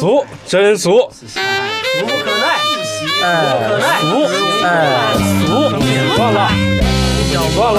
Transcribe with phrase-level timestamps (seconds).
[0.00, 1.38] 俗，真俗，俗
[2.00, 2.56] 不可耐，
[3.22, 4.08] 哎，不可耐，俗，
[4.64, 4.66] 哎，
[5.44, 5.68] 俗，
[6.16, 6.48] 算了，
[7.54, 7.78] 算了。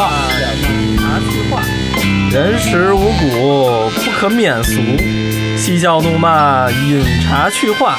[0.99, 1.63] 茶词话，
[2.31, 4.79] 人食五谷，不可免俗。
[5.57, 7.97] 嬉笑怒骂，饮茶去话。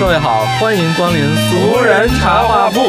[0.00, 2.80] 各位好，欢迎光临俗人茶话铺。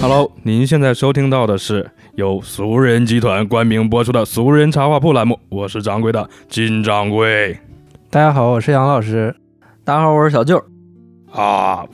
[0.00, 7.56] Hello，您现在收听到的是由俗人集团冠名播出的《俗人茶话铺》栏目，我是掌柜的金掌柜
[8.10, 9.32] 大家好，我是杨老师。
[9.84, 10.60] 大家好，我是小舅。
[11.30, 11.86] 啊。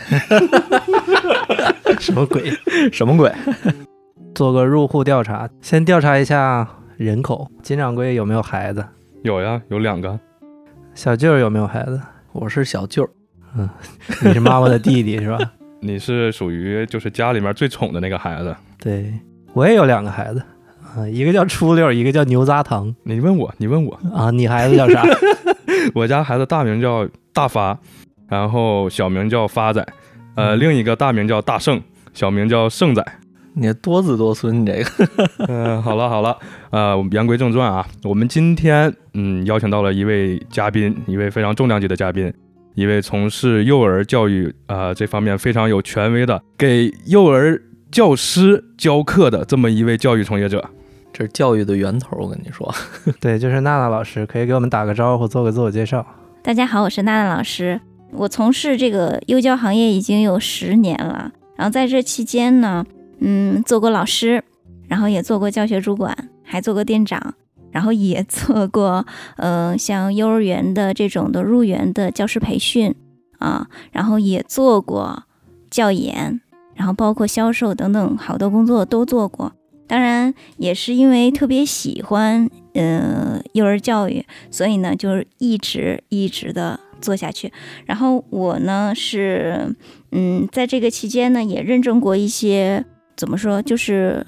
[2.00, 2.50] 什么鬼？
[2.90, 3.30] 什么鬼？
[4.34, 6.66] 做个入户调查，先调查一下
[6.96, 7.46] 人口。
[7.62, 8.82] 金掌柜有没有孩子？
[9.24, 10.18] 有呀，有两个。
[10.94, 12.00] 小舅有没有孩子？
[12.32, 13.06] 我是小舅。
[13.54, 13.68] 嗯
[14.24, 15.38] 你是妈妈的弟弟是吧？
[15.80, 18.56] 你是属于就是家里面最宠的那个孩子。
[18.78, 19.12] 对，
[19.52, 20.42] 我也有两个孩子，
[20.96, 22.94] 啊，一个叫初六，一个叫牛轧糖。
[23.02, 25.04] 你问我，你问我，啊，你孩子叫啥？
[25.94, 27.76] 我家孩子大名叫大发，
[28.28, 29.84] 然后小名叫发仔，
[30.36, 31.80] 呃，另一个大名叫大圣，
[32.14, 33.04] 小名叫圣仔。
[33.52, 35.08] 你多子多孙，你这个
[35.48, 36.36] 嗯、好了好了，
[36.70, 42.32] 呃，我们言归正传啊，我们今天嗯邀请到了一位嘉宾，一位非常重量级的嘉宾，
[42.76, 50.70] 一位从事幼儿教育呃这方面非常有权威的，给幼儿教师教课的这么一位教育从业者。
[51.12, 52.16] 这是教育的源头。
[52.20, 52.72] 我跟你说，
[53.20, 56.06] 对，就是娜娜老师，可以给我们打个招呼，做个自我介绍。
[56.40, 57.80] 大家好，我是娜娜老师。
[58.12, 62.84] 我从事这个幼教行业已经有十年了，然后在这期间呢，
[63.18, 64.42] 嗯，做过老师，
[64.88, 67.34] 然后也做过教学主管，还做过店长，
[67.72, 69.04] 然后也做过，
[69.36, 72.94] 呃，像幼儿园的这种的入园的教师培训
[73.38, 75.24] 啊，然后也做过
[75.70, 76.40] 教研，
[76.80, 79.52] 然后包括销售等等好多工作都做过。
[79.86, 87.52] 当然，也是因为特别喜欢呃幼儿教育，所以呢，就是一直一直的做下去。
[87.84, 89.76] 然后我呢是，
[90.12, 94.26] 嗯，在这个期间呢，也认证过一些怎么说，就是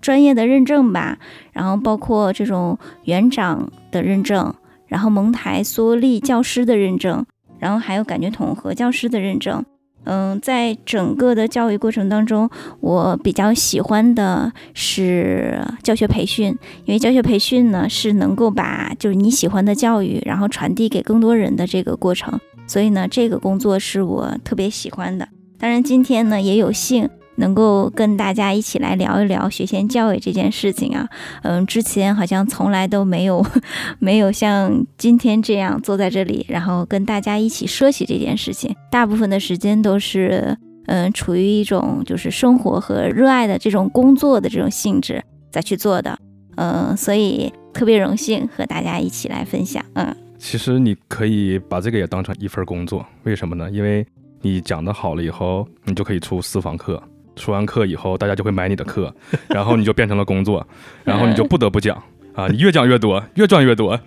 [0.00, 1.18] 专业的认证吧。
[1.52, 4.54] 然后包括这种园长的认证，
[4.86, 7.26] 然后蒙台梭利教师的认证，
[7.58, 9.62] 然后还有感觉统合教师的认证。
[10.04, 12.48] 嗯，在整个的教育过程当中，
[12.80, 16.48] 我比较喜欢的是教学培训，
[16.84, 25.28] 因为教学培训呢是能够把就是你喜欢的教育，然后传递给更多人的这个过程，所以呢，这个工作是我特别喜欢的。
[25.58, 27.08] 当然，今天呢也有幸
[27.40, 31.08] 能够跟大家一起来聊一聊学前教育这件事情啊。
[31.42, 33.44] 嗯，之前好像从来都没有
[33.98, 38.72] 没有像今天这样坐在这里，然后跟大家一起说起这件事情。
[38.90, 40.56] 大部分的时间都是
[40.86, 45.20] 嗯处于一种就是生活和热爱的这种工作的这种性质
[45.50, 46.16] 再去做的。
[46.56, 49.84] 嗯，所以特别荣幸和大家一起来分享。
[49.94, 50.14] 嗯。
[50.38, 53.70] 其实你可以把这个也当成一份工作，为什么呢？
[53.70, 54.06] 因为
[54.40, 57.02] 你讲的好了以后，你就可以出私房课，
[57.36, 59.12] 出完课以后，大家就会买你的课，
[59.48, 60.66] 然后你就变成了工作，
[61.04, 61.96] 然后你就不得不讲
[62.34, 63.98] 啊，你越讲越多， 越赚越多。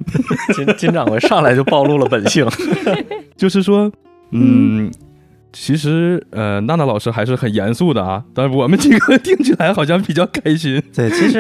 [0.54, 2.48] 金金掌柜上来就暴露了本性。
[3.36, 3.92] 就是说，
[4.32, 4.92] 嗯，
[5.52, 10.82] 其实呃，娜娜老师还是很严肃的啊，但是我们几个听起来好像比较开心。
[10.96, 11.40] 对，其实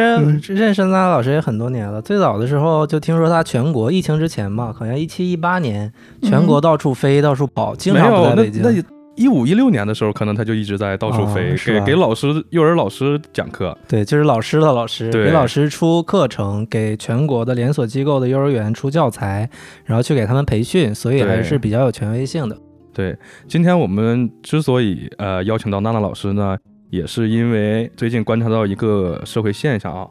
[0.53, 2.01] 认识娜娜老师也很多年了。
[2.01, 8.61] 最早的时候就听说她全国疫情之前吧，好像一七一八年全国到处飞、到处跑，经常在北京。
[8.61, 8.71] 那
[9.15, 13.77] 一五一六年的时候，可能他就一直在到处飞，哦给给老师、幼儿老师讲课。
[13.87, 19.47] 对，就是老师的老师，给老师出课程，给全国的连锁机构的幼儿园出教材，
[19.85, 22.57] 然后去给他们培训，所以还是比较有权威性的。
[22.91, 23.15] 对，
[23.47, 26.57] 今天我们之所以呃邀请到娜娜老师呢，
[26.89, 30.07] 也是因为最近观察到一个社会现象啊。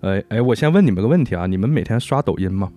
[0.00, 2.68] 呃，哎，我先问你们个问题啊，你们每天刷抖音吗？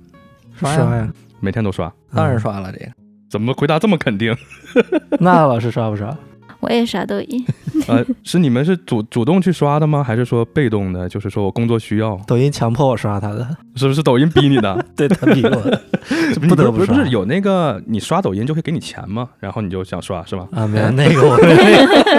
[0.56, 1.92] 刷呀刷呀，每天都刷？
[2.14, 2.92] 当然刷了这个。
[3.34, 4.32] 怎么回答这么肯定？
[5.20, 6.16] 那老师刷不刷？
[6.64, 7.46] 我也刷抖音，
[7.88, 10.02] 呃，是你们是主主动去刷的吗？
[10.04, 11.08] 还是说被动的？
[11.10, 13.46] 就是说我工作需要，抖音强迫我刷他的，
[13.76, 14.86] 是不是抖音逼你的？
[14.96, 15.82] 对他逼我的
[16.48, 19.30] 不得不刷不是不是有那个你刷抖音就会给你钱吗？
[19.40, 20.48] 然后你就想刷是吧？
[20.54, 20.66] 啊！
[20.66, 21.38] 没有那个我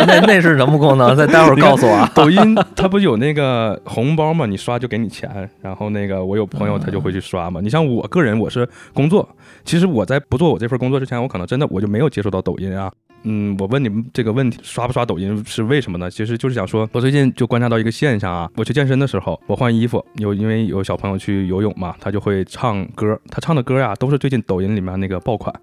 [0.07, 1.17] 那那是什么功能？
[1.17, 2.11] 再待会儿告诉我啊。
[2.15, 4.45] 抖音它不有那个红包吗？
[4.47, 7.61] 你刷就给你钱，然后那个我有朋友他就会去刷嘛。
[7.63, 9.27] 你像我个人，我是工作，
[9.65, 12.91] 其实我在不做我这份工作之前，我可能真的我就没有接触到抖音啊。
[13.25, 16.11] 嗯，我问你们这个问题，刷不刷抖音是为什么呢？
[16.11, 25.55] 其实就是想说，我最近就观察到一个现象啊，我去健身的时候，我换衣服，有因为有小朋友去游泳嘛，他就会唱歌，他唱的歌呀、都是最近抖音里面那个爆款，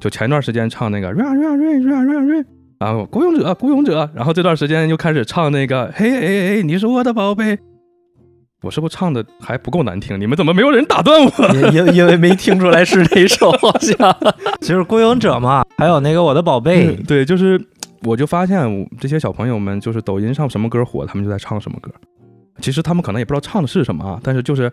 [0.00, 2.46] 就前段时间唱那个 run run run run run。
[2.78, 7.58] 然后孤勇者，孤勇者，然后这段时间又开始唱那个嘿嘿嘿，你是我的宝贝，
[8.62, 10.18] 我是不是唱的还不够难听？
[10.18, 11.30] 你们怎么没有人打断我？
[11.54, 13.96] 因因因为没听出来是哪首， 好像
[14.62, 17.60] 就是《孤勇者》嘛，还有那个《我的宝贝》嗯对，就是
[18.02, 21.90] 我就发现我这些小朋友们，就是抖音上什么歌火，他们就在唱什么歌。
[22.60, 24.72] 其实他们可能也不知道唱的是什么啊，但是就是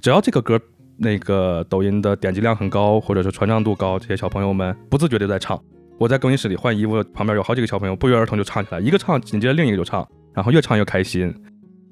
[0.00, 0.58] 只要这个歌
[0.96, 5.60] 那个抖音的点击量很高，或者是传唱度高，这些小朋友们不自觉的在唱。
[5.98, 11.34] 我在更衣室里换衣服，旁边有好几个小朋友不约而同就唱起来，一个唱，紧接着另一个就唱，然后越唱越开心，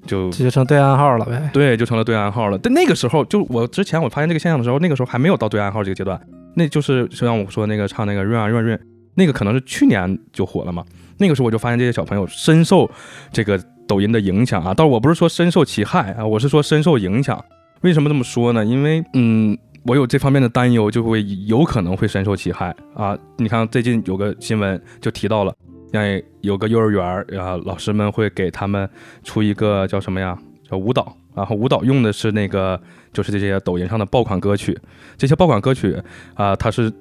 [0.05, 1.49] 就这就成对暗号了呗。
[1.53, 2.57] 对，就成了对暗号了。
[2.57, 6.19] 但那个时候，就我之前我发现这个现象的时候，那个时候还没有到对暗号这个阶段。
[6.55, 8.79] 那就是就像我说那个唱那个润啊润润，
[9.15, 10.83] 那个可能是去年就火了嘛。
[11.17, 12.89] 那个时候我就发现这些小朋友深受
[13.31, 14.73] 这个抖音的影响啊。
[14.75, 17.43] 但我不是说深受其害啊，我是说深受影响。
[17.81, 18.63] 为什么这么说呢？
[18.63, 23.17] 因为嗯，我有这方面的担忧，就会有可能会深受其害啊。
[23.37, 25.53] 你看最近有个新闻就提到了，
[25.95, 28.87] 像有个幼儿园儿啊，老师们会给他们
[29.23, 30.37] 出一个叫什么呀？
[30.69, 32.81] 叫舞蹈，然后舞蹈用的是那个
[33.13, 34.75] 就是这些抖音上的爆款歌曲，
[35.15, 35.95] 这些爆款歌曲
[36.33, 36.91] 啊、它是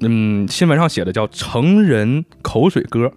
[0.00, 3.08] 嗯新闻上写的叫成人口水歌，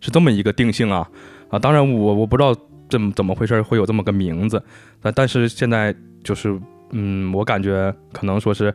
[0.00, 1.08] 是这么一个定性啊
[1.48, 2.54] 啊，当然我我不知道
[2.90, 4.62] 怎么怎么回事会有这么个名字，
[5.00, 8.74] 但但是现在就是嗯，我感觉可能说是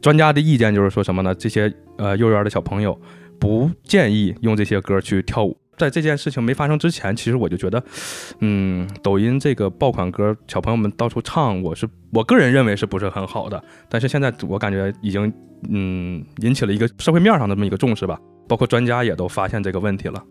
[0.00, 1.34] 专家的意见就是说什么呢？
[1.34, 2.98] 这些呃幼儿园的小朋友
[3.40, 5.56] 不建议用这些歌去跳舞。
[5.76, 7.82] 在这件事情没发生之前，其实我就觉得，
[8.40, 13.64] 嗯，抖音这个爆款歌，小朋友们到处唱，我是我个人认为是不是很好的。
[13.88, 15.32] 但是现在我感觉已经，
[15.70, 20.22] 嗯，引起了一个社会面上的这么一个重视吧，包括专家也都发现这个问题了。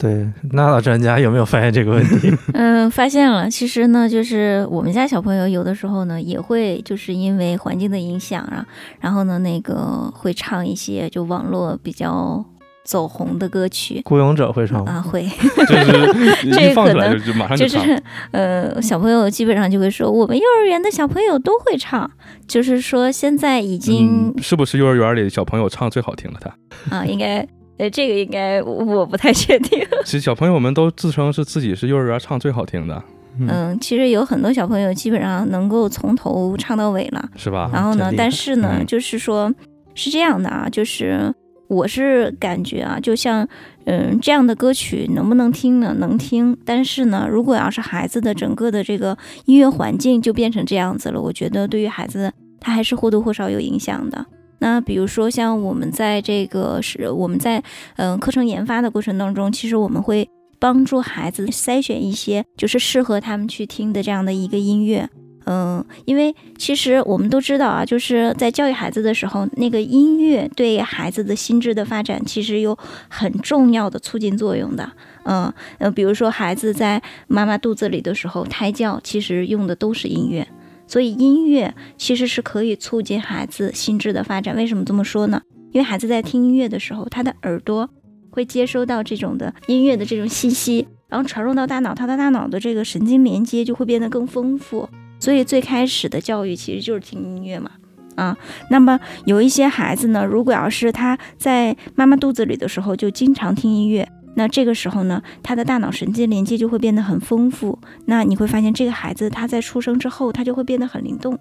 [0.00, 2.32] 对，那老专家有没有发现这个问题？
[2.54, 3.50] 嗯，发现了。
[3.50, 8.64] 其实呢，就是我们家小朋友有的时候呢，也会就是因为环境的影响啊，
[8.98, 12.42] 然后呢，那个会唱一些就网络比较
[12.82, 14.92] 走红的歌曲孤勇者会唱吗？
[14.92, 15.22] 啊，会。
[15.68, 17.84] 就是这放出来可能就就马上就唱。
[17.84, 22.10] 是呃，小朋友基本上就会说，我们幼儿园的小朋友都会唱，
[22.48, 26.40] 就是说现在已经嗯、是不是幼儿园里小朋友唱最好听的？
[26.88, 27.46] 他啊，应该
[27.80, 29.80] 呃，这个应该我我不太确定。
[30.04, 33.02] 其实小朋友们都自称是自己是幼儿园唱最好听的，
[33.38, 37.30] 嗯，其实有很多小朋友基本上能够从头唱到尾了。
[37.36, 37.70] 是吧？
[37.72, 39.50] 然后呢但是呢，嗯就是说，
[39.94, 41.32] 是这样的啊，就是
[41.68, 43.48] 我是感觉啊，就像
[43.86, 45.94] 嗯这样的歌曲能不能听呢？
[45.98, 49.16] 能听，但是呢，如果要是孩子的整个的这个
[49.46, 52.30] 音乐环境就变成这样子了，我觉得对于孩子
[52.60, 54.26] 他还是或多或少有影响的。
[54.60, 57.62] 那比如说像我们在这个是我们在
[57.96, 60.28] 嗯、课程研发的过程当中，其实我们会
[60.58, 65.08] 帮助孩子筛选一些就是适合他们去听的这样的一个音乐。
[65.46, 72.78] 嗯，因为其实我们都知道啊，就是在教育孩子的时候，那个音乐对孩子的心智的发展其实有
[73.08, 74.92] 很重要的促进作用的。
[75.24, 80.46] 嗯呃，比如说孩子在妈妈肚子里的时候胎教，其实用的都是音乐，
[80.90, 84.56] 所以音乐其实是可以促进孩子心智的发展。
[84.56, 85.40] 为什么这么说呢？
[85.70, 87.88] 因为孩子在听音乐的时候，他的耳朵
[88.28, 94.88] 会接收到这种的音乐的这种信息，然后传入到大脑，他的大脑的这个神经连接就会变得更丰富。
[95.20, 97.70] 所以最开始的教育其实就是听音乐嘛，
[98.16, 98.36] 啊，
[98.68, 107.78] 那么有一些孩子呢，如果要是他在妈妈肚子里的时候就经常听音乐，那这个时候呢，他的大脑神经连接就会变得很丰富。
[108.06, 111.38] 那你会发现这个孩子他在出生之后，他就会变得很灵动。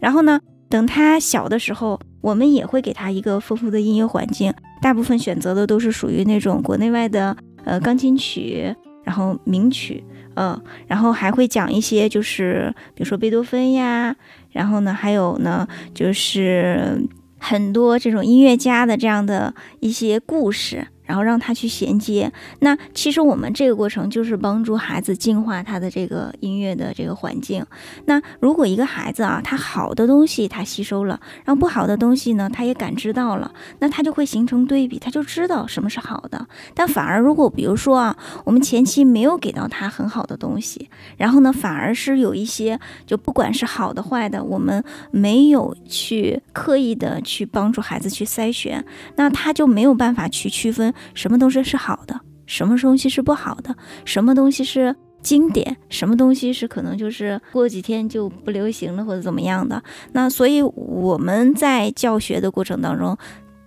[0.00, 10.04] 然后呢，等他小的时候，我们也会给他一个丰富的音乐环境，大部分选择的都是属于那种国内外的呃钢琴曲，然后名曲。
[10.34, 14.16] 嗯，然后还会讲一些，就是比如说贝多芬呀，
[14.50, 17.06] 然后呢，还有呢，就是
[17.38, 22.32] 很多这种音乐家的这样的一些故事，然后让他去衔接。
[22.60, 27.64] 那其实我们这个过程就是帮助孩子净化他的这个音乐的这个环境。
[28.06, 36.46] 那如果一个孩子啊，他好的东西他吸收了，然后不好的东西呢，他也感知到了，那他就会形成对比，他就知道什么是好的。
[36.74, 48.84] 但反而如果比如说啊，我们前期没有给到他很好的东西，然后呢，反而是有一些就不管是好的坏的，我们没有去刻意的去帮助孩子去筛选，
[49.16, 54.94] 那他就没有办法去区分什么东西是好的，什么东西是不好的，什么东西是。
[55.22, 59.80] 经典什么东西是可能就是过几天就不流行了或者怎么样的？
[60.10, 63.16] 那所以我们在教学的过程当中，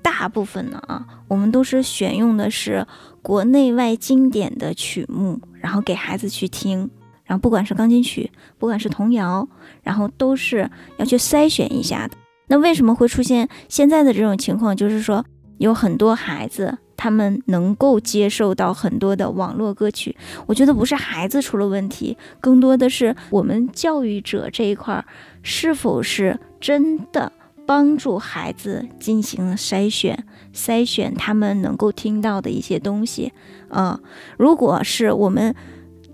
[0.02, 2.86] 大部分呢啊，我们都是选用的是
[3.22, 6.90] 国内外经典的曲目，然后给孩子去听，
[7.24, 8.30] 然后不管是钢琴曲，
[8.60, 9.48] 不管是童谣，
[9.82, 12.18] 然后都是要去筛选一下的。
[12.48, 14.76] 那为什么会出现现在的这种情况？
[14.76, 15.24] 就是说
[15.60, 20.18] 有很多孩子他们能够接受到很多的网络歌曲。
[20.48, 25.06] 我觉得不是孩子出了问题，更多的是我们教育者这一块儿
[25.44, 27.32] 是否是真的
[27.68, 33.32] 帮助孩子进行了筛选，筛选他们能够听到的一些东西。
[33.70, 34.00] 啊、
[34.40, 35.54] 如果是我们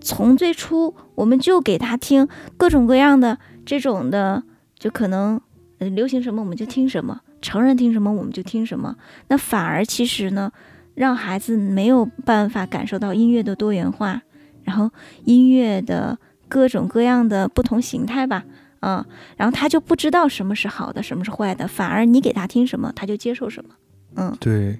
[0.01, 4.43] 从最初我们就给他听各种各样的这种的，
[4.77, 5.39] 就可能
[5.77, 8.97] 流行什么我们就听什么，成人听什么我们就听什么，
[9.29, 10.51] 那反而其实呢，
[10.93, 14.21] 让孩子没有办法感受到音乐的多元化，
[14.63, 14.89] 然后
[15.23, 16.17] 音乐的
[16.47, 18.43] 各种各样的不同形态吧，
[18.79, 19.05] 啊、
[19.37, 23.69] 然后他就不知道什么是好的，什么是坏的，反而你给他听什么，他就接受什么，
[24.15, 24.77] 嗯，对，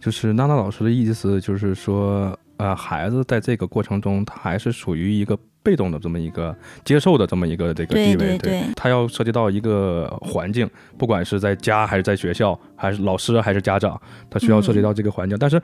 [0.00, 6.54] 就是娜娜老师的意思，就是说，呃，孩子在这个过程中，他还是属于一个被动的这么一个
[6.84, 15.36] 接受的这么一个这个地位，对对他要涉及到一个环境，不管是在家还是在学校，还是老师还是家长，他需要涉及到这个环境。
[15.36, 15.60] 但是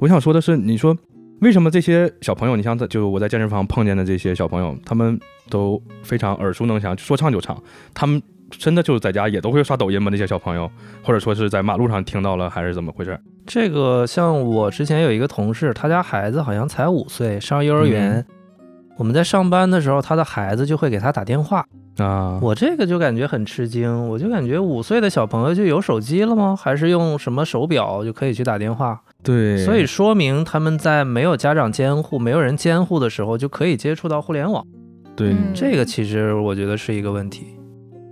[0.00, 0.96] 我想说的是，你说
[1.40, 5.16] 为什么这些小朋友，你像在就我在健身房碰见的这些小朋友，他们
[5.48, 7.56] 都非常耳熟能详，说唱就唱，
[7.94, 8.20] 他们。
[8.56, 10.10] 真的就是在家也都会刷抖音吗？
[10.12, 10.70] 那些小朋友，
[11.02, 13.18] 或者说是在马路上听到了，还是怎么回事？
[13.46, 18.12] 这个像我之前有一个同事，他家孩子好像才五岁，上幼儿园。
[18.12, 18.26] 嗯
[18.96, 21.64] 我们在上班的时候，他的孩子就会给他打电话。
[21.98, 26.56] 啊，我这个就感觉很吃惊，我就感觉五岁的小朋友就有手机了吗？
[26.56, 29.00] 还是用什么手表就可以去打电话？
[29.22, 34.66] 对，所以说明他们在没有家长监护、没有人监护的时候，就可以接触到互联网。
[35.16, 37.56] 对、嗯这个其实我觉得是一个问题。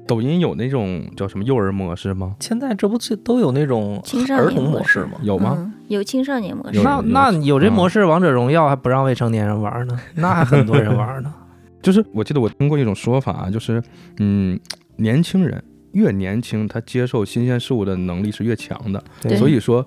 [0.06, 2.35] 抖音有那种叫什么幼儿模式吗？
[2.40, 5.18] 现在这不是都有那种青少儿年模式童模式吗？
[5.23, 5.56] 有吗？
[5.59, 11.32] 嗯，有青少年模式有，那那有这嗯模式，王者荣耀还不让未成年人玩呢， 那还很多人玩呢。
[11.82, 13.82] 就是我记得我听过一种说法啊，就是
[14.18, 14.59] 嗯，
[14.97, 19.02] 年轻人越年轻，他接受新鲜事物的能力是越强的。
[19.21, 19.85] 对所以说，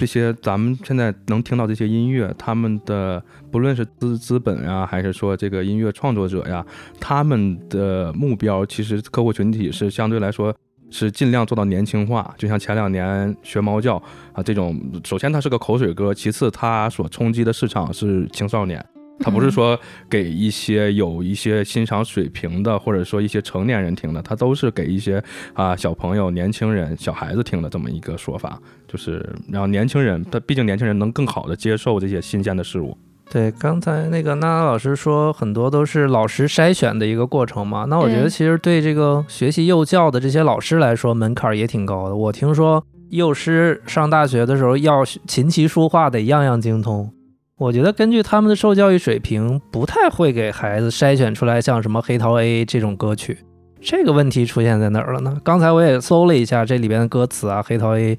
[0.00, 6.64] 这些咱们现在能听到这些音乐，他们的不论是资资本呀，还是说这个音乐创作者呀，
[6.98, 10.54] 他们的目标其实客户群体是相对来说。
[10.92, 13.94] 是尽量做到年轻化，就像前两年学猫叫
[14.32, 18.84] 啊这种，首先它是个口水歌，其次它所冲击的市场是青少年，
[19.20, 25.22] 它不是说给一些有一些欣赏水平的，或者说一些成年人听的，它都是给一些
[25.52, 28.58] 啊小朋友、年轻人、小孩子听的这么一个说法，
[28.88, 32.96] 就是让年轻人，他毕竟年轻人能更好的接受这些新鲜的事物。
[33.30, 37.84] 对，刚才那个娜娜老师说，很多都是老师筛选的一个过程嘛。
[37.84, 42.16] 那我觉得其实对这个学习幼教的这些老师来说，门槛儿也挺高的。
[42.16, 47.12] 我听说幼师上大学的时候要琴棋书画得样样精通。
[47.60, 53.36] 我觉得根据他们的受教育水平，不太会给孩子筛选出来像什么《黑桃 A》这种歌曲。
[53.82, 55.36] 这个问题出现在哪儿了呢？
[55.44, 58.16] 刚才我也搜了一下这里边的歌词啊，《黑桃 A》。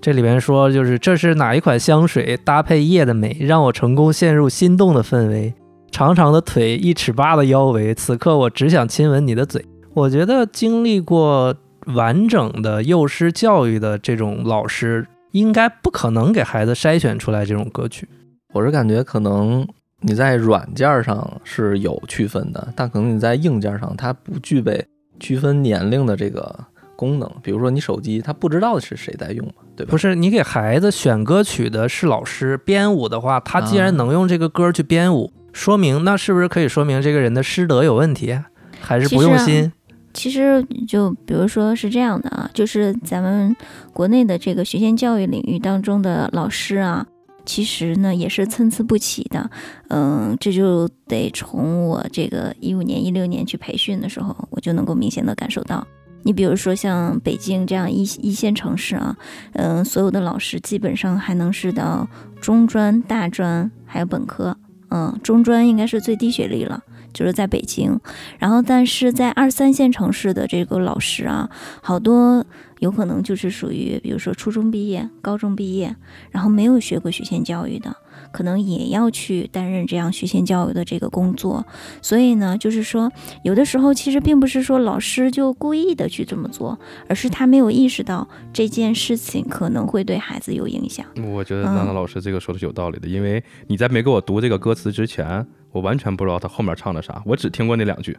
[0.00, 5.54] 这里边说，就是这是哪一款香水搭配夜的美，让我成功陷入心动的氛围。
[5.92, 9.64] 长长的腿，一尺八的腰围，此刻我只想亲吻你的嘴。
[9.94, 11.54] 我觉得经历过
[11.94, 18.08] 完整的幼师教育的这种老师，应该不可能给孩子筛选出来这种歌曲。
[18.52, 19.66] 我是感觉可能
[20.00, 24.84] 你在软件上是有区分的，但可能你在硬件上它不具备
[25.18, 26.54] 区分年龄的这个
[26.94, 27.30] 功能。
[27.42, 29.90] 比如说你手机，它不知道是谁在用嘛，对吧？
[29.90, 38.38] 不是你给孩子选歌曲的是老师，编舞的话，他既啊然能用这个歌去编舞，说明那是不是可以说明这个人的师德有问题，
[38.80, 39.72] 还是不用心？
[40.12, 43.56] 其实就比如说是这样的啊，就是咱们
[43.94, 47.06] 国内的这个学前教育领域当中的老师啊，
[47.44, 49.50] 其实呢也是参差不齐的。
[49.88, 55.86] 嗯，这就得从我这个一五年、一六年去培训的时候，我就能够明显的感受到。
[56.22, 59.16] 你比如说像北京这样一一线城市啊，
[59.54, 62.08] 嗯，所有的老师基本上还能是到
[62.40, 64.56] 中专、大专还有本科，
[64.90, 66.82] 嗯，中专应该是最低学历了。
[67.12, 68.00] 就是在北京，
[68.38, 71.50] 然后但是在二三线城市的这个老师啊，
[71.82, 72.42] 好多
[72.82, 75.94] 有可能就是属于，比如说初中毕业、高中毕业，
[76.32, 77.94] 然后没有学过学前教育的，
[78.32, 81.64] 可能也要去担任这样学前教育的这个工作。
[82.00, 83.08] 所以呢，就是说，
[83.44, 86.76] 有的时候其实并不是说老师就故意的去这么做，
[87.08, 91.06] 而是他没有意识到这件事情可能会对孩子有影响。
[91.32, 98.18] 我觉得嗯娜娜老师这个说的是有道理的，因为你在没给我读这个歌词之前，我完全不知道他后面唱的啥，我只听过那两句。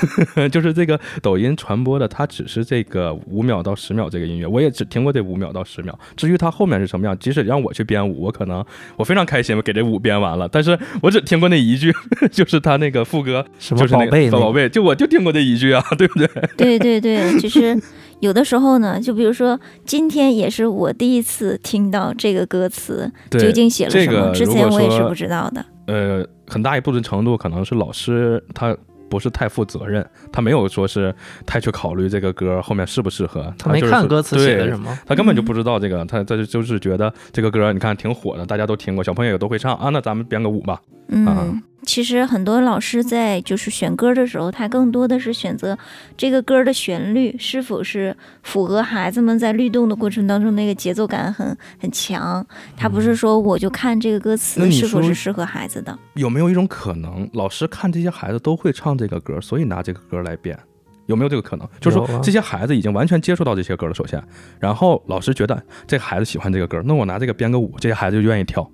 [0.50, 5.98] 就是这个抖音传播的，它只是这个五秒到十秒这个音乐，我也只听过这五秒到十秒。
[6.16, 8.64] 至于它后面是什么样，即使让我去编舞，我可能
[8.96, 11.92] 我非常开心，我给这舞编完了，但是我只听过那一句，
[12.30, 16.28] 就是他那个副歌，什么就是那宝贝那个个宝贝，就我就听过这一句啊，对不对？
[16.56, 17.78] 对对对，其实
[18.20, 25.64] 有的时候呢，就比如说今天也是我第一次听到这个歌词究，竟写了什么，个之前我也是不知道的。
[25.86, 28.76] 呃，很大一部分程度可能是老师他
[29.12, 30.02] 不是太负责任，
[30.32, 31.14] 他没有说是
[31.44, 40.80] 太去考虑这个歌后面适不适合，他没看歌词写的什么，他根本就嗯不知道这个，他他就就是觉得这个歌你看挺火的，大家都听过，小朋友也都会唱啊，那咱们编个舞吧。
[41.08, 41.46] 嗯，啊
[41.84, 45.76] 其实很多老师在就是选歌的时候，他更多的是选择
[46.16, 52.46] 这个歌的旋律是否是符合孩子们在律动的过程当中那个节奏感很很强。
[52.76, 55.98] 他不是说我就看这个歌词是否是适合孩子的。
[56.14, 60.58] 有没有一种可能，老师看这些孩子都会唱这个歌，所以拿这个歌来编？
[61.06, 61.68] 有没有这个可能？
[61.80, 64.22] 就是说这些孩子已经完全接触到这些歌了，首先，
[64.60, 68.70] 然后老师觉得这个孩子喜欢这个歌，那我拿这个编个舞，这些孩子就愿意跳，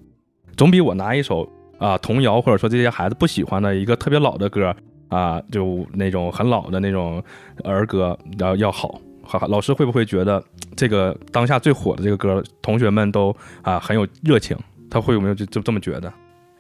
[0.55, 4.75] 总比我拿一首啊、童谣或者说这些孩子不喜欢的一个特别老的歌
[5.09, 7.23] 啊、就那种很老的那种
[7.65, 9.01] 儿歌要要好。
[9.23, 10.43] 好，老师会不会觉得
[10.77, 14.57] 这个当下最火的这个歌，同学们都啊很有热情？
[14.91, 16.13] 他会有没有就就这么觉得？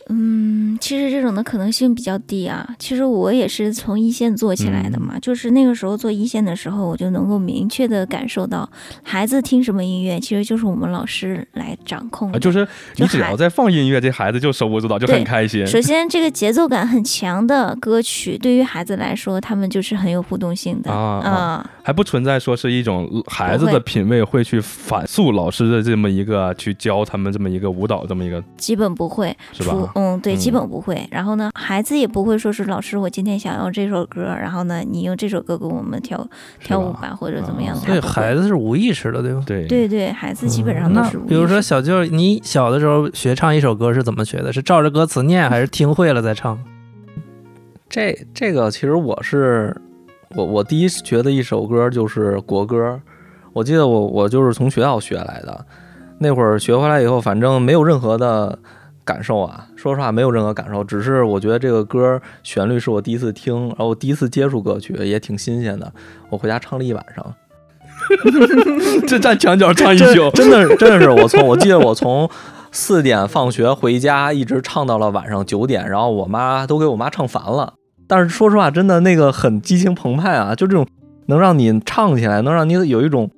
[0.08, 2.68] 嗯，其实这种的可能性比较低啊。
[2.78, 8.68] 其实我也是从一线做起来的嘛，就是那个时候做一线的时候，我就能够明确的感受到，
[9.02, 12.38] 孩子听什么音乐，其实就是我们老师来掌控啊，的。
[12.38, 15.66] 就是你只要在放音乐，这孩子就手舞足蹈，就很开心。
[15.66, 29.34] 首先，这个节奏感很强的歌曲，对于孩子来说，他们就是很有互动性的啊还不存在说是一种孩子的品味会去反诉老师的这么一个去教他们这么一个舞蹈这么一个基本不会。
[29.54, 29.90] 是吧？
[29.94, 31.08] 嗯，对，嗯基本不会。
[31.10, 36.28] 然后呢，孩子也不会说是老师，我今天想要这首歌，然后呢，你用这首歌给我们跳
[36.62, 37.86] 跳舞吧吧，或者怎么样啊的。
[37.86, 39.42] 所以他不会孩子是无意识的，对吧？
[39.46, 44.52] 对对对，孩子基本上都是无比如说小舅，你小的时候学唱一首歌是怎么学的？
[44.52, 46.62] 是照着歌词念，还是听会了再唱？
[47.88, 49.74] 这这个其实我是
[50.34, 53.00] 我我第一学的一首歌就是国歌，
[53.52, 55.64] 我记得我我就是从学校学来的，
[56.18, 58.58] 那会儿学回来以后，反正没有任何的
[59.04, 65.90] 感受啊，说实话没有任何感受，只是我觉得这个歌旋律是我第一次听，然后我第一次接触歌曲也挺新鲜的，
[66.28, 67.34] 我回家唱了一晚上，
[69.08, 72.28] 这站墙角唱一宿， 真的真的是我从我记得我从
[72.70, 77.72] 四点放学回家，一直唱到了晚上九点，然后我妈都给我妈唱烦了。
[78.08, 80.84] 但是说实话，真的那个很激情澎湃啊，就这种
[81.26, 83.30] 能让你唱起来，能让你有一种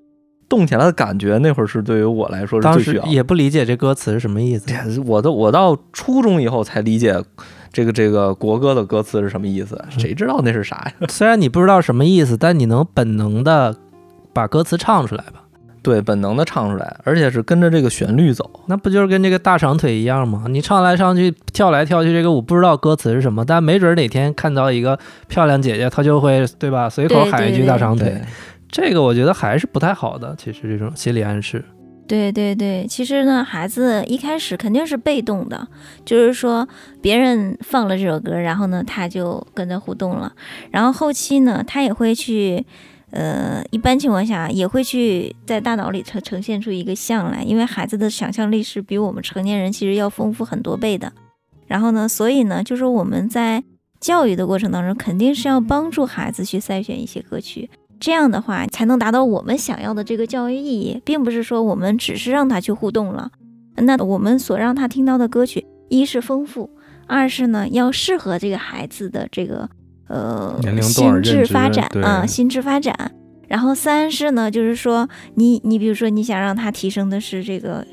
[0.49, 4.69] 动起来的感觉，那会儿是对于我来说是当最需要也不理解这歌词是什么意思。
[5.05, 7.21] 我都我到初中以后才理解
[7.73, 11.07] 这个这个国歌的歌词是什么意思，谁知道那是啥呀？
[11.11, 13.77] 虽然你不知道什么意思，但你能本能的
[14.33, 15.43] 把歌词唱出来吧？
[15.83, 18.49] 对，本能的唱出来，而且是跟着这个旋律走。
[18.67, 20.45] 那不就是跟这个大长腿一样吗？
[20.49, 26.89] 你唱来唱去，跳来跳去，这个舞不知道歌词是什么，但没准哪天看到一个漂亮姐姐，她就会对吧？
[26.91, 28.09] 随口喊一句大长腿。
[28.09, 28.23] 对，
[28.71, 30.35] 这个我觉得还是不太好的。
[30.37, 31.65] 其实这种心理暗示，
[32.07, 35.67] 对对对，其实呢，孩子一开始肯定是被动的，
[36.05, 36.69] 就是说
[37.01, 40.33] 别人放了这首歌，然后呢，他就跟着互动了，
[40.71, 42.67] 然后后期呢，他也会去，
[43.11, 51.13] 呃，一般情况下也会去在大脑里呈呈现出一个像来，因为孩子的想象力是比我们成年人其实要丰富很多倍的。
[51.67, 53.63] 然后呢，所以呢，就是我们在
[54.01, 57.69] 教育的过程当中，肯定是要帮助孩子去筛选一些歌曲，
[57.99, 63.31] 这样的话才能达到我们想要的这个教育意义，并不是说我们只是让他去互动了。
[63.77, 66.71] 那我们所让他听到的歌曲，一是丰富，
[67.07, 69.69] 二是呢要适合这个孩子的这个
[70.11, 73.13] 呃心智发展对啊、心智发展。
[73.49, 77.87] 然后三是呢，就是说你你比如说你想让他提升的是这个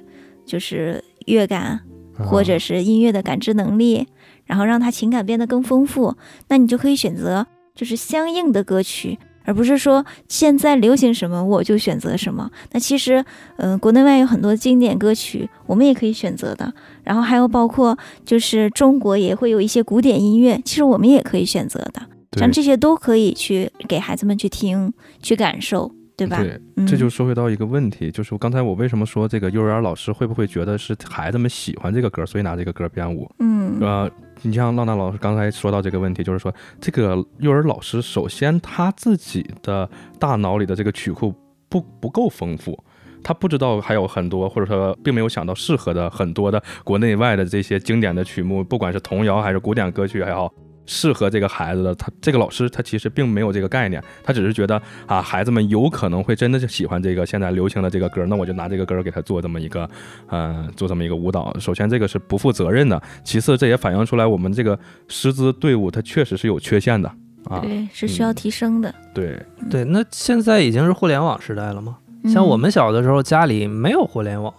[0.45, 1.79] 就是乐感，
[2.15, 4.07] 或者是音乐的感知能力，
[4.45, 6.15] 然后让他情感变得更丰富，
[6.49, 12.51] 那你就可以选择就是相应的歌曲，而不是说现在流行什么我就选择什么。
[12.73, 13.23] 那其实，
[13.55, 16.71] 嗯、国内外有很多经典歌曲，我们也可以选择的。
[17.03, 22.01] 然后还有包括就是中国也会有一些古典音乐，其实我们也可以选择的。
[22.37, 26.43] 像这些都可以去给孩子们去听、去感受，对吧？
[26.43, 33.27] 对，嗯、这就说回到一个问题，就是刚才我为什么说这个幼儿园老师会不会觉得是孩子们喜欢这个歌，所以拿这个歌编舞？
[33.39, 34.11] 嗯呃，
[34.43, 41.33] 你像浪娜老师刚才说到这个问题，就是说这个幼儿老师首先他自己的大脑里的这个曲库
[41.69, 42.83] 不不够丰富。
[43.23, 50.53] 他不知道还有很多，或者说并没有想到适合的很多的国内外的这些经典的曲目，不管是童谣还是古典歌曲还好，
[50.87, 51.93] 适合这个孩子的。
[51.93, 59.87] 他这个老师他其实并没有这个概念，他只是觉得啊，孩子们有可能会真的是喜欢这个现在流行的这个歌，那我就拿这个歌给他做这么一个，
[60.29, 61.55] 呃，做这么一个舞蹈。
[61.59, 67.07] 首先这个是不负责任的，其次这也反映出来我们这个师资队伍它确实是有缺陷的。
[67.45, 67.59] 啊。
[67.59, 68.93] 对，是需要提升的。
[69.13, 71.97] 对，对，那现在已经是互联网时代了吗？
[72.25, 74.53] 像我嗯们小的时候，家里没有互联网。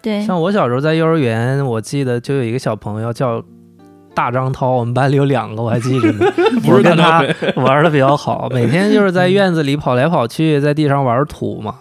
[0.00, 3.42] 对，像我小时候在幼儿园，我记得就有一个小朋友叫
[4.14, 6.26] 大张涛，我们班里有两个，我还记着呢。
[6.64, 11.74] 不是跟他他 玩的比较好，每天就是在院子里跑来跑去，在地上玩土嘛。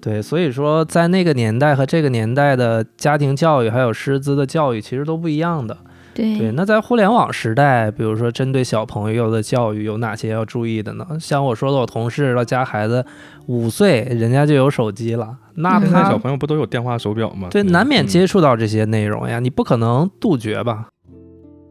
[0.00, 5.76] 对，所以说在那个年代和这个年代的家庭教育还有师资的教育其实都不一样的。
[6.14, 11.06] 对，对，那在互联网时代，比如说针对小朋友的教育有哪些要注意的呢？
[11.20, 13.04] 像我说的，我同事到家孩子
[13.46, 17.48] 五岁，人家就有手机了，那嗯现在他小朋友不都有电话手表吗？
[17.50, 20.86] 对难免嗯接触到这些内容呀，你不可能杜绝吧？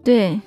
[0.07, 0.39] 对，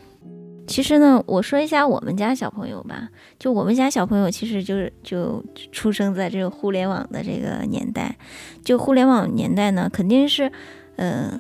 [0.67, 8.17] 其实呢，我说一下我们家小朋友吧，就我们家小朋友其实就是就出生在这个互联网的这个年代，
[8.65, 10.51] 就互联网年代呢，肯定是，
[10.97, 11.39] 呃，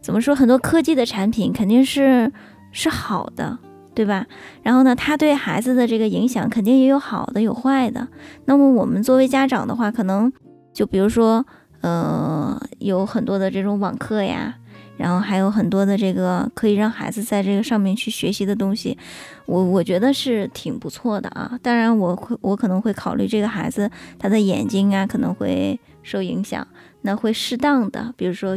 [0.00, 2.32] 怎么说，很多科技的产品肯定是
[2.72, 3.56] 是好的。
[3.92, 4.24] 对吧？
[4.62, 8.08] 然后呢，他对孩子的这个影响肯定也有好的，有坏的。
[8.46, 10.32] 那么我们作为家长的话，可能
[10.72, 11.44] 就比如说，
[11.82, 14.56] 呃，有很多的这种网课呀，
[15.00, 18.98] 然后还有很多的这个可以让孩子在这个上面去学习的东西，
[19.46, 21.58] 我我觉得是挺不错的啊。
[21.62, 26.66] 当然，我会我可能会考虑这个孩子他的眼睛啊可能会受影响，
[27.00, 28.54] 那会适当的，比如说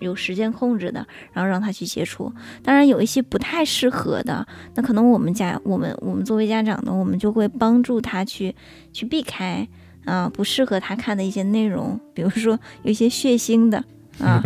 [0.00, 2.32] 有时间控制的，然后让他去接触。
[2.62, 8.54] 当然，有一些不太适合的，那可能我们家我们我们作为家长呢，我们就会帮助他去
[8.92, 9.66] 去避开
[10.04, 13.82] 啊不适合他看的一些内容，比如说有一些血腥的。
[14.22, 14.42] 啊，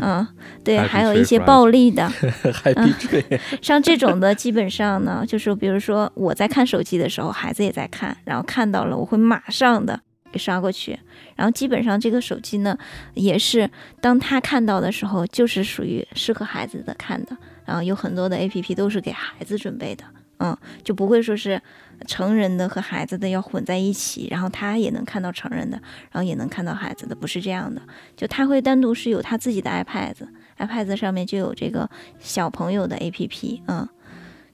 [0.00, 0.26] 嗯，
[0.64, 2.08] 对，还有一些暴力的
[2.52, 10.00] Tree，像这种的，基本上呢，就是比如说我在看手机的时候，孩子也在看，然后看到了，我会马上的
[10.32, 10.98] 给刷过去。
[11.36, 12.76] 然后基本上这个手机呢，
[13.14, 17.36] 也是当他看到的时候，就是属于适合孩子的看的。
[17.64, 20.02] 然后有很多的 A P P 都是给孩子准备的，
[20.40, 21.60] 嗯，就不会说是
[22.06, 25.76] 成人的和孩子的要混在一起，然后他也能看到成人的，
[26.10, 27.80] 然后也能看到孩子的，不是这样的。
[28.16, 30.14] 就他会单独是有他自己的 iPad。
[30.58, 33.88] iPad 上面就有这个小朋友的 APP，嗯，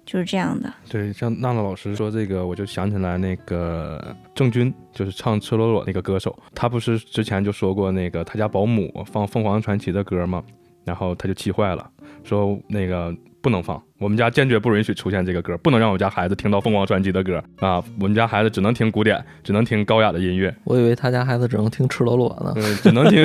[0.04, 0.72] 就是这样的。
[0.88, 10.44] 对，像娜娜老师说这个，我就想起来那个郑钧，就是唱《赤裸裸》那个歌手，他不是之前就说过那个他家保姆放凤凰传奇的歌吗？
[10.84, 11.90] 然后他就气坏了，
[12.26, 17.80] 说那个不能放，我们家坚决不允许出现这个歌，不能让我家孩子听到凤凰传奇的歌啊！
[18.00, 22.52] 我们家孩子只能听古典，只能听高雅的音乐，我以为他家孩子只能听赤裸裸呢。
[22.58, 23.24] 嗯，只能听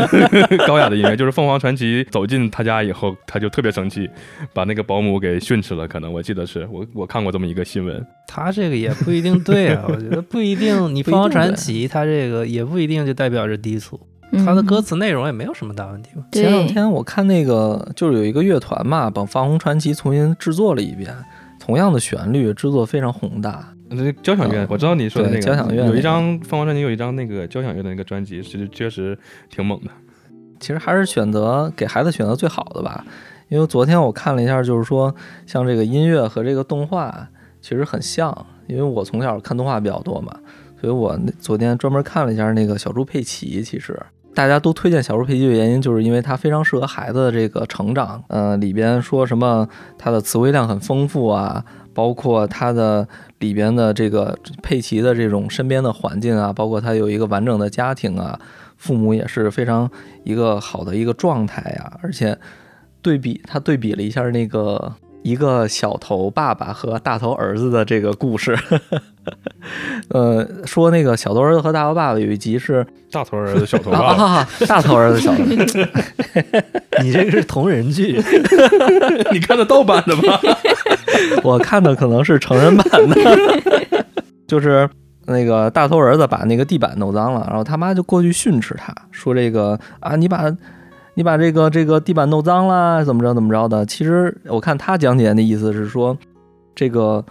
[0.68, 1.16] 高雅的音乐。
[1.16, 4.08] 就是凤凰传奇走进他家以后，他就特别生气，
[4.54, 5.88] 把那个保姆给训斥了。
[5.88, 8.06] 可能我记得是我我看过这么一个新闻。
[8.28, 10.94] 他这个也不一定对啊，我觉得不一定。
[10.94, 14.08] 你凤凰传奇，他这个也不一定就代表着低俗，嗯
[14.46, 16.24] 他的歌词内容也没有什么大问题吧？
[16.32, 21.14] 对前两天我看那个，就是有一个乐团嘛，把《放红传奇》重新制作了一遍，
[21.60, 23.74] 同样的旋律，制作非常宏大。
[23.90, 29.18] 那交响乐嗯，我知道你说的那个交响乐有一张凤凰传奇有一张那个交响乐的那个专辑，其实确实
[29.50, 29.92] 挺猛的。
[30.62, 33.04] 其实还是选择给孩子选择最好的吧，
[33.50, 35.14] 因为昨天我看了一下，就是说
[35.46, 37.28] 像这个音乐和这个动画
[37.60, 40.34] 其实很像，因为我从小看动画比较多嘛，
[40.80, 43.62] 所以我那昨天专门看了一下那个小猪佩奇。
[43.62, 44.00] 其实
[44.34, 48.24] 大家都推荐小猪佩奇的原因，就是因为它非常适合孩子的这个成长。
[48.28, 49.68] 呃，里边说什么
[49.98, 51.64] 它的词汇量很丰富啊，
[51.94, 53.08] 包括它的
[53.40, 58.40] 里边的这个佩奇的这种身边的环境啊，包括他有一个完整的家庭啊，
[58.78, 59.90] 父母也是非常
[60.24, 62.38] 一个好的一个状态呀、而且
[63.02, 68.58] 对比他对比了一下那个一个小头爸爸和大头儿子的这个故事，
[70.10, 75.44] 呃，说那个小头儿子和大头爸爸有一集是大头儿子小头啊爸爸，啊，大头儿子小头，
[77.04, 78.20] 你这个是同人剧，
[79.32, 80.40] 你看的盗版的吗？
[81.44, 83.16] 我看的可能是成人版的，
[84.48, 84.90] 就是
[85.28, 90.52] 那个大头儿子把那个地板弄脏了，然后他妈就过去训斥他，说这个啊，你把
[91.14, 93.86] 你把这个这个地板弄脏了，怎么着怎么着的。
[93.86, 96.18] 其实我看他讲解的意思是说，
[96.74, 97.24] 这个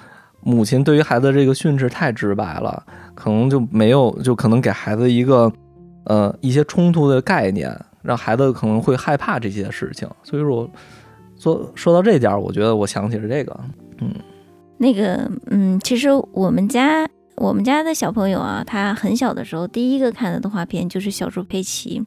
[0.43, 2.83] 母亲对于孩子这个训斥太直白了，
[3.15, 5.53] 可能就没有就可能给孩子一个
[6.05, 10.09] 呃一些冲突的概念，让孩子可能会害怕这些事情。
[10.23, 10.71] 所以说我
[11.39, 13.59] 说说到这点儿，我觉得我想起了这个。
[14.01, 14.13] 嗯
[14.83, 17.07] 那个，嗯，其实我们家
[17.41, 21.99] 我们家的小朋友啊，他很小的时候第一个看的动画片就是《小猪佩奇》，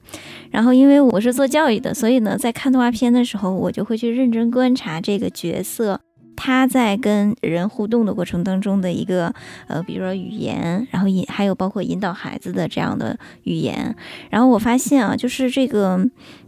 [0.51, 6.01] 然后因为我是做教育的，所以呢，在看动画片的时候，我就会去认真观察这个角色。
[6.35, 9.33] 他在跟人互动的过程当中的一个
[9.67, 13.95] 呃，比如说语言，然后引还有包括引导孩子的这样的语言，
[14.29, 16.03] 然后我发现啊，就是这个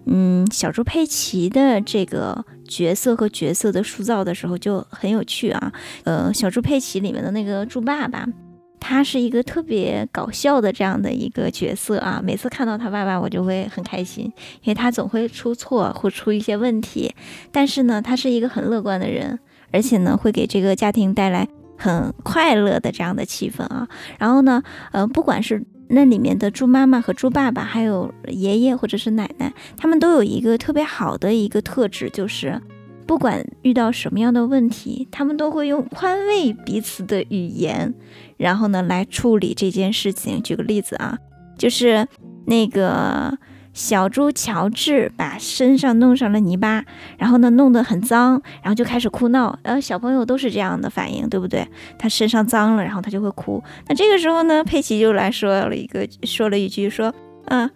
[0.05, 5.71] 嗯，小猪佩奇的这个角色和角色的塑造的时候就很有趣啊。
[6.03, 8.27] 呃，小猪佩奇里面的那个猪爸爸，
[8.87, 12.21] 他是一个特别搞笑的这样的一个角色啊。
[12.23, 14.25] 每次看到他爸爸，我就会很开心，
[14.61, 17.11] 因为他总会出错或出一些问题，
[17.51, 19.39] 但是呢，他是一个很乐观的人，
[19.71, 23.87] 而且呢，会给这个家庭带来很快乐的这样的气氛啊。
[24.19, 32.61] 然后呢，呃，不管是那里面的猪妈妈和猪爸爸，还有爷爷或者是奶奶，他们都有一个特别好的一个特质，就是
[33.07, 37.93] 不管遇到什么样的问题，他们都会用宽慰彼此的语言，
[38.37, 40.41] 然后呢来处理这件事情。
[40.41, 41.17] 举个例子啊，
[41.57, 42.07] 就是
[42.45, 43.37] 那个。
[43.75, 46.85] 小猪乔治把身上弄上了泥巴，
[47.17, 49.59] 然后呢弄得很脏，然后就开始哭闹。
[49.63, 51.67] 呃，小朋友都是这样的反应，对不对？
[51.99, 53.61] 他身上脏了，然后他就会哭。
[53.89, 57.13] 那这个时候呢，佩奇就来说了一个，说了一句，说，
[57.47, 57.69] 嗯，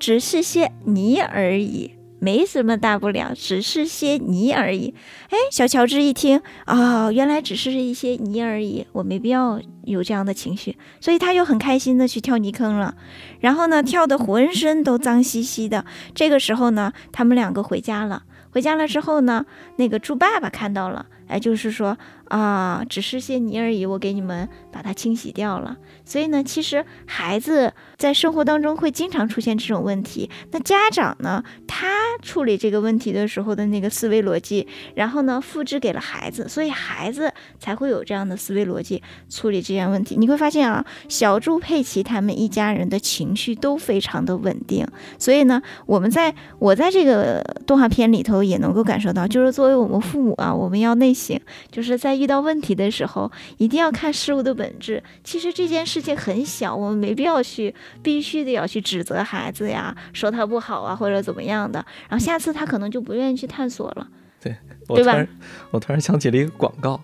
[0.00, 1.92] 只是些泥而已。
[2.24, 4.94] 没什么大不了，只是些泥而已。
[5.28, 12.94] 哎，小乔治一听，哦，原来只是一些泥而已，我没必要有这样的情绪，所以他又很开心的去跳泥坑了。
[13.40, 15.84] 然后呢，跳的浑身都脏兮兮的。
[16.14, 18.22] 这个时候呢，他们两个回家了。
[18.52, 19.44] 回家了之后呢，
[19.76, 21.98] 那个猪爸爸看到了，哎，就是说。
[22.34, 25.76] 啊，只是些泥而已，我给你们把它清洗掉了。
[26.04, 30.28] 所以呢，其实孩子在生活当中会经常出现这种问题。
[30.50, 31.86] 那家长呢，他
[32.22, 34.66] 处理这个问题的时候的那个思维逻辑，
[34.96, 40.16] 然后呢，复制给了孩子，所以孩子才会有这样的思维逻辑处理这件问题。
[40.16, 44.84] 你会发现啊，小猪佩奇他们一家人的情绪都非常的稳定。
[45.20, 52.23] 所以呢，我们在我在这个动画片里头也能够感受到，就是作为我们父母啊，我们要内省，就是在。
[52.24, 55.02] 遇到问题的时候，一定要看事物的本质。
[55.22, 61.84] 其实这件事情很小，我们没必要去必须得要去指责孩子呀，说他不好啊，或者怎么样的。
[62.08, 64.08] 然后下次他可能就不愿意去探索了。
[64.42, 64.56] 对，
[64.88, 65.22] 对吧？
[65.70, 66.98] 我突然想起了一个广告，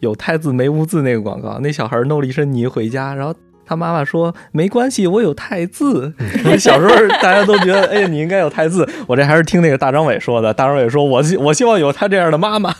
[0.00, 3.32] 有太字没污渍那个广告，那小孩弄了一身泥回家，然后
[3.64, 6.12] 他妈妈说没关系，我有太字。
[6.58, 8.88] 小时候大家都觉得，哎，你应该有太字。
[9.06, 12.74] 我这还是听那个大张伟说的，大张伟说我我希望有他这样的妈妈。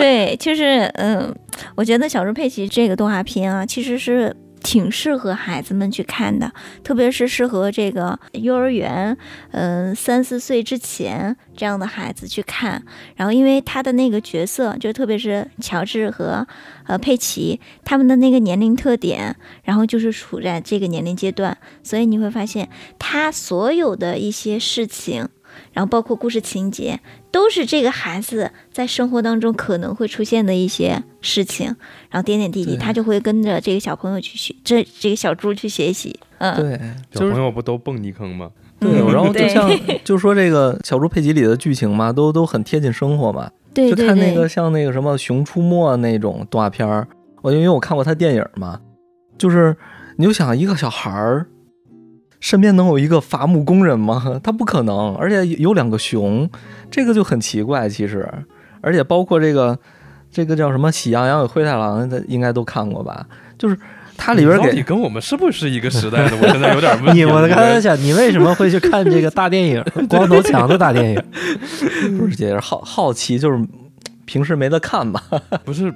[0.02, 1.34] 对，就是嗯，
[1.74, 6.50] 我觉得《小猪佩奇》这个动画片啊，其实是挺适合孩子们去看的，
[6.82, 9.14] 特别是适合这个幼儿园，
[9.50, 12.82] 嗯，三四岁之前这样的孩子去看。
[13.14, 16.46] 然后，因为他的那个角色，就特别是乔治和
[16.86, 25.28] 呃佩奇他们的那个年龄特点，然后就是处在这个年龄阶段，所以你会发现他所有的一些事情。
[25.72, 26.98] 然后包括故事情节，
[27.30, 31.66] 都是这个孩子在生活当中可能会出现的一些事情，
[32.10, 36.18] 然后点点滴滴，他就会跟着这个小朋友去学，这这个小猪去学习。
[36.38, 36.80] 嗯，对，
[37.12, 38.50] 小朋友不都蹦泥坑吗？
[38.78, 39.70] 对，然后就像
[40.02, 43.50] 就说这个小猪佩奇里的剧情嘛，都都很贴近生活嘛。
[43.74, 47.06] 对，就看那个像那个什么《熊出没》那种动画片儿，
[47.42, 48.80] 我因为我看过他电影嘛，
[49.36, 49.76] 就是
[50.16, 51.46] 你就想一个小孩儿。
[52.40, 54.40] 身边能有一个伐木工人吗？
[54.42, 56.48] 他不可能，而且有两个熊，
[56.90, 57.88] 这个就很奇怪。
[57.88, 58.28] 其实，
[58.80, 59.78] 而且包括这个，
[60.32, 63.26] 这个叫什么《喜羊羊与灰太狼》，他应该都看过吧？
[63.58, 63.78] 就是
[64.16, 66.36] 它里边给你跟我们是不是一个时代的？
[66.40, 67.24] 我现在有点问 你。
[67.24, 69.84] 我刚才想，你为什么会去看这个大电影？
[70.08, 71.22] 光头强的大电影？
[72.18, 73.62] 不是，姐是好好奇，就是
[74.24, 75.22] 平时没得看吧？
[75.64, 75.94] 不是，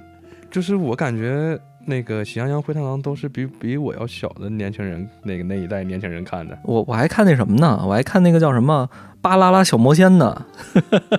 [0.50, 1.58] 就是我感觉。
[1.86, 6.56] 那个《喜羊羊灰太狼》都是比比我要小的年轻人，那个那一代年轻人看的。
[6.64, 7.82] 我我还看那什么呢？
[7.86, 8.88] 我还看那个叫什么
[9.20, 10.46] 《巴啦啦小魔仙》呢。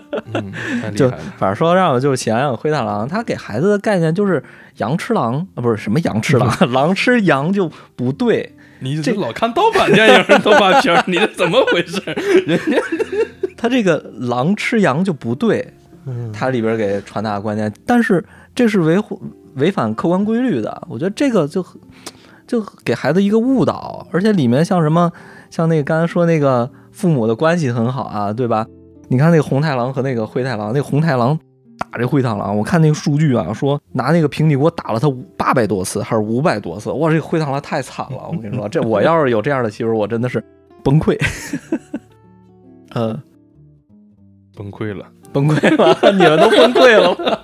[0.95, 4.43] 就反正说让我就是《喜羊羊灰太狼》，他给孩子的概念就是
[4.77, 8.53] 羊吃狼啊，不是什么羊吃狼， 狼吃羊就不对。
[8.79, 12.01] 你这老看盗版电影、盗版片，你这怎么回事？
[12.45, 12.77] 人家
[13.55, 15.73] 他这个狼吃羊就不对，
[16.33, 18.23] 他里边给传达的观念，但是
[18.53, 19.21] 这是维护。
[19.55, 21.65] 违反客观规律的，我觉得这个就
[22.47, 25.11] 就给孩子一个误导，而且里面像什么，
[25.49, 28.67] 像那个刚才说那个父母的关系很好啊，对吧？
[29.07, 31.37] 你看那个红太狼和那个灰太狼，那红太狼
[31.91, 40.43] 打这灰太狼，我看那个数据啊，说拿那个平底锅打了他八百多次还是五百多次，哇，这个灰太狼太惨了，我跟你说，这我要是有这样的媳妇，我真的是
[40.83, 41.17] 崩溃，
[42.93, 43.19] 呃，
[44.55, 47.41] 崩溃了，崩溃了，你们都崩溃了。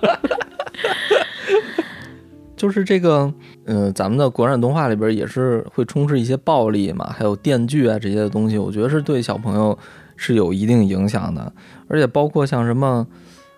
[2.62, 3.28] 就是这个，
[3.64, 9.76] 嗯，咱们的国产动画里边也是会充斥一些暴力嘛，还有电锯啊这些东西，我觉得是对小朋友
[10.14, 11.52] 是有一定影响的。
[11.88, 13.04] 而且包括像什么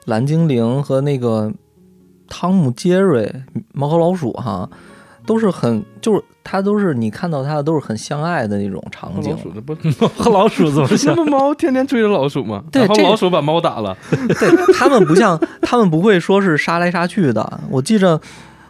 [0.06, 1.52] 蓝精灵和那个
[2.28, 3.30] 汤姆杰瑞
[3.74, 4.70] 猫和老鼠哈，
[5.26, 9.36] 都是很就是它都是你看到它都是很相爱的那种场景老。
[9.36, 9.74] 鼠这不
[10.16, 11.14] 和老鼠怎么这想？
[11.14, 12.64] 不猫天天追着老鼠吗？
[12.72, 13.94] 然后对这老鼠把猫打了。
[14.10, 17.60] 对他们不像，他们不会说是杀来杀去的。
[17.68, 18.18] 我记着，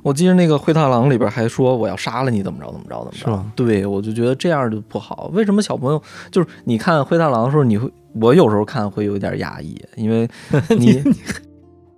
[0.04, 3.44] 我记得那个灰太狼里边还说我要杀了你，怎么着怎么着怎么着。
[3.56, 5.30] 对，我就觉得这样就不好。
[5.32, 7.90] 为什么小朋友就是你看灰太狼的时候，你会
[8.20, 10.28] 我有时候看会有点压抑，因为
[10.76, 11.02] 你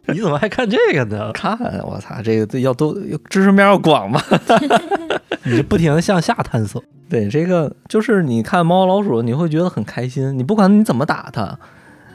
[0.06, 1.32] 你怎么还看这个呢？
[1.34, 2.94] 看我操，这个这要都
[3.28, 4.22] 知识面要广嘛。
[5.42, 6.80] 你就不停的向下探索。
[7.08, 10.38] 对，这个就是你看猫和老鼠，你会觉得很开心。
[10.38, 11.58] 你不管你怎么打它，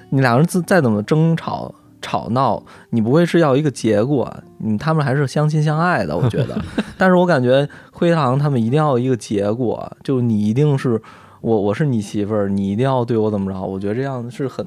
[0.09, 4.31] 你俩人再再怎么争吵吵闹，你不会是要一个结果，
[4.63, 6.59] 嗯，他们还是相亲相爱的，我觉得。
[6.97, 11.01] 但是我感觉灰太狼他们一定要有一个结果，就你一定是
[11.41, 13.61] 我，我是你媳妇儿，你一定要对我怎么着？
[13.61, 14.65] 我觉得这样是很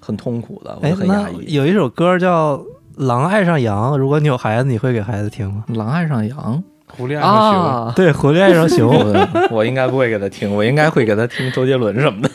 [0.00, 1.52] 很痛苦的，我哎就，很那压抑。
[1.54, 2.56] 有一首歌叫
[2.96, 5.64] 《狼爱上羊》，如果你有孩子，你会给孩子听吗？
[5.68, 6.62] 狼爱上羊
[6.96, 12.30] 狐狸爱上熊，啊，对，狐狸爱上熊，我 我应该不会给他听，我应该会给他听周杰伦什么的。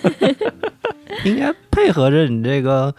[1.26, 2.94] 应该配合着你这个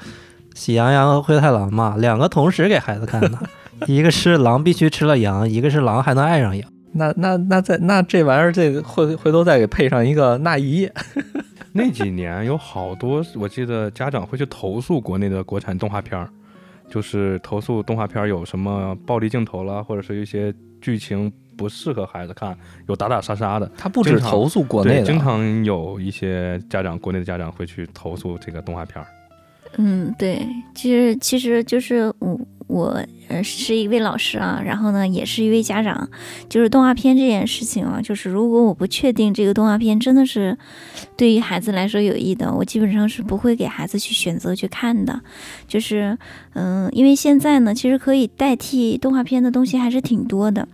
[0.61, 3.31] 喜羊羊和灰太狼嘛，两个同时给孩子看的。
[3.89, 6.71] 一个是狼必须吃了羊，一个是狼还能爱上羊。
[6.93, 10.93] 那那那再那这玩意儿，这个回回头再给配上一个那一夜，
[11.73, 16.29] 那几年有好多，我记得家长会去投诉国内的国产动画片儿，
[16.91, 22.55] 就是投诉动画片儿有什么暴力镜头啦，或者是一些剧情不适合孩子看，
[22.87, 23.71] 有打打杀杀的。
[23.79, 29.09] 他不止投诉国内经常有一些家长，国内的家长会去投诉这个动画片儿。
[29.77, 32.39] 嗯，对，其实其实就是我
[32.71, 36.09] 我呃是一位老师啊，然后呢也是一位家长，
[36.49, 40.57] 就是动画片这件事情啊，就是如果我不确定这个动画片真的是
[41.17, 45.21] 对于孩子来说有益的，我基本上是不会给孩子去选择去看的。
[45.67, 46.17] 就是
[46.55, 50.67] 嗯，因为现在呢，其实可以代替动画片的东西还是挺多的。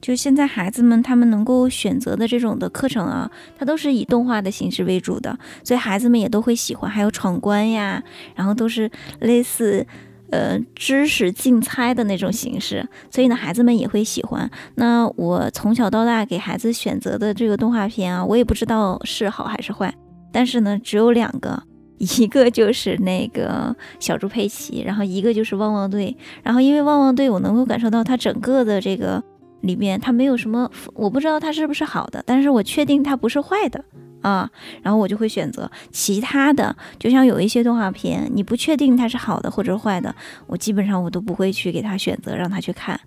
[0.00, 6.90] 就现在孩子们他们能够选择的这种的课程啊，它都是以动画的形式为主的，所以孩子们也都会喜欢。
[6.90, 8.02] 还有闯关呀，
[8.34, 8.90] 然后都是
[9.20, 9.86] 类似
[10.34, 14.50] 呃知识竞猜的那种形式，所以呢，孩子们也会喜欢。
[14.74, 19.94] 那我从小到大给孩子选择的这个动画片啊，我也不知道是好还是坏，
[20.32, 21.62] 但是呢，只有两个。
[21.96, 26.14] 一个就是那个小猪佩奇，然后一个就是汪汪队。
[26.42, 29.22] 然后因为汪汪队，我能够感受到它整个的这个
[29.60, 33.82] 里面，它没有什么，我不知道它是不是好的，但是我确定它不是坏的
[34.28, 34.50] 啊。
[34.82, 40.14] 然后我就会选择其他的，就像有一些动画片，你不确定它是好的或者坏的，
[40.46, 42.98] 我基本上我都不会去给他选择让他去看，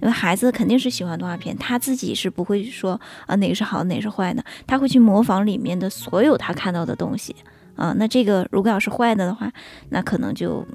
[0.00, 7.34] 因为孩子肯定是喜欢动画片，他自己是不会说啊哪个是好哪个是坏的，他会去模仿里面的所有他看到的东西。
[7.76, 9.52] 啊，那这个如果要是坏的的话，
[9.90, 10.66] 那可能就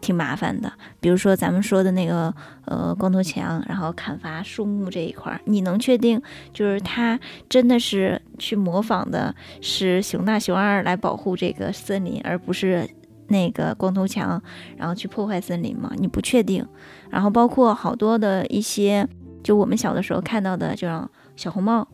[0.00, 0.70] 挺麻烦的。
[1.00, 2.34] 比如说咱们说的那个
[2.66, 6.20] 呃光头强，然后砍伐树木这一块，你能确定
[6.52, 7.18] 就是他
[7.48, 12.88] 真的是去模仿的是熊大熊二来保护这个森林，而不是
[13.28, 14.42] 那个光头强
[14.76, 15.92] 然后去破坏森林吗？
[15.96, 16.66] 你不确定。
[17.08, 19.06] 然后包括好多的一些，
[19.44, 21.86] 就我们小的时候看到的，就像小红帽。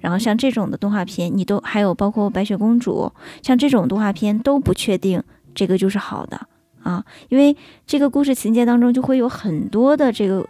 [0.00, 5.22] 然后像这种的动画片，你都还有包括白雪公主，像这种动画片都不确定
[5.54, 6.40] 这个就是好的
[6.82, 7.54] 啊，因为
[7.86, 10.44] 这个故事情节当中就会有很多的这个，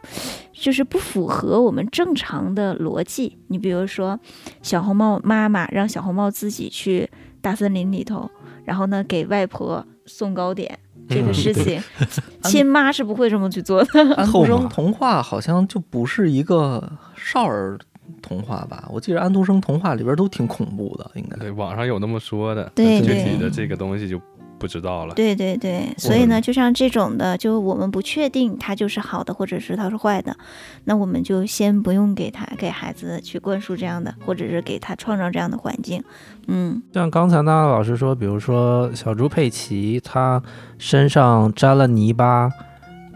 [0.52, 3.36] 就是不符合我们正常的逻辑。
[3.48, 4.18] 你比如说，
[4.62, 7.10] 小红帽妈妈让小红帽自己去
[7.40, 8.30] 大森林里头，
[8.64, 10.78] 然后呢给外婆送糕点。
[11.08, 11.82] 这个事情，
[12.44, 14.00] 亲妈是不会这么去做的。
[14.14, 17.76] 安徒生童话好像就不是一个少儿
[18.20, 18.88] 童话吧？
[18.90, 21.36] 我记得安徒生童话里边都挺恐怖的，应该。
[21.36, 24.20] 对，网上有那么说的，对具体的这个东西就
[24.58, 25.14] 不知道了。
[25.14, 30.36] 对对对，所以呢，就像这种的，就我们不确定它就是好的，或者是它是坏的，
[30.84, 36.02] 那我们就先不用给他给孩子去灌输这样的，或者是给他创造这样的环境。
[36.46, 40.42] 嗯，像刚才娜娜老师说，比如说小猪佩奇，它
[40.78, 42.50] 身上沾了泥巴，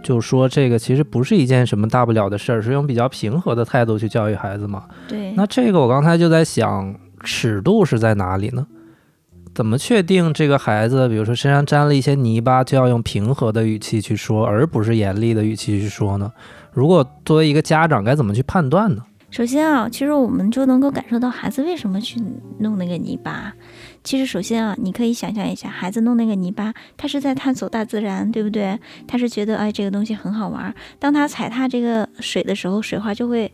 [0.04, 4.84] 就说这个其实不是一件什么大不了的事儿，是用比较平和的态度去教育孩子嘛。
[5.08, 5.32] 对。
[5.32, 8.64] 那这个我刚才就在想，尺度是在哪里呢？
[9.54, 16.32] 怎么确定这个孩子，比如说身上沾了一些泥巴，就要用平和的语气去说，而不是严厉的语气去说呢？
[16.72, 19.02] 如果作为一个家长，该怎么去判断呢？
[19.30, 22.20] 首先啊，其实我们就能够感受到孩子为什么去
[22.58, 23.52] 弄那个泥巴。
[24.04, 28.78] 其实首先啊，你可以想象一下，孩子弄那个泥巴，他是在探索大自然，对不对？
[29.08, 30.72] 他是觉得哎这个东西很好玩。
[30.98, 33.50] 当他踩踏这个水的时候，水花就会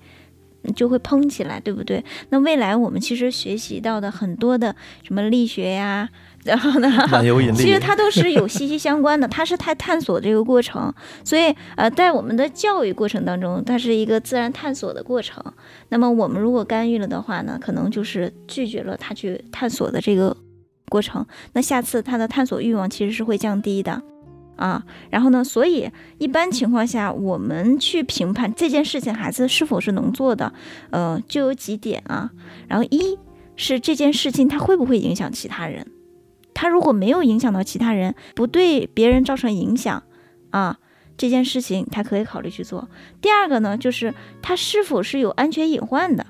[0.75, 2.05] 就会嘭起来，对不对？
[2.31, 4.75] 那未来我们其实学习到的很多的
[5.05, 6.09] 什么力学呀，
[6.45, 6.91] 然后呢，
[7.55, 10.93] 其实它都是有息息相关的，它是它探索这个过程，
[11.25, 15.43] 所以呃，在我们的教育过程当中，它是一个自然探索的过程。
[15.91, 20.37] 那么我们如果干预了的话呢，可能就是拒绝了他去探索的这个
[20.89, 24.03] 过程，那下次他的探索欲望其实是会降低的。
[24.57, 25.43] 啊，然后呢？
[25.43, 30.53] 所以一般情况下，我们去评判这件事情孩子是否是能做的，
[30.91, 32.31] 呃，就有几点啊。
[32.69, 33.19] 然后一
[33.57, 35.87] 是这件事情他会不会影响其他人，
[36.61, 40.03] 他如果没有影响到其他人，不对别人造成影响
[40.51, 40.79] 啊，
[41.17, 42.87] 这件事情他可以考虑去做。
[43.23, 46.27] 第二个呢，就是他是否是有安全隐患的。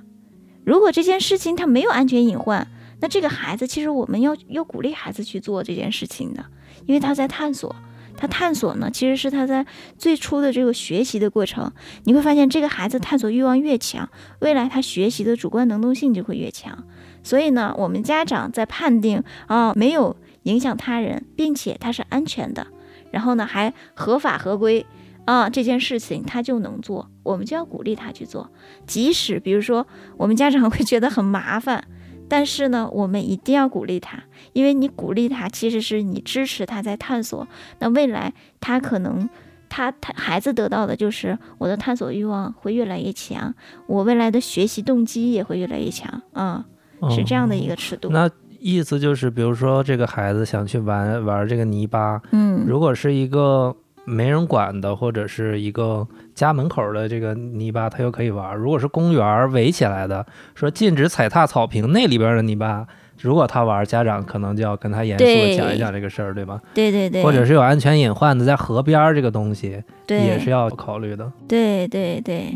[0.65, 2.69] 如果这件事情他没有安全隐患，
[3.01, 6.45] 那这个孩子其实我们要要鼓励孩子去做这件事情的，
[6.87, 7.75] 因为他在探索。
[8.17, 9.67] 他探索呢，其实是他在
[9.99, 11.73] 最初的这个学习的过程。
[12.05, 14.09] 你会发现，这个孩子探索欲望越强，
[14.41, 16.85] 未来他学习的主观能动性就会越强。
[17.23, 22.67] 所以呢，我们家长在判定啊没有影响他人，并且他是安全的，
[23.11, 24.85] 然后呢还合法合规
[25.25, 28.51] 啊这件事情他就能做，我们就要鼓励他去做。
[28.87, 31.85] 即使比如说我们家长会觉得很麻烦。
[32.33, 37.45] 但是呢，我们一定要鼓励他，因为你鼓励他，其实是你支持他在探索。
[37.81, 39.29] 那未来他可能，
[39.69, 43.53] 他他孩子得到的就是我的探索欲望会越来越强，
[43.89, 46.67] 我未来的学习动机也会越来越强啊，
[47.09, 48.09] 是这样的一个尺度。
[48.11, 48.29] 那
[48.59, 53.75] 意思就是，比如说这个孩子想去玩玩这个泥巴，嗯，如果是一个。
[54.07, 58.57] 没人管的，或者是一个家门口的这个泥巴，他又可以玩。
[58.57, 60.25] 如果是公园围起来的，
[60.55, 62.85] 说禁止踩踏草坪那里边的泥巴，
[63.21, 66.61] 如果他玩，家长可能就要跟他严肃的讲一讲这个事儿，对吧？
[66.75, 67.23] 对对对。
[67.23, 71.31] 或者是有安全隐患的，在河边这个东西，也是要考虑的。
[71.47, 72.53] 对对对。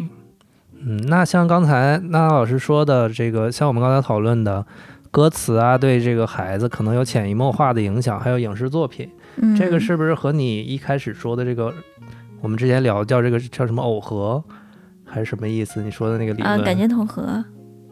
[0.86, 4.64] 嗯，那像刚才娜娜老师说的这个，像我们刚才讨论的
[5.10, 9.08] 歌词啊，对这个孩子可能有潜移默化的影响，还有影视作品。
[9.56, 11.72] 这个是不是和你一开始说的这个，
[12.40, 14.42] 我们之前聊叫这个叫什么耦合，
[15.04, 15.82] 还是什么意思？
[15.82, 16.60] 你说的那个理论？
[16.60, 17.44] 啊，感觉统合，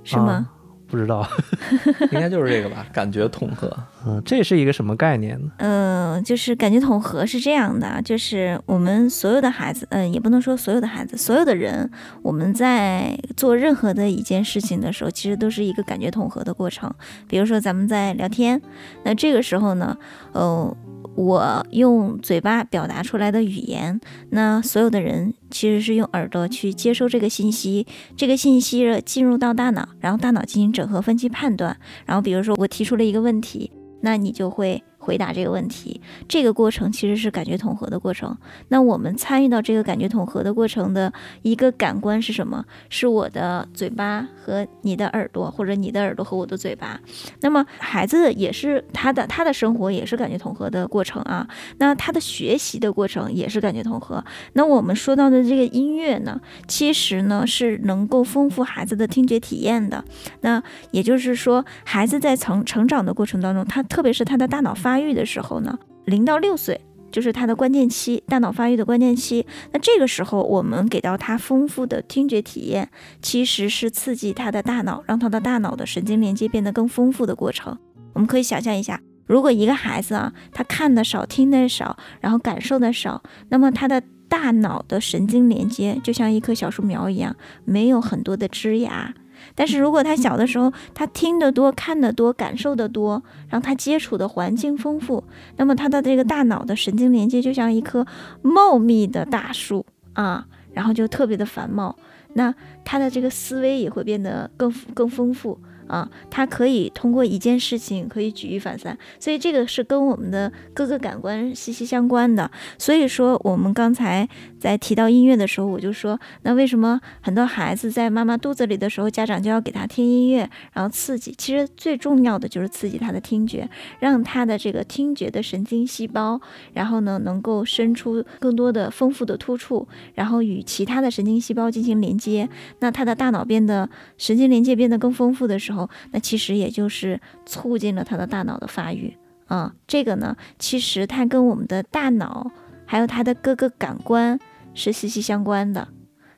[0.04, 0.48] 是吗？
[0.92, 1.26] 不知道，
[2.12, 2.86] 应该就是这个吧？
[2.92, 3.74] 感觉统合，
[4.06, 5.50] 嗯，这是一个什么概念呢？
[5.56, 11.90] 嗯，就是感觉统合是这样的，就是我们所有的孩子，嗯，也不能说所有的孩子，所有的人，
[12.20, 16.92] 我们在做任何的一件事情的时候，其实都是一个感觉统合的过程。
[17.26, 18.60] 比如说咱们在聊天，
[19.04, 19.96] 那这个时候呢，
[20.32, 20.76] 呃。
[21.14, 24.00] 我用嘴巴表达出来的语言，
[24.30, 27.86] 那所有的人其实是用耳朵去接收这个信息，
[28.16, 31.76] 这个信息进入到大脑，然后大脑进行整合、分析、判断。
[32.06, 34.82] 然后比如说我提出了一个问题，那你就会。
[35.02, 38.36] 回答这个问题，这个过程其实是感觉统合的过程。
[38.68, 42.64] 那我们参与到这个感觉统合的过程的一个感官是什么？
[42.88, 47.00] 是我的嘴巴和你的耳朵，或者你的耳朵和我的嘴巴。
[47.40, 51.48] 那么孩子也是他的他的生活也是感觉统合的过程啊。
[51.78, 54.24] 那他的学习的过程也是感觉统合。
[54.52, 60.04] 那我们说到的这个音乐呢，其实呢是能够丰富孩子的听觉体验的。
[60.42, 66.78] 那也就是说，孩子在成成长的过程当中，他特别是他的大脑发发育的时候呢，零到六岁
[67.10, 69.46] 就是他的关键期，大脑发育的关键期。
[69.72, 72.90] 那这个时候，我们给到他丰富的听觉体验，
[73.22, 77.78] 其实是刺激他的大脑，让他的大脑的神经连接变得更丰富的过程。
[78.12, 87.34] 我们可以想象一下，如果一个孩子啊，他看的少，听的少，然后感受的少，那么他的大脑的神经连接就像一棵小树苗一样，
[87.64, 89.14] 没有很多的枝芽。
[89.54, 95.22] 但是如果他小的时候，他听得多、看得多、感受得多，然后他接触的环境丰富，
[95.56, 98.06] 那么他的这个大脑的神经连接就像一棵
[98.42, 101.96] 茂密的大树啊，然后就特别的繁茂，
[102.34, 105.58] 那他的这个思维也会变得更更丰富。
[105.86, 112.50] 啊，他可以通过一件事情可以举一反三，所以这个是跟我们的各个感官息息相关的。
[112.78, 114.26] 所以说，我们刚才
[114.58, 121.34] 在提到音乐的时候，我就说，那为什么很多孩子在妈妈肚子里的时候，家长就要给他听音乐，然后刺激？
[121.36, 123.68] 其实最重要的就是刺激他的听觉，
[123.98, 126.40] 让他的这个听觉的神经细胞，
[126.72, 135.71] 然后呢，能够生出更多的丰富的突触，然后与其他的神经细胞进行连接，那他的大脑变得神经连接变得更丰富的时候。
[135.72, 139.16] 然后，那其实也就是促进了他的大脑的发育
[139.46, 139.72] 啊。
[139.86, 142.50] 这个呢，其实它跟我们的大脑
[142.84, 144.38] 还有他的各个感官
[144.74, 145.88] 是息息相关的。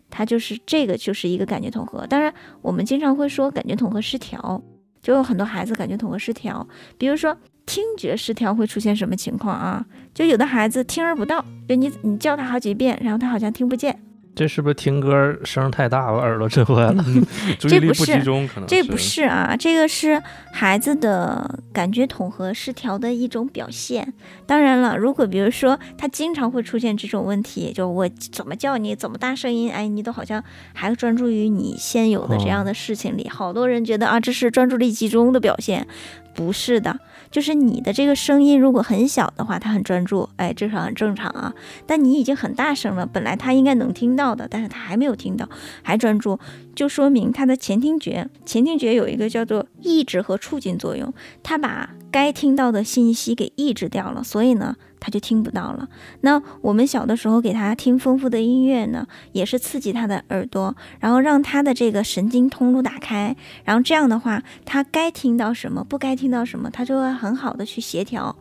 [0.09, 2.07] 它就是这个，就是一个感觉统合。
[2.07, 2.33] 当然，
[2.63, 4.63] 我们经常会说感觉统合失调，
[5.03, 6.65] 就有很多孩子感觉统合失调。
[6.97, 9.85] 比如说听觉失调会出现什么情况啊？
[10.15, 13.99] 就有的孩子听而不到，就你你叫他好几遍，然后他好像听不见
[14.35, 17.05] 这是不是听歌声太大，把耳朵震坏了？
[17.59, 20.21] 注意力不集中，可能这不是啊，这个是
[20.53, 24.13] 孩子的感觉统合失调的一种表现。
[24.45, 33.29] 当然了，如果比如说他经常会出现这种问题，就我怎么叫你，怎么大声音，哎，你都好像还专注于你现有的这样的事情里。
[33.29, 35.87] 好多人觉得啊，这是专注力集中的表现，
[36.35, 36.99] 不是的。
[37.35, 41.53] 就是你的这个声音如果很小的话，他很专注，哎，这是很正常啊。
[41.85, 45.49] 但你已经很大声了，本来他应该能听到的，但是他还没有听到，
[45.83, 46.39] 还专注，
[46.77, 51.13] 就说明他的前听觉，前听觉有一个叫做抑制和促进作用，
[51.43, 54.77] 他把该听到的信息给抑制掉了，所以呢。
[55.05, 55.87] 他就听不到了。
[56.23, 68.35] 那我们小的时候给他听丰富的音乐呢，也是刺激他的耳朵，然后让他的这个神经通路打开，然后这样的话，他该听到什么，不该听到什么，他就会很好的去协调，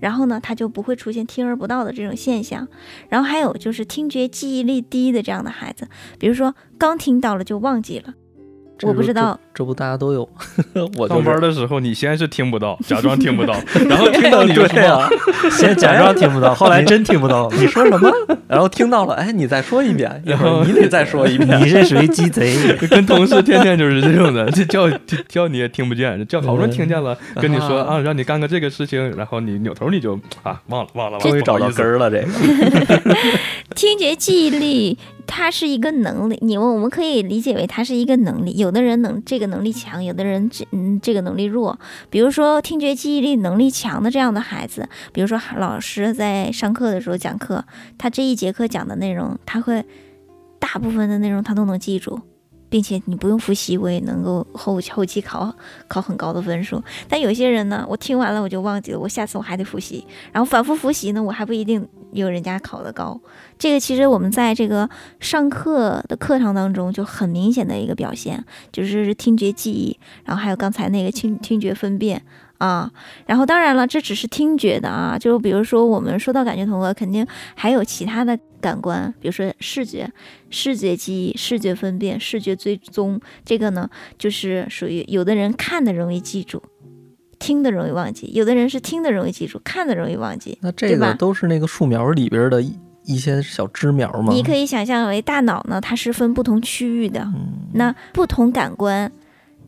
[0.00, 2.66] 然后呢，他就不会出现听而不到的这种现象。
[3.08, 5.86] 然后还有就是听觉记忆力低的这样的孩子，
[6.18, 8.14] 比如说刚听到了就忘记了。
[8.82, 10.28] 我不知道，这不大家都有。
[10.96, 13.54] 我上班的时候，你先是听不到，假装听不到，
[13.88, 15.10] 然后听到你就说，
[15.50, 17.50] 先假装听不到， 后来真听不到。
[17.52, 18.10] 你说什么？
[18.46, 21.60] 然后听到了，哎，你再说一遍，然后你得再说一遍。
[21.60, 22.54] 你这属于鸡贼，
[22.88, 24.88] 跟同事天天就是这种的，这叫
[25.28, 32.08] 叫你也听不见，叫好不容易听见了，跟你说啊，让你干个这个事情，然后你扭头你就啊忘了忘了，终于找到根儿了。
[32.08, 32.28] 这个
[33.78, 34.98] 听觉记忆力。
[35.24, 38.56] 它是一个能力，你们我们可以理解为它是一个能力。
[38.56, 41.78] 有的人能这个能力强，有的人这嗯这个能力弱。
[42.10, 47.64] 比如说听觉记忆力能力强的这样的孩子，比如说老师在上课的时候讲课，
[47.96, 49.84] 他这一节课讲的内容，他会
[50.58, 52.18] 大部分的内容他都能记住。
[52.70, 55.50] 并且你不用复习，我也能够后后期考
[55.88, 56.82] 考很高的分数。
[57.08, 63.20] 但有些人呢，我听完了我就忘记了，我下次我还得复习，然后反复复习呢，我还不一定有人家考得高。
[63.58, 64.88] 这个其实我们在这个
[65.20, 72.22] 上课的课堂当中就很明显的一个表现，就是听觉记忆，然后还有刚才那个听听觉分辨。
[72.58, 72.90] 啊，
[73.26, 80.10] 然后当然了，这只是听觉的啊，就比如说我们说到感觉统合，肯定还有其他的感官，比如说视觉、
[80.50, 83.88] 视觉记忆、视觉分辨、视觉追踪，这个呢
[84.18, 86.60] 就是属于有的人看的容易记住，
[87.38, 90.58] 听的容易忘记；有的人是听的容易记住，看的容易忘记。
[90.62, 92.62] 那这个都是那个树苗里边的
[93.04, 94.32] 一些小枝苗吗？
[94.32, 97.26] 你可以想象为大脑呢，它是分不同区域的，
[97.74, 99.10] 那不同感官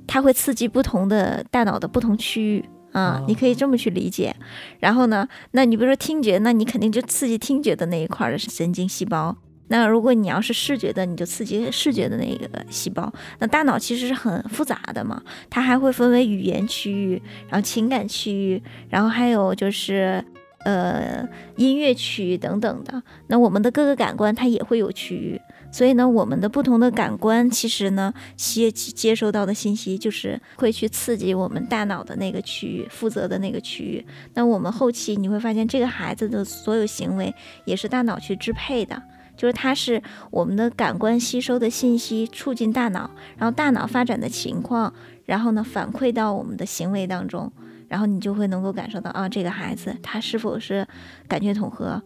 [0.07, 2.65] 它会刺激不同的大脑的不同区域。
[2.93, 4.35] 啊，你可以这么去理解，
[4.81, 9.37] 然后呢，那你比如说听觉，那你肯定就刺激听觉的那一块的神经细胞。
[9.71, 13.11] 那如果你要是视觉的，你就刺激视觉的那个细胞。
[13.39, 20.25] 那大脑其实是很复杂的嘛，它还会分为语言区域，然后情感区域，然后还有就是
[20.65, 21.25] 呃
[21.57, 23.01] 音乐区域等等的。
[23.29, 25.41] 那我们的各个感官它也会有区域。
[25.73, 34.05] 所以呢，我们的不同的感官，其实呢，接接收到的信息就是会去刺激我们大脑的那个区域负责的那个区域。
[34.35, 37.33] 那我们后期你会发现，这个孩子的所有行为
[37.65, 39.01] 也是大脑去支配的，
[39.41, 44.93] 就是它是我们的感官吸收的信息促进大脑，然后大脑发展的情况，
[45.25, 47.51] 然后呢反馈到我们的行为当中，
[47.89, 50.87] 然后你就会能够感受到啊，这个孩子他是否是
[51.27, 52.03] 感觉统合。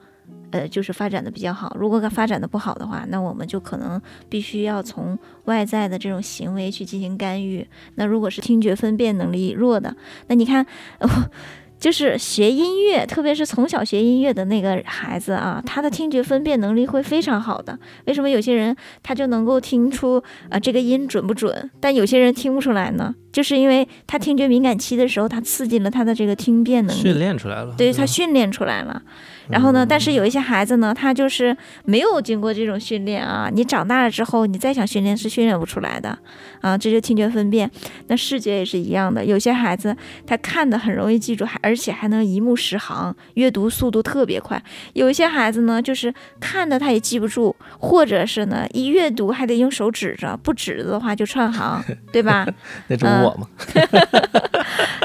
[0.53, 1.77] 呃，就是发展的比较好。
[1.77, 7.67] 如果发展的不好的话，那我们就可能必须要从外在的这种行为去进行干预。
[7.97, 9.97] 那如果是听觉分辨能力弱的，
[10.29, 10.65] 那你看。
[11.85, 17.79] 就是学音乐，特别是从小学音乐的那个孩子啊，他的听觉分辨能力会非常好的。
[18.07, 20.17] 为什么有些人他就能够听出
[20.49, 23.15] 啊这个音准不准，但有些人听不出来呢？
[23.31, 27.75] 就是因为他听觉敏感期的时候，他刺激了他的这个听辨能力，训练出来了。
[27.77, 29.03] 对他训练出来了。
[29.49, 33.51] 然后呢，但是有一些孩子呢，他就是没有经过这种训练啊。
[33.53, 36.19] 你长大了之后，你再想训练是训练不出来的
[36.61, 36.77] 啊。
[36.77, 37.71] 这就听觉分辨，
[38.09, 39.25] 那视觉也是一样的。
[39.25, 39.95] 有些孩子
[40.27, 44.63] 他看的很容易记住，还而且还能一目十行，阅读速度特别快。
[44.95, 51.83] 有一些孩子呢，就是看的他也记不住，或者是呢一阅读还得用手指着，不指着的话就串行，
[52.13, 52.47] 对吧？
[52.89, 53.47] 那种我吗？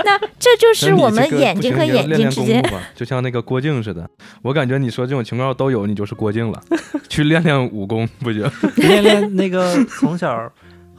[0.06, 2.64] 那这就是我们眼睛和眼睛之间，
[2.96, 4.10] 就像那个郭靖似的。
[4.42, 6.62] 我感觉你说这种情况都有，你就是郭靖了。
[7.08, 10.52] 去练练武功不行， 练练那个从小。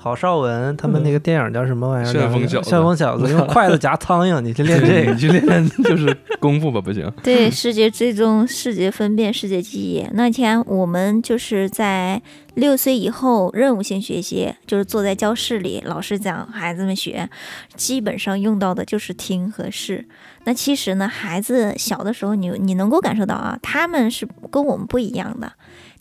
[0.03, 2.11] 郝邵文他们那个电影叫什么玩意儿？
[2.11, 7.13] 旋风小子，旋风小子 用筷子夹苍蝇，你去练这个，你去练就是功夫吧，不行。
[7.23, 10.07] 对，视觉追踪、视觉分辨、视觉记忆。
[10.15, 12.23] 那天我们就是在
[12.55, 17.29] 六岁以后任务性学习，就是坐在教室里，老师讲，孩子们学，
[17.77, 20.07] 基本上用到的就是听和视。
[20.45, 25.53] 那其实呢，孩子小的时候，你你能够感受到啊，他们是跟我们不一样的。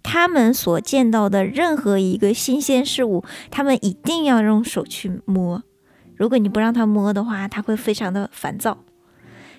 [0.03, 5.63] 他们所见到的任何一个新鲜事物，他们一定要用手去摸。
[6.15, 8.79] 如果你不让他摸的话，他会非常的烦躁。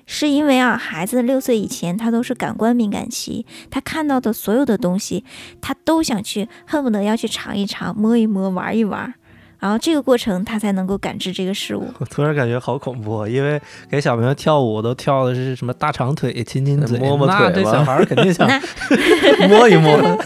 [0.07, 5.24] 是因为啊，孩子六岁以前他都是感官敏感期，他看到的所有的东西，
[5.61, 9.14] 他都想去，恨不得要去尝一尝、摸一摸、玩一玩。
[9.61, 11.86] 然后这个过程，他才能够感知这个事物。
[12.00, 18.48] 我突然感觉好恐怖，因为给小朋友跳舞都跳的是什么大长腿、亲亲嘴、 摸摸腿那这小孩肯定想
[19.48, 20.18] 摸一摸，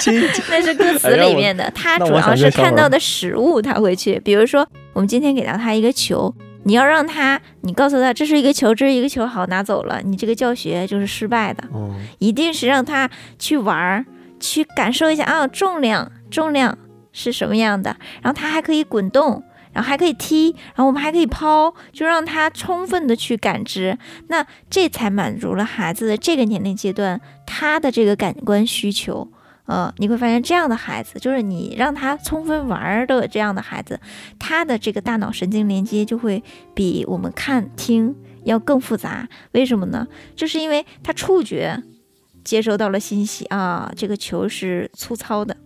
[0.00, 0.20] 亲。
[0.48, 4.18] 那是歌词里面的，他主要是看到的食物，他会去。
[4.24, 11.62] 比如说，我们今天给到他一个球，你要让他，你告诉他这是一个球，这是一个球，好拿走了，你这个教学就是失败的。
[11.72, 14.06] 哦，一定是让他去玩儿，
[14.40, 16.78] 去感受一下啊，重量，重量。
[17.14, 17.96] 是什么样的？
[18.20, 19.42] 然后它还可以滚动，
[19.72, 23.96] 然后还可以踢，然后我们还可以抛，就让他充分的去感知，
[24.28, 29.30] 那这才满足了孩子的这个年龄阶段他的这个感官需求。
[29.66, 33.98] 呃，你会发现这样的孩子，就是你让他充分玩的这样的孩子，
[34.38, 36.44] 他的这个大脑神经连接就会
[36.74, 39.26] 比我们看听要更复杂。
[39.52, 40.06] 为什么呢？
[40.36, 41.82] 就是因为他触觉
[42.44, 45.56] 接收到了信息啊，这个球是粗糙的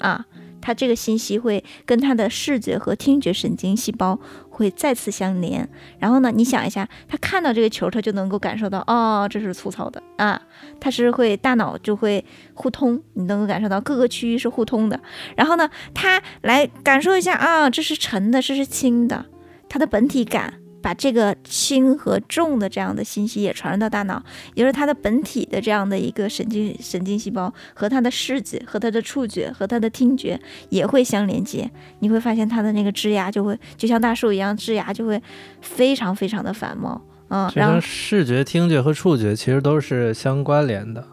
[0.00, 0.26] 啊。
[0.66, 4.18] 它这个信息会跟它的视觉和听觉神经细胞
[4.50, 5.68] 会再次相连，
[6.00, 10.42] 然后呢，你想一下，他看到这个球，他就能够感受到，哦，这是粗糙的啊，
[10.80, 15.00] 它是会大脑就会互通，你能够感受到各个区域是互通的，
[15.36, 19.26] 然后呢，他来感受一下啊，这是沉的，这是轻的，
[19.68, 20.54] 它的本体感。
[20.86, 24.22] 把这个轻和重的这样的信息也传入到大脑，
[24.54, 31.68] 也就是它的本体的这样的一个神经神经细胞和它的视觉、和它的触觉、和它的听觉也会相连接。
[31.98, 35.20] 你会发现它的那个枝芽就会就像大树一样，枝芽就会
[35.60, 37.02] 非常非常的繁茂。
[37.30, 41.04] 嗯，然后视觉、听觉和触觉其实都是相关联的，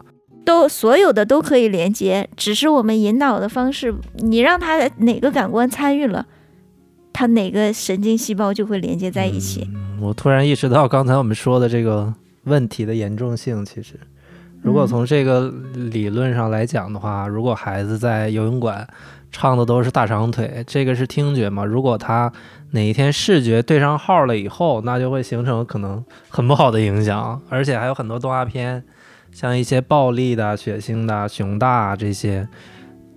[0.44, 6.24] 都所有的都可以连接，只是我们引导的方式，你让它哪个感官参与了。
[7.14, 9.66] 它哪个神经细胞就会连接在一起。
[10.00, 12.12] 我突然意识到刚才我们说的这个
[12.42, 13.64] 问题的严重性。
[13.64, 13.94] 其实，
[14.60, 18.86] 如果从这个理论上来讲的话，如果孩子在游泳馆
[19.30, 21.64] 唱的都是大长腿，这个是听觉嘛？
[21.64, 22.30] 如果他
[22.72, 27.40] 哪一天视觉对上号了以后，那就会形成可能很不好的影响。
[27.48, 28.82] 而且还有很多动画片，
[29.30, 32.48] 像一些暴力的、血腥的、熊大这些，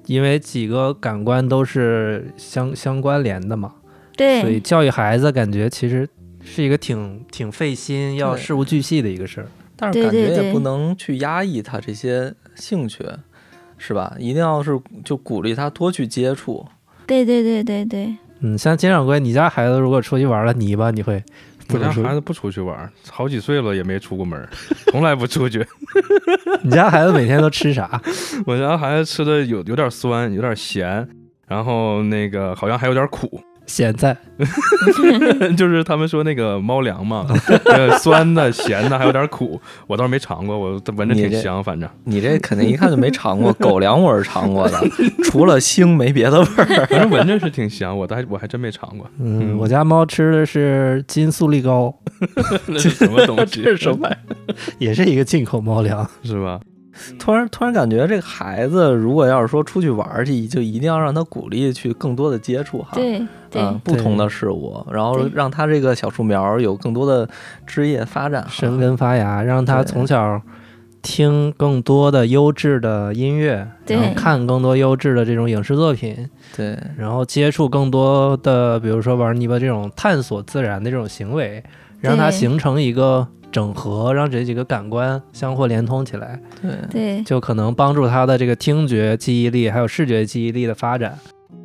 [0.05, 3.73] 因为几个感官都是相相关联的嘛。
[4.17, 6.09] 对，所以教育孩子感觉其实
[6.43, 9.47] 是一个挺挺费心、要事无巨细的一个事儿。
[9.77, 13.05] 但是感觉也不能去压抑他这些兴趣，
[13.77, 14.15] 是吧？
[14.17, 16.65] 一定要是就鼓励他多去接触。
[17.05, 18.15] 对对对对对。
[18.39, 21.23] 嗯，像金掌柜，你家孩子如果出去玩了泥巴，你会？
[21.73, 24.47] 我家孩子不出去玩，好几岁了也没出过门，
[24.89, 25.65] 从来不出去。
[26.63, 28.01] 你家孩子每天都吃啥？
[28.47, 31.07] 我家孩子吃的有有点酸，有点咸，
[31.47, 33.41] 然后那个好像还有点苦。
[33.67, 34.15] 咸菜，
[35.57, 37.27] 就是他们说那个猫粮嘛，
[37.99, 39.59] 酸的、咸的，还有点苦。
[39.87, 41.63] 我倒是没尝过，我闻着挺香。
[41.63, 44.79] 反正你这肯定一看就没尝过 狗粮，我是尝过的，
[45.25, 46.87] 除了腥没别的味儿。
[46.87, 49.09] 反正闻着是挺香，我还我还真没尝过。
[49.19, 51.93] 嗯，我家猫吃的是金素力高，
[52.67, 53.61] 那是什么东西？
[53.63, 54.09] 这是什么？
[54.79, 56.59] 也是一个进口猫粮，是吧？
[57.19, 67.27] 突然突然感觉这个孩子，如果要是说出去玩去，就一定要让他鼓励去更多的接触哈，对对，不同的事物，然后让他这个小树苗有更多的
[67.65, 70.41] 枝叶发展、生根发芽，让他从小
[71.01, 81.63] 听更多的优质的音乐，然后看更多优质的这种影视作品，对，然后接触更多的，比如说玩泥巴这种探索自然的这种行为，
[82.01, 83.27] 让他形成一个。
[83.57, 91.17] 整合让这几个感官相互连通起来，对对，就可能帮助他的这个听觉记忆力还有视觉记忆力的发展。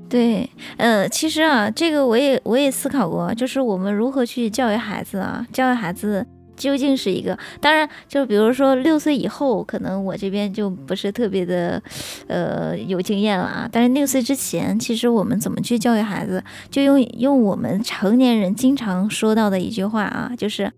[0.08, 5.46] 对，呃，其实啊，这个我也我也思考过，就是我们如何去教育孩子啊？
[5.52, 6.26] 教育孩子
[6.56, 11.82] 究竟是一个，当然，就比如说六岁以后，可能我这边就不是特别的，
[12.26, 13.68] 呃，有经验了啊。
[13.70, 20.72] 但是六岁之前，其实我们怎么去教育孩子，就用用我们成年人经常说到的一句话啊，就是。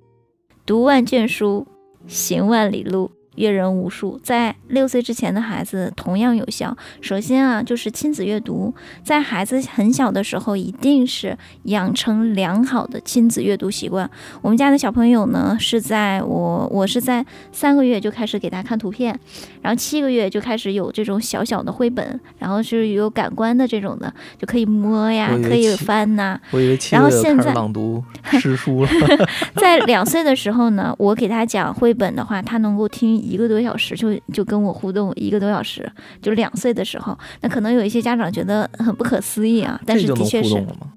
[0.66, 1.66] 读万卷书，
[2.06, 3.10] 行万里路。
[3.36, 6.76] 阅人无数，在六岁之前的孩子同样有效。
[7.00, 8.72] 首先啊，就是亲子阅读，
[9.02, 14.08] 在孩子很小的时候，一定是养成良好的亲子阅读习惯。
[14.42, 19.18] 我们家的小朋友呢，是在我我是在三个月就开始给他看图片，
[19.62, 26.38] 然后七个月就开始有这种小小的绘本，然后是有感官的这种的，就可以摸呀，可以翻呐。
[26.52, 28.02] 我以为七个月开始朗读
[28.38, 28.90] 诗书了。
[29.56, 33.23] 在两岁的时候呢，我给他讲绘本的话，他能够听。
[33.24, 40.92] 一个多小时就就跟我互动一个多小时，就两岁的时候，那可能有一些家长觉得很不可思议啊，但是的确是互动，了吗？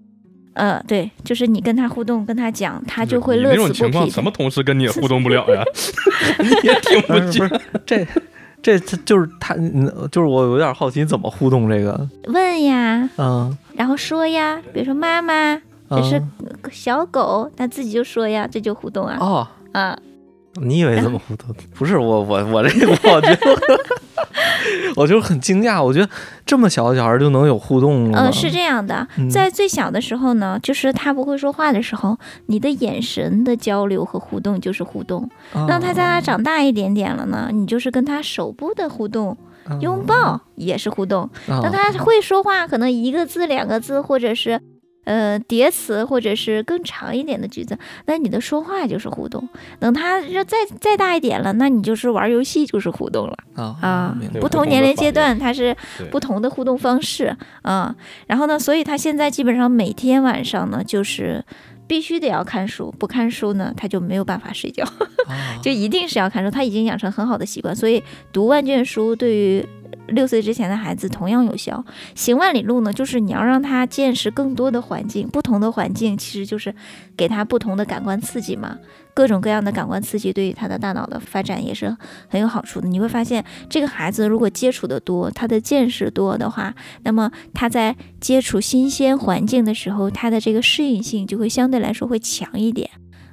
[0.54, 4.10] 呃，对，就是你跟他互动，跟他讲，他就会你乐这种情况。
[4.10, 5.64] 什么同事跟你也互动不了呀？
[6.40, 7.48] 你 也听不不是见。
[7.48, 8.08] 不，这
[8.64, 16.22] 这这就是他，嗯就是我有点好奇怎么互动这个，问呀，嗯，然后说呀，比如说妈妈，嗯这是
[16.72, 19.98] 小狗，他自己就说呀，这就互动啊哦，啊。
[20.62, 21.54] 你以为怎么互动？
[21.76, 23.40] 不是我我我这个，我觉得
[24.96, 26.10] 我就是很惊讶，我觉得
[26.46, 28.20] 这么小的小孩就能有互动了吗？
[28.26, 35.30] 呃，是这样的嗯，在最小的时候呢，就是他不会说话的时候，你的眼神的交流和互动就是互动。
[35.54, 39.38] 啊那他在他长大一点点了呢，你就是跟他手部的互动，
[39.82, 41.30] 拥抱也是互动。
[41.48, 44.60] 啊当他会说话，可能一个字、两个字，或者是
[45.08, 49.48] 呃叠词，或者是更长一点的句子，那你的说话就是互动。
[49.80, 54.18] 等他要再再大一点了，那你就是玩游戏就是互动了啊啊。
[54.42, 55.76] 不同年龄阶段，它是
[56.12, 57.96] 不同的互动方式啊。
[58.28, 61.44] 然后呢，所以他现在基本上每天晚上呢，就是
[61.88, 64.84] 必须得要看书，不看书呢，他就没有办法睡觉。
[64.84, 69.66] 啊 就一定是要看书，他已经养成很好的习惯，所以读万卷书对于
[70.08, 71.84] 六岁之前的孩子同样有效。
[72.16, 76.74] 行万里路呢，就是你要让他见识更多的环境，不同的环境其实就是
[77.16, 78.78] 给他不同的感官刺激嘛。
[79.14, 82.88] 各种各样的感官刺激对于他的大脑的发展也是很有好处的。
[82.88, 92.90] 你会发现，这个孩子如果接触的多，他的见识多的话，那么他在接触新鲜环境的时候，他的这个适应性就会相对来说会强一点。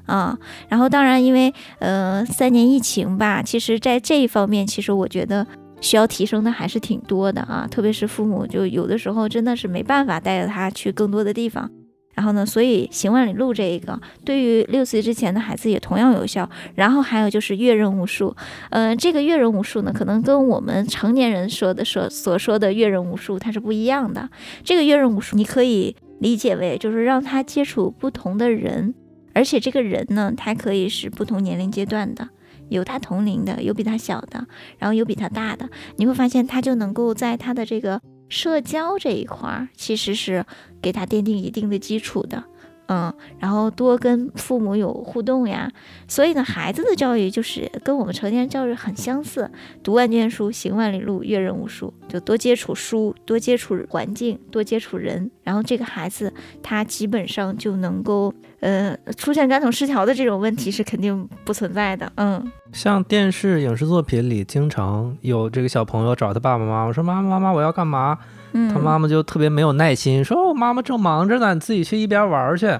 [0.07, 0.38] 啊，
[0.68, 5.46] 然后当然，因为呃三年疫情吧，其实在这一方面，其实我觉得
[5.81, 11.70] 需要提升的还是挺多的啊，特别是父母就有的时候真的是没办法带着他去更多的地方。
[12.14, 16.49] 然后呢，所以行万里路这一个对于六岁之前的孩子也同样有效。
[16.77, 18.37] 然后还有就是阅人无数，
[18.70, 24.31] 呃，这个阅人无数呢，可能跟我们成年人说的所所说的阅人无数它是不一样的。
[24.62, 28.95] 这个阅人无数，你可以理解为就是让他接触不同的人，
[29.33, 32.29] 而且这个人呢，他可以是不同年龄阶段的，
[32.68, 34.46] 有他同龄的，有比他小的，
[34.78, 35.68] 然后有比他大的。
[35.96, 40.44] 你会发现，他就能够在他的这个社交这一块儿，其实是
[40.82, 42.44] 给他奠定一定的基础的。
[42.87, 45.70] 嗯，然后多跟父母有互动呀，
[46.07, 49.51] 所以呢，孩子的教育就是跟我们成年人教育很相似，
[49.82, 56.32] 读万卷书，行万里路，阅人无数，就多接触书，多接触环境，多接触人，然后这个孩子
[56.62, 62.12] 他基本上就能够，呃，出现感统失调的这种问题是肯定不存在的。
[62.16, 68.18] 嗯，像电视影视作品里，经常有这个小朋友找他爸爸妈妈说：“妈妈，妈妈，我要干嘛？”
[68.55, 72.78] 嗯他妈妈就特别没有耐心，说：“我妈妈正忙着呢，你自己去一边玩儿去。”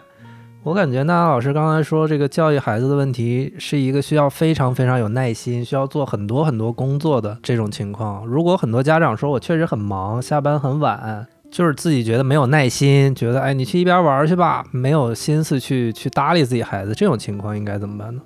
[0.65, 8.25] 我感觉娜娜老师刚才说这个教育孩子的问题是一个需要非常非常有耐心，需要做很多很多工作的这种情况。
[8.25, 18.23] 如果很多家长说我确实很忙，下班很晚，就是自己觉得没有耐心，觉得哎你去一边玩儿去吧，没有心思去去搭理自己孩子，这种情况应该怎么办呢？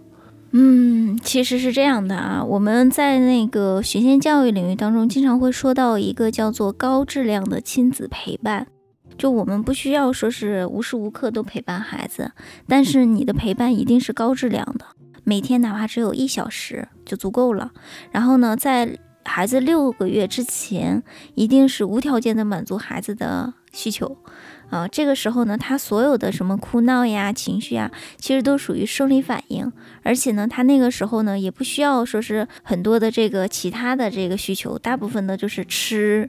[0.50, 8.66] 嗯，其实是这样的啊，我们在那个学前教育领域当中，经常会说到一个叫做高质量的亲子陪伴。
[9.18, 12.32] 就我们不需要说是无时无刻都陪伴孩子，
[12.66, 14.86] 但是你的陪伴一定是高质量的，
[15.24, 17.72] 每天哪怕只有一小时就足够了。
[18.10, 21.02] 然后呢，在孩子六个月之前，
[21.34, 24.16] 一定是无条件的满足孩子的需求。
[24.70, 29.72] 啊、这个时候呢，他所有的什么哭闹呀、情绪啊，其实都属于生理反应。
[30.02, 36.28] 而且呢，他那个时候呢，也不需要说是很多的这个其他的这个需求，大部分的就是吃、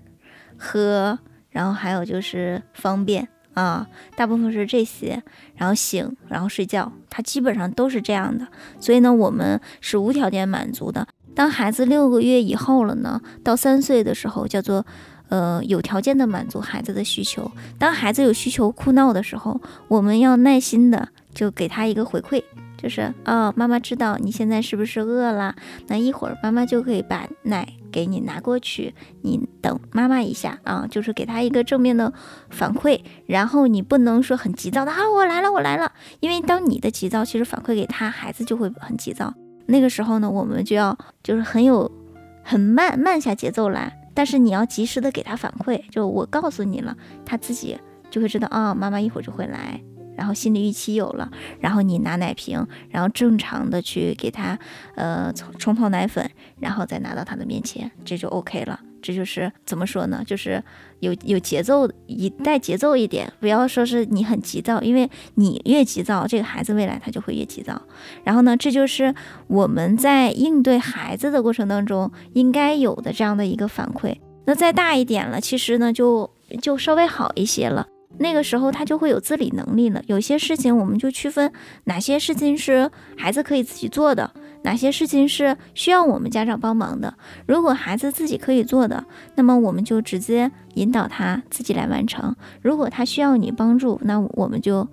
[0.58, 1.20] 喝，
[1.50, 3.86] 然后还有就是方便啊，
[4.16, 5.22] 大部分是这些，
[5.56, 8.48] 然后醒，然后睡觉，他基本上都是这样的。
[8.80, 11.06] 所以呢，我们是无条件满足的。
[11.36, 14.86] 当孩子六个月以后了呢，到三岁的时候，叫做
[15.30, 17.50] 呃有条件的满足孩子的需求。
[17.78, 22.44] 当孩子有需求哭闹的时候，我们要耐心的就给他一个回馈，
[22.78, 25.56] 就是哦，妈妈知道你现在是不是饿了？
[25.88, 32.12] 那一会儿妈妈就可以把奶给你拿过去，你等妈妈一下啊，就是给他一个正面的
[32.50, 33.00] 反馈。
[33.26, 39.34] 然后你不能说很急躁的啊，我来了，我来了，因为当你的急躁其实反馈给他，孩子就会很急躁。
[39.68, 41.92] 那个时候呢，我们就要就是很有
[42.44, 46.96] 很慢慢下节奏来，但是你要及时的给他反馈，就我告诉你了，
[47.26, 47.78] 他自己
[48.10, 49.82] 就会知道啊、妈妈一会儿就会来。
[50.18, 51.32] 然后心理预期有了，
[51.62, 54.60] 然后你拿奶瓶，然后正常的去给他，
[54.96, 56.30] 呃，冲冲泡奶粉，
[56.60, 58.78] 然后再拿到他的面前，这就 OK 了。
[59.02, 60.24] 这就是怎么说呢？
[60.26, 60.64] 就是
[61.00, 67.82] 有有节奏，一带节奏一点，不要说是你很急躁，因为你越急躁，这个孩子未来他就会越急躁。
[68.24, 69.14] 然后呢，这就是
[69.48, 74.16] 我们在应对孩子的过程当中应该有的这样的一个反馈。
[74.46, 76.30] 那再大一点了，其实呢就
[76.62, 77.88] 就稍微好一些了。
[78.18, 80.02] 那个时候他就会有自理能力了。
[80.08, 81.52] 有些事情我们就区分
[81.84, 84.34] 哪些事情是孩子可以自己做的，
[84.64, 87.14] 哪些事情是需要我们家长帮忙的。
[87.48, 89.06] 如果孩子自己可以做的，
[89.36, 92.36] 那么我们就直接引导他自己来完成。
[92.62, 94.88] 如果他需要你帮助，那我们就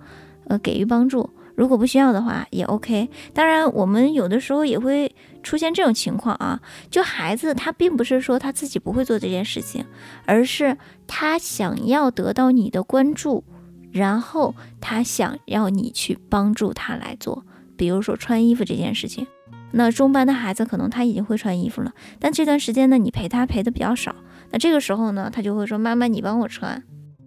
[0.47, 1.29] 呃给予帮助。
[1.55, 3.09] 如果不需要的话也 OK。
[3.33, 6.61] 当然，我们有的时候也会出现这种情况啊，
[6.91, 9.83] 就孩子他并不是说他自己不会做这件事情，
[10.25, 13.43] 而是他想要得到你的关注，
[13.91, 17.43] 然后他想要你去帮助他来做。
[17.75, 19.25] 比如说穿衣服这件事情，
[19.71, 24.15] 那中班的孩子可能他已经会穿衣服了，但这段时间呢，你陪他陪的比较少，
[24.51, 26.83] 那这个时候呢，他就会说：“妈妈，你帮我穿。”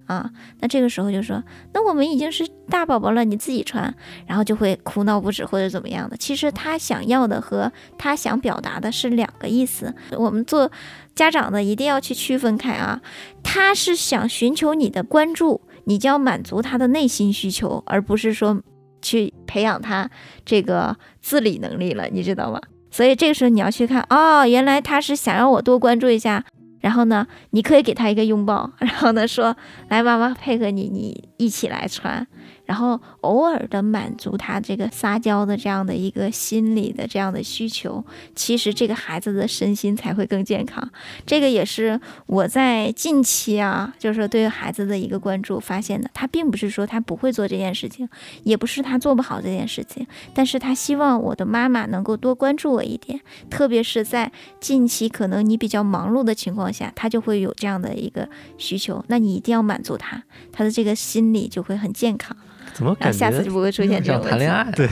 [0.06, 0.28] 啊，
[0.58, 1.40] 那这个时候就说，
[1.72, 3.94] 那我们已经是大宝宝了，你自己穿，
[4.26, 6.16] 然后就会哭闹不止或者怎么样的。
[6.16, 10.72] 其实他想要的和他想表达的是两个意思，我们做
[11.14, 13.00] 家长的一定要去区分开啊。
[13.44, 18.60] 他是想寻求你的关注，你就要满足他的内心需求，而不是说
[19.00, 20.08] 去培养他
[20.44, 22.60] 这个自理能力了，你知道吗？
[22.90, 26.44] 所以这个时候你要去看，哦，原来他是想让我多关注一下。
[26.80, 29.54] 然后呢，你可以给他一个拥抱，然后呢说
[29.90, 32.26] ：“来，妈妈配合你，你一起来穿。”
[32.70, 38.04] 然后偶尔的满足他这个撒娇的这样的一个心理的这样的需求，
[38.36, 40.88] 其实这个孩子的身心才会更健康。
[41.26, 46.08] 这个也是我在近期啊，就是对孩子的一个关注发现的。
[46.14, 48.08] 他并不是说他不会做这件事情，
[48.44, 53.18] 也不是他做不好这件事情，但是他希望我的妈妈能够多关注我一点，
[53.50, 62.36] 特别是在近期可能你比较忙碌的情况下，他就会有这样的一个需求，那你一定要满足他，他的这个心理就会很健康。
[62.72, 64.66] 怎么感觉下次就不会出现这种谈恋爱？
[64.72, 64.88] 对。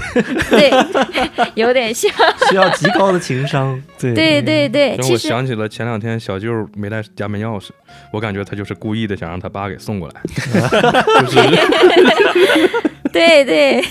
[0.50, 0.70] 对，
[1.54, 2.10] 有点像，
[2.50, 3.80] 需要极高的情商。
[3.98, 4.14] 对。
[4.14, 7.68] 对对对，让其实我想起了前两天小舅没带家门钥匙，
[8.12, 10.20] 我感觉他就是故意的，想让他爸给送过来，
[11.22, 11.38] 就是。
[13.10, 13.82] 对对。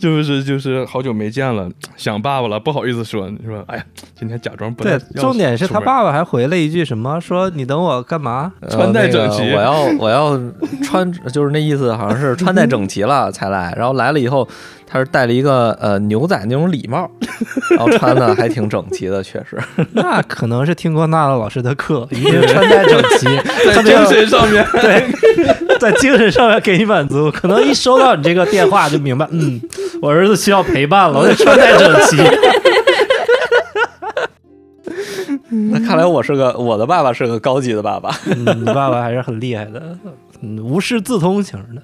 [0.00, 3.84] 就是就是好久没见了，想爸爸了，不好意思说，你说，哎呀，
[4.18, 7.18] 今天假装不带对重点是他爸爸还回了一句什么？
[7.20, 8.52] 说你等我干嘛？
[8.60, 9.42] 呃穿戴整齐。
[9.46, 10.40] 那个我要我要
[10.84, 13.72] 穿，就是那意思，好像是穿戴整齐了才来。
[13.76, 14.46] 然后来了以后，
[14.86, 17.10] 他是戴了一个呃牛仔那种礼帽，
[17.76, 19.58] 然后穿的还挺整齐的，确实。
[19.94, 23.26] 那可能是听过娜娜老师的课， 一定穿戴整齐，
[23.64, 27.30] 在精神上面，对，在精神上面给你满足。
[27.30, 29.60] 可能一收到你这个电话就明白，嗯，
[30.02, 32.16] 我儿子需要陪伴了，我得穿戴整齐。
[35.48, 38.10] 那看来我是个我的爸爸是个高级的爸爸。
[38.26, 39.96] 嗯，你爸爸还是很厉害的，
[40.40, 41.82] 嗯，无师自通型的。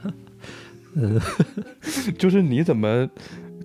[0.95, 1.21] 嗯，
[2.19, 3.09] 就是你怎么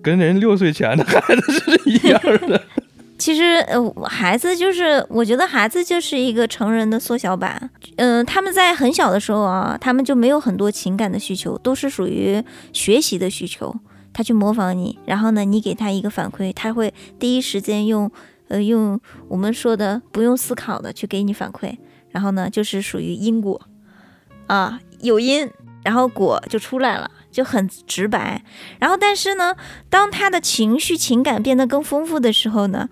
[0.02, 2.60] 跟人六岁前的孩子是一样的？
[3.18, 7.68] 其实呃，孩子就是，我觉得孩子就是一个成人的缩小版。
[7.96, 12.40] 嗯、他们在很小的时候啊，他们就没有很多情感的需求，都是属于
[12.72, 13.74] 学习的需求。
[14.12, 18.08] 他去模仿你，然后呢，你给他一个反馈，他会第一时间用
[18.46, 18.98] 呃用
[19.28, 21.76] 我们说的不用思考的去给你反馈，
[22.10, 23.60] 然后呢，就是属于因果
[24.46, 25.50] 啊，有因，
[25.84, 27.10] 然后果就出来了。
[27.30, 28.42] 就很直白，
[28.80, 29.54] 然后但是呢，
[29.90, 32.88] 当他的情绪情感变得更丰富的时候呢，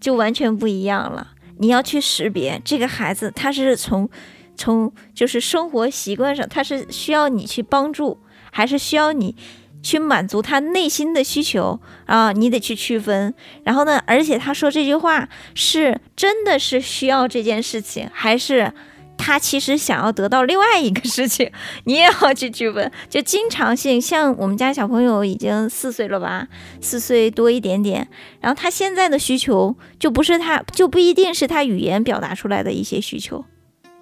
[0.00, 1.32] 就完全不一样了。
[1.58, 4.08] 你要去识别这个孩子，他是从
[4.54, 8.20] 从就是生活习惯上，他是需要你去帮助，
[8.52, 9.34] 还是需要你
[9.82, 12.32] 去满足他内心的需求啊？
[12.32, 13.34] 你得去区分。
[13.64, 18.72] 然后呢，而且他说这句话是真的是需要这件事情，还是？
[19.16, 21.50] 他其实想要得到另外一个事情，
[21.84, 22.90] 你也要去区分。
[23.08, 26.48] 就经常性，像我们家小朋友已经四岁了吧，
[26.80, 28.08] 四岁多一点点，
[28.40, 33.44] 然后他现在的需求就不是他，就不一定是他语言表达出来的一些需求，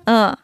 [0.04, 0.36] 嗯，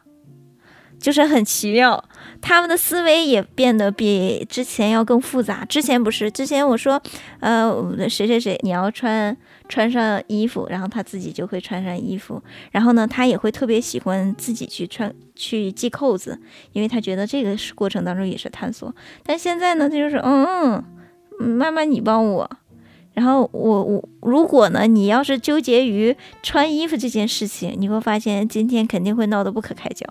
[0.99, 2.05] 就是很奇妙。
[2.41, 5.65] 他们的思维也变得比之前要更复杂。
[5.65, 7.01] 之前不是，之前我说，
[7.41, 7.75] 呃，
[8.09, 9.35] 谁谁谁，你要穿
[9.69, 12.41] 穿上衣服，然后他自己就会穿上衣服。
[12.71, 16.37] 然后呢，他也会特别喜欢自己去穿去系扣子，
[16.73, 18.93] 因为他觉得这个是过程当中也是探索。
[19.23, 20.83] 但现在呢，他就是嗯
[21.39, 22.49] 嗯，妈妈你帮我。
[23.13, 30.05] 然后我我如果呢，你要是纠结于穿衣服这件事情，你会发现今天肯定会闹得不可开交。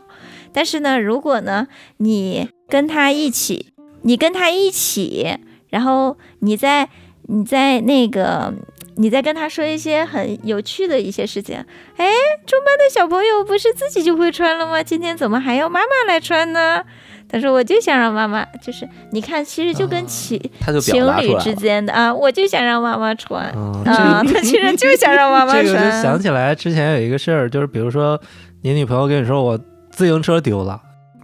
[0.52, 1.66] 但是呢，如果呢，
[1.98, 5.38] 你跟他一起，你跟他一起，
[5.70, 6.90] 然后你在
[7.28, 8.52] 你在那个
[8.96, 11.56] 你在跟他说一些很有趣的一些事情，
[11.96, 12.06] 哎，
[12.46, 14.82] 中班的小朋友不是自己就会穿了吗？
[14.82, 16.82] 今天怎么还要妈妈来穿呢？
[17.30, 20.40] 他说我就想让妈妈，就是你看，其实就跟情、
[20.80, 21.54] 情侣之。
[21.54, 23.44] 间的啊，我就想让妈妈穿。
[23.50, 26.02] 啊，啊，他 其实就想让妈妈这个就穿。
[26.02, 28.18] 想起来之前有一个事儿，就是比如说
[28.62, 29.60] 你女朋友跟你说我
[29.90, 30.80] 自行车丢了，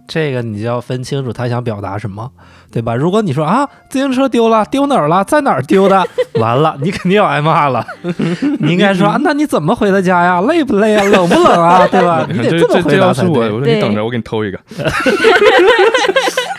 [0.07, 2.31] 这个你就要分清楚他想表达什么，
[2.71, 2.95] 对吧？
[2.95, 6.05] 如果你说啊自行车丢了，丢哪儿了，在哪儿丢的，
[6.39, 7.85] 完了你肯定要挨骂了。
[8.59, 10.41] 你应该说啊， 那你怎么回的家呀？
[10.41, 11.03] 累不累啊？
[11.05, 11.87] 冷不冷啊？
[11.89, 12.27] 对吧？
[12.31, 13.51] 你得这这么回这这要是我，答才对。
[13.51, 14.59] 我说你等着，我给你偷一个。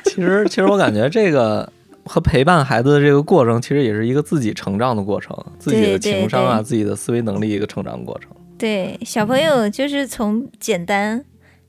[0.04, 1.70] 其实，其实我感觉这个
[2.04, 8.30] 和陪伴孩子的这个过程，其实也是一个自己成长的过程，自己的情商啊，对自己的思维能力一个成长过程。
[8.58, 11.22] 对，小朋友就是从简单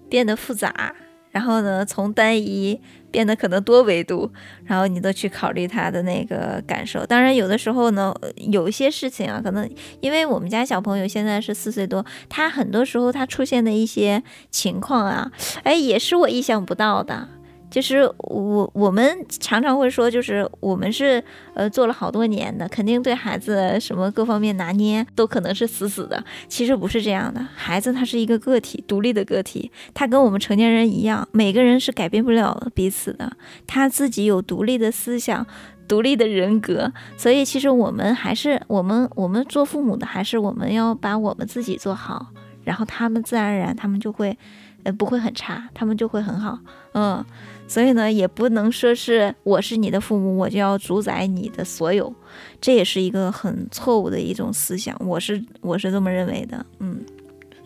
[0.10, 0.94] 变得复杂，
[1.38, 2.82] 然后呢，从单一
[3.12, 4.32] 变得可能多维度，
[4.66, 7.06] 然后你都去考虑他的那个感受。
[7.06, 9.70] 当然，有的时候呢，有些事情啊，可能
[10.02, 15.32] 因为我们家小朋友现在是四岁多，他很多时候他出现的一些情况啊，
[15.62, 17.28] 哎，也是我意想不到的。
[17.70, 26.24] 就是我我们常常会说，就是我们是呃做了好多年的，肯定对孩子什么各方面拿捏都可能是死死的。
[26.48, 33.32] 其实不是这样的，孩子他是一个个体，独立的个体，他跟我们成年人一样，每个人是改变不了彼此的，
[33.66, 35.46] 他自己有独立的思想。
[35.88, 42.28] 独立的人格，所以其实我们还是我们我们做父母的，还是我们要把我们自己做好，
[42.66, 44.38] 然后他们自然而然他们就会，
[44.84, 46.60] 呃，不会很差，他们就会很好，
[46.92, 47.24] 嗯，
[47.68, 52.14] 所以呢，也不能说是我是你的父母，我就要主宰你的所有，
[52.62, 57.02] 这也是一个很错误的一种思想，我是我是这么认为的，嗯。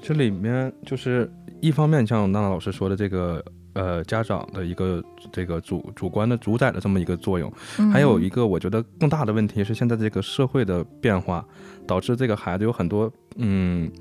[0.01, 11.45] 这里面就是一方面像娜娜老师说的这个呃家长的一个这个主主观的主宰的这么一个作用，嗯还有一个我觉得更大的问题是现在这个社会的变化
[11.85, 13.91] 导致这个孩子有很多嗯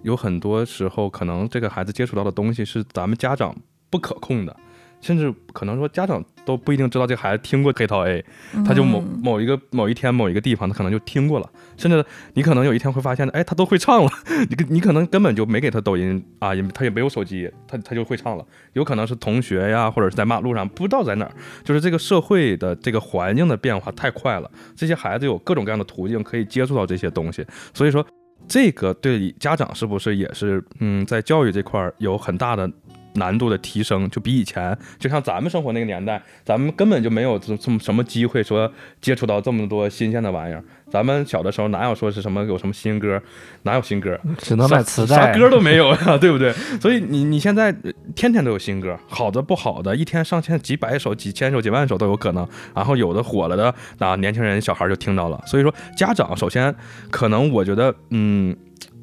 [0.00, 3.54] 有很多时候可能这个孩子接触到的东西是咱们家长
[3.90, 4.56] 不可控的。
[5.02, 8.24] 甚至可能说家长都不一定知道这个孩子听过黑桃 A，
[8.64, 12.02] 他就某嗯某一个某一天某一个地方，他可能就听过了，甚至
[12.34, 14.10] 你可能有一天会发现，哎，他都会唱了，
[14.48, 21.32] 你你可能根本就没给他抖音啊，也他也没有手机，他他就会唱了，有可能是同学呀，或者是在马路上不知道在哪儿，
[21.64, 27.44] 就是这个社会的这个环境的变化太快了，这些孩子有各种各样的途径可以接触到这些东西，
[27.74, 28.06] 所以说
[28.46, 32.70] 这个对家长是不是也是嗯在教育这块儿有很大的。
[33.14, 40.62] 难度的提升就比以前，就像咱们生活那个年代，咱们根本就没有这这么什么机会说接触到这么多新鲜的玩意儿。
[40.90, 43.20] 咱们小的时候哪有说是什么有什么新歌，
[43.62, 46.52] 哪有新歌，只能买磁带，啥歌都没有呀，对不对？
[46.80, 47.74] 所以你你现在
[48.14, 52.46] 天天都有新歌，好的不好的，一天上千几百首、几千首、几万首都有可能。
[52.74, 55.42] 然后有的火了的，啊，年轻人小孩就听到了。
[55.46, 56.74] 所以说，家长首先
[57.10, 58.54] 可能我觉得，嗯，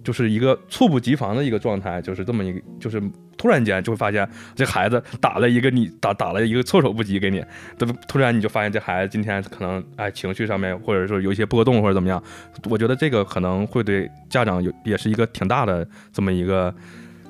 [0.04, 3.02] 就是一个猝不及防的一个状态，就是这么一个，就是
[3.38, 7.44] 突然间就会发现这孩子打了一个你打打了一个措手不及给你，
[8.08, 12.22] 突然你就发现这孩子今天可能哎情绪上面或者说有一些波动或者怎么样，
[12.70, 16.74] 我觉得这个可能会对家长有也是一个挺大的这么一个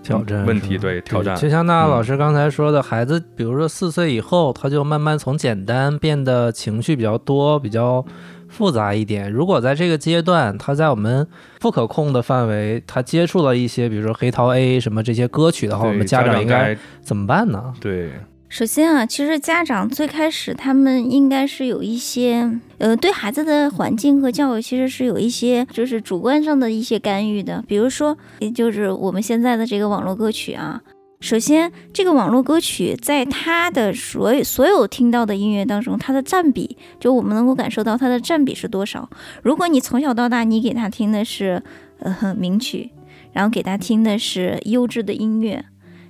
[0.01, 1.35] 挑战问题，对挑战。
[1.35, 8.03] 就像娜娜嗯老师刚才说的，孩子，比如说四岁以后，他就慢慢从简单变得情绪比较多，比较
[8.49, 9.31] 复杂一点。
[9.31, 11.25] 如果在这个阶段，他在我们
[11.59, 17.73] 不可控的范围，他接触了一些，比如说黑桃 A 什么这些歌曲的话，我们家长应该该怎么办呢？
[17.79, 18.09] 对
[18.49, 27.63] 首先啊，其实家长最开始他们应该是有一些，呃，对孩子的环境和教育其实是有一些就是主观上的一些干预的。
[27.67, 30.81] 比如说，也就是我们现在的这个网络歌曲啊，
[31.19, 39.09] 首先这个网络歌曲在它的所有所有听到的音乐当中，它的占比，就我们能够感受到它的占比是多少。
[39.43, 41.61] 如果你从小到大你给他听的是
[41.99, 42.91] 呃名曲，
[43.33, 45.65] 然后给他听的是优质的音乐。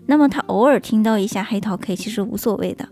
[0.06, 2.88] 那么他偶尔听到一下黑桃 K，其实无所谓的。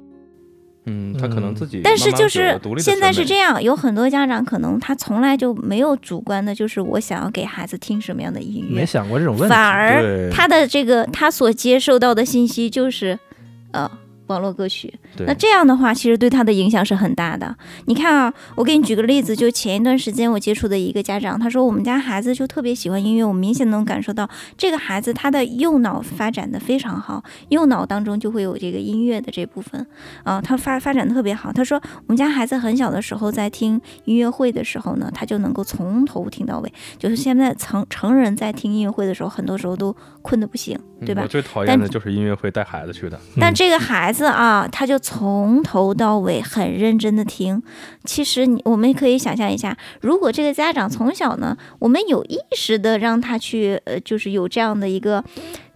[0.88, 9.50] 嗯，他可能嗯自己但是就是现在是这样，有很多家长可能他从来就没有主观的，就是我想要给孩子听什么样的音乐，没想过这种问题。
[9.50, 13.20] 反而他的这个他所接受到的信息就是，
[13.72, 13.90] 呃，
[14.28, 14.94] 网络歌曲。
[15.20, 17.56] 那这样的话，其实对他的影响是很大的。
[17.86, 29.86] 你看啊，我给你举个例子，就前一段时间我接触的一个家长，他说我们家孩子就特别喜欢音乐，我明显能感受到这个孩子他的右脑发展的非常好，右脑当中就会有这个音乐的这部分
[30.24, 31.52] 啊，他发发展特别好。
[31.52, 39.96] 他说我们家孩子很小的时候在听音乐会的时候呢，他就能够从头听到尾，就是现在成成人在听音乐会的时候，很多时候都
[40.28, 41.28] 困得不行，对吧嗯我？
[41.28, 47.62] 最讨厌但的就是音乐会带孩子去的，但这个孩子子啊，他就从头到尾很认真的听。
[48.04, 55.24] 其实你我们可以想象一下，如果这个家长从小呢，我们有意识的让他去，呃，就是有这样的一个。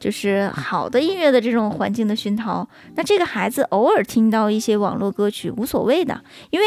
[0.02, 6.66] 就是好的音乐的这种环境的熏陶，那这个孩子偶尔听到一些网络歌曲无所谓的，因为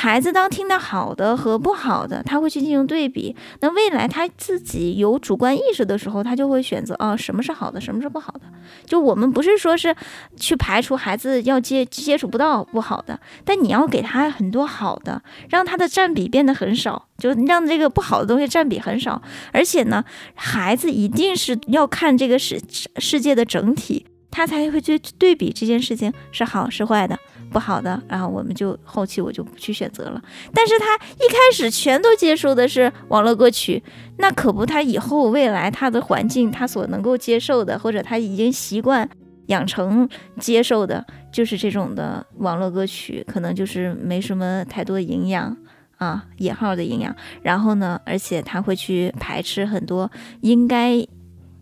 [0.00, 3.34] 孩子当听到好的和不好的，他会去进行对比。
[3.58, 8.42] 那未来他自己有主观意识的时候，他就会选择啊，什么是好的，什么是不好的。
[8.86, 9.92] 就我们不是说是
[10.36, 17.08] 去排除孩子要接接触不到不好的，但你要给他很多好的，让他的占比变得很少。
[17.18, 19.20] 就让这个不好的东西占比很少，
[19.52, 20.04] 而且呢，
[20.36, 22.62] 孩子一定是要看这个世
[22.98, 27.18] 世界的整体，他才会去对比这件事情是好是坏的，
[27.50, 30.22] 不好的，然后我们就后期我就不去选择了。
[30.52, 33.82] 但是他一开始全都接受的是网络歌曲，
[34.18, 39.08] 那可不，他以后未来他的环境他所能够接受的，或者他已经习惯
[39.46, 45.56] 养成接受的，就是这种的网络歌曲，可能就是没什么太多营养。
[45.98, 50.08] 啊，引号的营养，然后呢，而且他会去排斥很多
[50.42, 50.94] 应该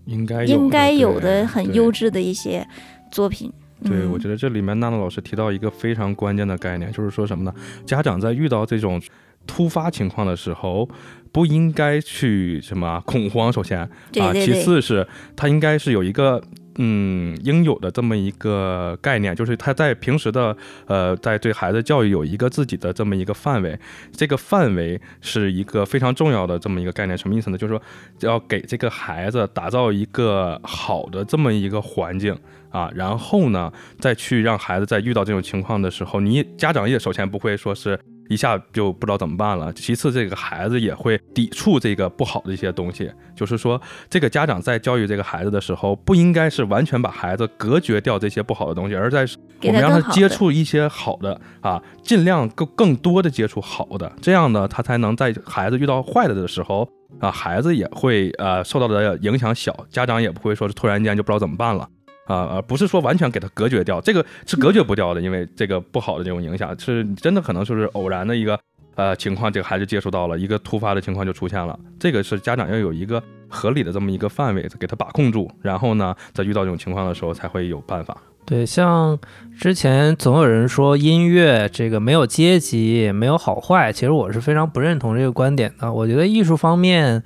[0.05, 2.69] 应该应该有的很优质的一些
[3.11, 3.51] 作品。
[3.85, 7.55] 对，我觉得这里面娜娜老师提到一个非常关键的概念，就是说什么呢？
[7.85, 9.01] 家长在遇到这种
[9.47, 10.89] 突发情况的时候，
[11.33, 13.53] 不应该去什么恐慌。
[13.53, 15.07] 首先啊，其次是
[15.37, 16.43] 他应该是有一个。
[16.79, 20.55] 嗯，应有的这么一个概念，就是他在平时的
[20.85, 23.81] 呃，在对孩子教育有一个自己的这么一个范围，
[24.13, 27.17] 这个范围是一个非常重要的这么一个概念。
[27.17, 27.57] 什么意思呢？
[27.57, 27.83] 就是说
[28.21, 32.37] 要给这个孩子打造一个好的这么一个环境
[32.71, 37.99] 啊，然后呢，再去让孩子在遇到这种情况的时候，你家长也首先不会说是。
[38.29, 39.73] 一下就不知道怎么办了。
[39.73, 43.09] 其次，这个孩子也会抵触这个不好的一些东西。
[43.37, 49.25] 就是说，这个家长在教育这个孩子的时候，不应该是完全把孩子隔绝掉这些不好的东西，而在
[49.63, 56.89] 我们让他接触一些好的啊，尽量更更多的接触好的，这样呢，他才能在孩子遇到坏的的时候
[57.21, 61.89] 啊，孩子也会呃受到的影响小，家长也不会说是突然间就不知道怎么办了。
[62.27, 68.59] 啊，而不是说完全给他隔绝掉，这个是隔绝不掉的，因为这个不好的这种影响是真的，可能就是偶然的一个
[68.97, 78.17] 呃情况，这个孩子接触到了一个突发的情况就出现了，这个是家长要有一个合理的这么一个范围给他把控住，然后呢，在遇到这种情况的时候才会有办法。
[78.45, 79.17] 对，像
[79.57, 85.93] 之前总有人说音乐这个没有阶级，没有好坏，其实我是非常不认同这个观点的。
[85.93, 87.23] 我觉得艺术方面。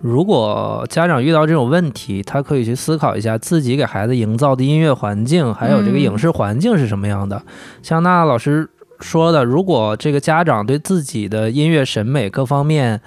[0.00, 7.42] 如果家长遇到这种问题，他可以去思考一下自己给孩子营造的音乐环境，还有这个影视环境是什么样的。
[7.82, 8.68] 像娜娜老师
[9.00, 13.00] 说的，如果这个家长对自己的音乐审美各方面，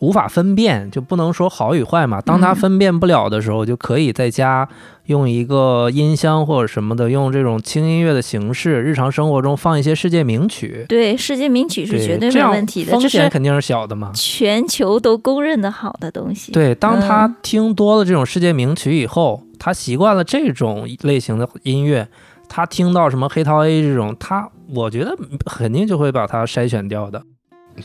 [0.00, 2.20] 无法分辨，就不能说好与坏嘛。
[2.20, 4.68] 当他分辨不了的时候，就可以在家
[5.06, 10.84] 用一个音箱或者什么的，用这种轻音乐的形式，日常生活中放一些世界名曲。
[10.88, 14.10] 对，世界名曲是绝对没问题的，风险肯定是小的嘛。
[14.14, 16.50] 全球都公认的好的东西。
[16.52, 22.08] 对，当他听多了这种世界名曲以后，他习惯了这种类型的音乐，
[22.48, 27.22] 他听到什么黑桃 A 这种，他我觉得肯定就会把它筛选掉的。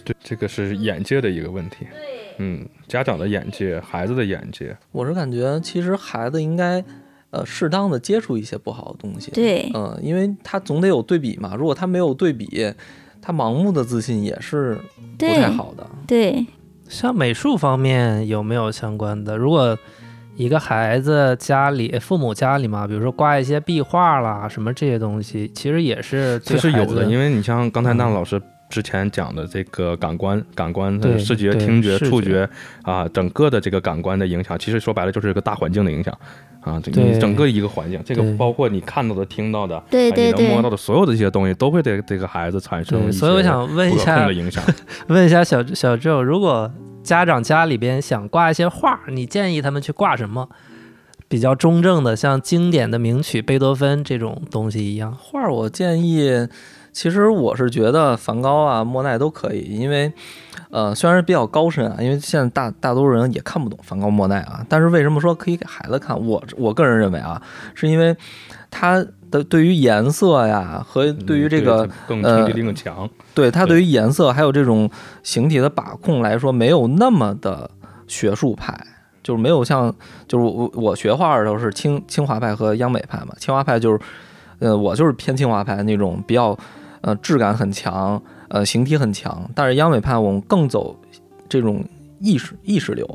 [0.03, 1.87] 对，这个是眼界的一个问题。
[1.91, 4.75] 对，嗯，家长的眼界，孩子的眼界。
[4.91, 6.83] 我是感觉，其实孩子应该，
[7.29, 9.31] 呃，适当的接触一些不好的东西。
[9.31, 11.55] 对，嗯，因为他总得有对比嘛。
[11.55, 12.73] 如果他没有对比，
[13.21, 14.77] 他盲目的自信也是
[15.17, 15.87] 不太好的。
[16.05, 16.45] 对，
[16.89, 19.37] 像美术方面有没有相关的？
[19.37, 19.77] 如果
[20.35, 27.05] 一个孩子家里父母家里嘛，比如说挂一些壁画啦，什么这些东西，其实也是其实有的。
[27.05, 28.41] 因为你像刚才那老师。
[28.75, 32.45] 之前讲的这个感官、感官的视觉、听觉、触觉
[32.81, 36.13] 啊，整个的这个感官的影响，其实说白了就是一个大环境的影响
[36.59, 36.77] 啊。
[36.87, 44.27] 你整个一个环境，这个包括你看到的、听到的，对对对，能摸到的所有的这些东西，都会对这个孩子产生所以我想问一下，
[45.07, 46.69] 问一下小小周，如果
[47.01, 50.49] 家长家里边想挂一些画，你建议他们去挂什么？
[51.29, 56.45] 比较中正的，像经典的名曲贝多芬这种东西一样画，我建议。
[56.95, 60.09] 其实我是觉得梵高啊、莫奈都可以，因为，
[60.69, 64.65] 呃，虽然是比较高深啊，因为现在大大多数人也看不懂梵高、莫奈啊。
[64.69, 66.17] 但是为什么说可以给孩子看？
[66.25, 67.41] 我我个人认为啊，
[67.73, 68.15] 是因为
[68.71, 74.89] 他的对于颜色呀和对于这个更冲击力更强，对他对于颜色还有这种
[75.21, 77.69] 形体的把控来说，没有那么的
[78.07, 78.73] 学术派，
[79.21, 79.93] 就是没有像
[80.29, 83.99] 就是我我学画的时候是清清华派和央美派嘛，清华派就是，
[84.59, 86.57] 呃，我就是偏清华派那种比较。
[87.05, 90.99] 呃，质感很强，呃，形体很强，但是央美派我们更走
[91.47, 91.85] 这种
[92.19, 93.07] 意识意识流，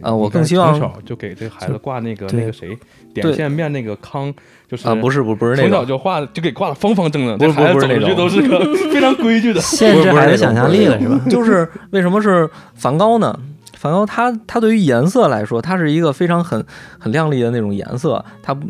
[0.00, 2.78] 啊我更希望从小就给这孩子挂那个那个谁
[3.12, 4.32] 点线面那个康，
[4.68, 8.58] 就是啊，不是不不是那从小，就画就给挂的方方正正，不是这孩子走出去不是那种都是个
[8.94, 9.60] 非常规矩的。
[9.60, 11.20] 限制孩子想象力了是吧？
[11.28, 13.36] 就是为什么是梵高呢？
[13.74, 16.64] 梵高他他对于颜色来说，它是一个非常很
[16.98, 18.68] 很亮丽的那种颜色，它不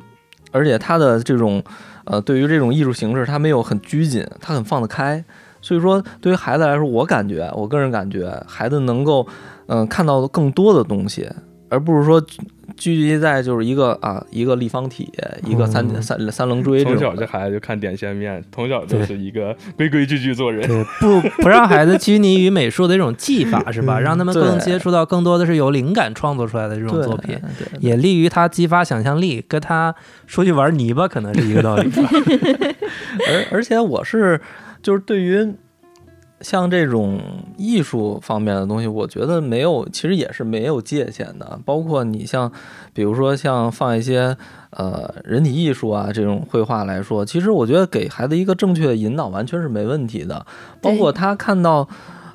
[0.51, 1.63] 而且他的这种
[2.07, 5.23] 呃对于这种艺术形式，他没有很拘谨，他很放得开。
[5.61, 9.27] 所以说，对于孩子来说，我感觉我个人感觉，孩子能够
[9.67, 11.29] 嗯、看到的更多的东西，
[11.69, 12.37] 而不是说聚
[12.77, 15.11] 聚集在就是一个啊一个立方体，
[15.45, 16.85] 一个三、嗯三三棱锥。
[16.85, 20.67] 从小这孩子就看点线面，从小就是一个规规矩矩做人。
[20.69, 23.99] 对，不不让孩子拘泥于美术的一种技法是吧？
[23.99, 29.95] 嗯让他们更接触到更多的是由灵感创作出来的这种作品，对也利于他激发想象力，跟他
[30.27, 31.91] 出去玩泥巴可能是一个道理。
[33.29, 34.41] 而而且我是
[34.83, 35.55] 就是对于
[36.41, 37.21] 像这种
[37.57, 41.59] 艺术方面的东西，我觉得没有，其实也是没有界限的。
[41.65, 42.51] 包括你像，
[42.93, 44.37] 比如说像放一些
[44.71, 50.47] 呃人体艺术啊这种绘画来说，其实我觉得给孩子一个正确的引导完全是没问题的。
[50.81, 51.89] 包括他看到。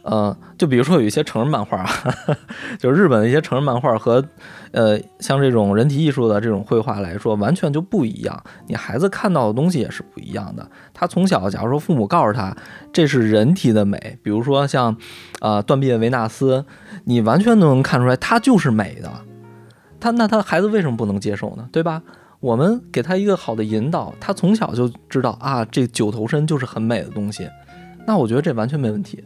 [0.03, 1.86] 呃，就比如说有一些成人漫画，
[2.80, 4.23] 就日本的一些成人漫画和，
[4.72, 8.44] 呃，像这种人体艺术的这种绘画来说，完全就不一样。
[8.68, 10.68] 你孩子看到的东西也是不一样的。
[10.94, 12.56] 他从小，假如说父母告诉他
[12.91, 14.95] 这是人体的美，比如说像，
[15.40, 16.65] 呃，断臂的维纳斯，
[17.06, 19.11] 你完全都能看出来，它就是美的。
[19.99, 21.69] 他那他孩子为什么不能接受呢？
[21.72, 22.02] 对吧？
[22.40, 27.48] 我们给他一个好的引导，他从小就知道啊，这九头身就是很美的东西。
[28.07, 29.23] 那我觉得这完全没问题。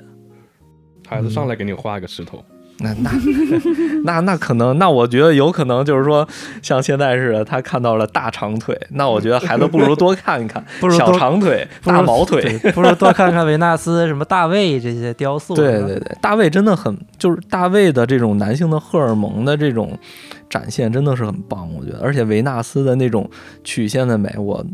[1.08, 2.44] 孩子上来给你画一个石头，
[2.80, 3.12] 那那
[4.04, 6.28] 那那可能，那我觉得有可能就是说，
[6.62, 12.58] 像现在似的，他看到了大长腿，那我觉得孩子不如多看一看小 不如多长腿、大毛腿。
[12.74, 15.56] 不如多看看维纳斯、什么大卫这些雕塑。
[15.56, 19.98] 对对对，大卫真的很，就是大卫的这种男性的荷尔蒙的这种
[20.50, 23.30] 展现真的是很棒，我觉得，而且维纳斯的那种
[23.64, 24.66] 曲线的美，我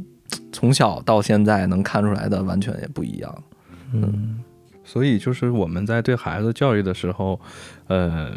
[0.52, 3.36] 从小到现在能看出来的完全也不一样。
[3.94, 4.40] 嗯，
[4.92, 7.40] 所以就是我们在对孩子教育的时候，
[7.88, 8.30] 呃，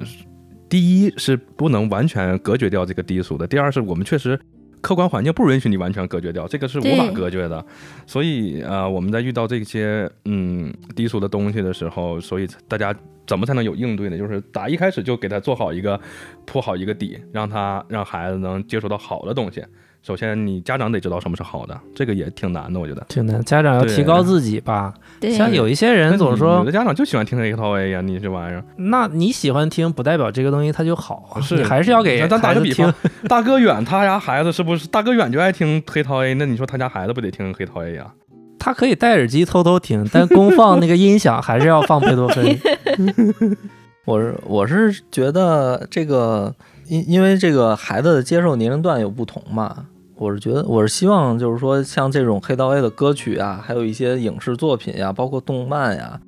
[0.68, 4.38] 第一是不能完全隔绝掉这个低俗的，第二是我们确实。
[4.80, 7.64] 客观环境不允许你完全隔绝掉，这个是无法隔绝的。
[8.06, 12.94] 所以呃，我们在遇到这些嗯低俗的东西的时候，所以大家
[13.26, 14.18] 怎么才能有应对呢？
[14.18, 15.98] 就是打一开始就给他做好一个
[16.44, 19.64] 铺好一个底，让他让孩子能接触到好的东西。
[20.06, 23.02] 首先，你家长得知道什么是好的，这个也挺难的，我觉得。
[23.08, 23.42] 挺难。
[23.42, 24.92] 家长要提高自己吧。
[25.18, 28.62] 对，像有一些人总说有的，家长就喜欢听这一套 A 呀，你这玩意儿。
[28.76, 31.40] 那你喜欢听，不代表这个东西它就好啊。
[31.40, 32.94] 是你还是要给咱咱打个比方。，
[33.30, 36.34] 大哥远他家孩子是不是大哥远就爱听黑桃 A？
[36.34, 38.12] 那你说他家孩子不得听黑桃 A 呀？
[38.58, 42.58] 他可以戴耳机偷偷听，但公放那个音响还是要放贝多芬。
[44.04, 46.54] 我是我是觉得这个，
[46.88, 49.86] 因因为这个孩子的接受年龄段有不同嘛，
[50.24, 56.18] 我是觉得我是希望就是说像这种黑道 A 的歌曲啊，还有一些影视作品呀、包括动漫呀，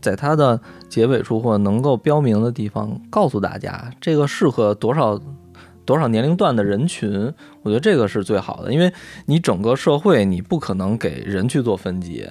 [0.00, 0.60] 在它的
[0.90, 5.18] 结尾处或者能够标明的地方，告诉大家这个适合多少
[5.86, 7.32] 多少年龄段的人群，
[7.62, 8.92] 我觉得这个是最好的，因为
[9.24, 12.28] 你整个社会你不可能给人去做分级。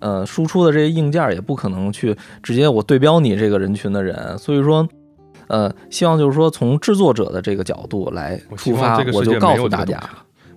[0.00, 4.88] 呃，输出的这些硬件也不可能去直接我对标你这个人群的人，所以说，
[5.46, 10.02] 呃，希望就是说从制作者的这个角度来出发，我就告诉大家，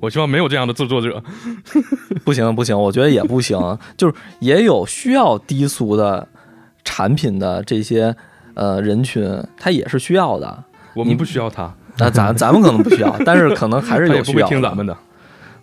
[0.06, 1.22] 我希望没有这样的制作者。
[2.24, 3.58] 不行不行，我觉得也不行，
[3.98, 6.28] 就是也有需要低俗的
[6.84, 8.16] 产品的这些
[8.54, 10.64] 呃人群，他也是需要的。
[10.96, 14.54] 我们不需要他，那咱咱们可能不需要，但是可能还是有需要的。
[14.54, 14.96] 听咱们的。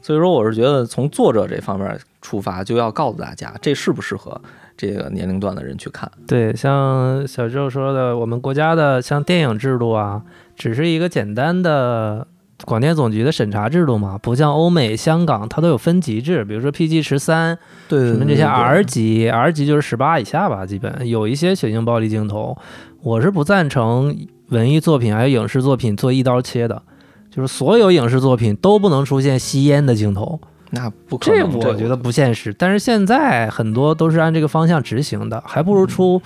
[0.02, 4.39] 所以说，我是觉得从作者这方面出发，就要告诉大家这适不适合
[4.77, 6.10] 这个年龄段的人去看。
[6.27, 10.23] 对，像小舅说的，我们国家的像电影制度啊，
[10.56, 12.27] 只是一个简单的
[12.64, 17.59] 广电总局的审查制度嘛，不像欧美、香港，它都有分级制，比如说 PG 十三，
[17.89, 22.56] 对对什么这些 R 级，R 级就是十八以下吧，基本有一些血腥暴力镜头，
[23.02, 24.16] 我是不赞成
[24.48, 26.82] 文艺作品还有影视作品做一刀切的，
[27.30, 30.40] 就是所有影视作品都不能出现吸烟的镜头，
[30.70, 32.55] 那不可能这能，我觉得不现实。
[32.56, 36.20] 但是现在很多都是按这个方向执行的，还不如出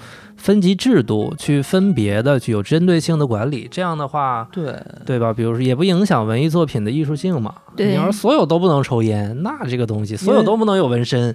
[0.47, 4.49] 分级制度去分别的去有针对性的管理，这样的话。
[4.53, 4.77] 对。
[5.05, 5.33] 对吧？
[5.33, 7.53] 比如说，也不影响文艺作品的艺术性嘛。
[7.75, 11.35] 对你要是所有都不能抽烟，那这个东西所有都不能有纹身，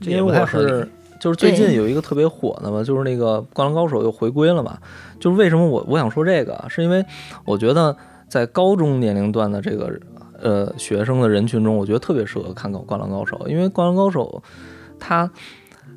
[0.00, 0.68] 这也因为我不太合理。
[0.68, 4.78] 是就是最近有一个特别火的嘛，就是那个《灌篮高手》又回归了嘛。
[5.18, 7.04] 就是为什么我我想说这个，是因为
[7.44, 7.96] 我觉得
[8.28, 9.92] 在高中年龄段的这个
[10.40, 14.40] 呃学生的人群中，我觉得特别适合看《灌篮高手》，因为《灌篮高手》
[15.00, 15.28] 它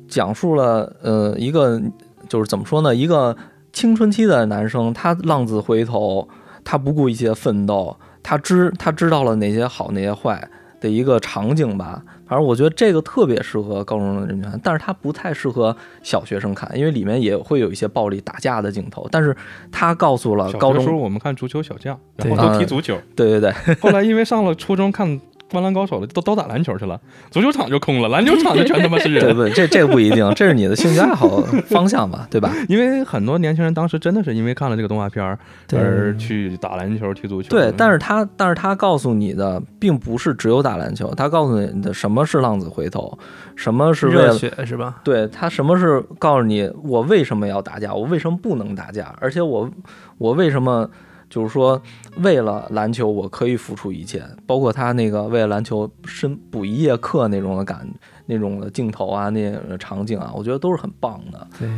[0.08, 1.80] 讲述了呃一个
[2.28, 3.36] 就是怎么说呢，一个
[3.72, 6.28] 青春期的男生，他浪子回头，
[6.64, 10.48] 他不顾一切奋斗，他知他知道了哪些好，哪些坏
[10.80, 12.02] 的一个场景吧。
[12.26, 19.08] 反正我觉得这个特别适合高中的人群看，但是他不太适合小学生看，因为里面也会有一些暴力打架的镜头。
[19.10, 19.34] 但是
[19.72, 22.98] 他告诉了高小时候中，我们看足球小将，对然后都踢足球。
[23.16, 25.08] 对对对，后来因为上了初中看
[25.50, 27.00] 《灌篮高手》了，都都打篮球去了，
[27.30, 29.34] 足球场就空了，篮球场就全他妈是对人。
[29.34, 32.52] 不，这这个不一定，这是你的兴趣爱好 方向吧，对吧？
[32.68, 35.38] 因为很多年轻人当时真的是因为看了这个动画片儿
[35.72, 37.48] 而去打篮球、踢足球。
[37.48, 43.18] 对，但是他但是他告诉你的并不是只有打篮球，他告诉你的什么是浪子回头，
[43.56, 44.96] 什么是为热了血是吧？
[45.02, 49.70] 对他什么是告诉你我为什么要打架，我为什么不能打架，而且我
[50.18, 50.88] 我为什么
[51.28, 51.80] 就是说
[52.18, 57.86] 为了篮球我可以付出一切，包括他那个为了篮球深补一夜课那种的感
[58.26, 61.46] 那种的镜头啊，那场景啊，我觉得都是很棒的。
[61.58, 61.68] 对，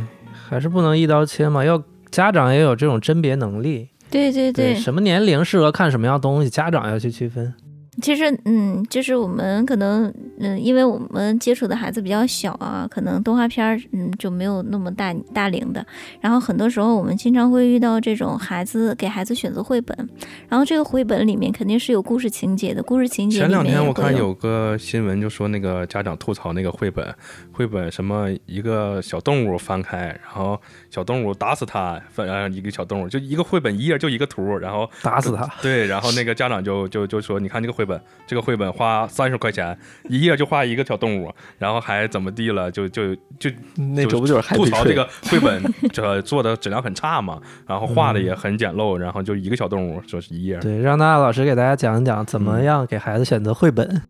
[0.49, 3.89] 还是不能一刀切嘛，要家长也有这种甄别能力。
[4.09, 7.53] 对对对，什么年龄适合看什么样东西，家长要去区分。
[8.01, 15.85] 其实，嗯，就是我们可能，嗯，因为我们接触的孩子比较小啊，可能动画片儿，嗯，就没有那么大大龄的。
[16.21, 20.09] 然后很多时候，我们经常会遇到这种孩子给孩子选择绘本，
[20.47, 27.13] 然后这个绘本里面肯定是有故事情节的，故事情节前两天我看有个新闻，就说那个家长吐槽那个绘本，
[27.51, 30.59] 绘本什么一个小动物翻开，然后
[30.91, 35.49] 小动物打死它，翻呃一个小动物就一个绘本一页就一个图，然后打死他。
[35.63, 39.75] 对，然后那个家长就就就说，你看这个绘本，这个绘本花三十块钱
[40.09, 43.49] 一页就画一个小动物，然后还怎么地了，就就就
[43.95, 45.63] 那这不就是吐槽这个绘本
[45.93, 50.57] 这做的质量很差嘛，然后画的也很简陋，然后就一个小动物说是一页。
[50.59, 54.01] 对，让娜老师给大家讲一讲怎么嗯样给孩子选择绘本。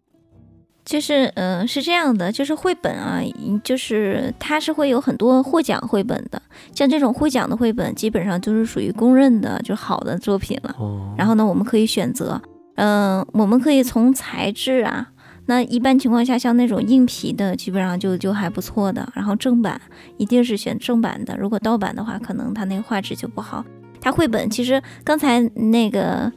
[0.92, 6.42] 就是，嗯、是这样的，就是绘本啊，嗯就是它是会有很多获奖绘本的，
[6.76, 10.76] 像这种获奖的绘本，基本上就是属于公认的就好的作品了。
[10.78, 12.42] 哦，然后呢，我们可以选择，
[12.76, 15.08] 嗯、我们可以从材质啊，
[15.46, 19.08] 那一般情况下，像那种硬皮的，基本上就就还不错的。
[19.16, 19.80] 然后正版
[20.18, 23.64] 一定是选正版的，如果盗版的话，可能它那个画质就不好。
[24.02, 26.30] 它绘本其实刚才那个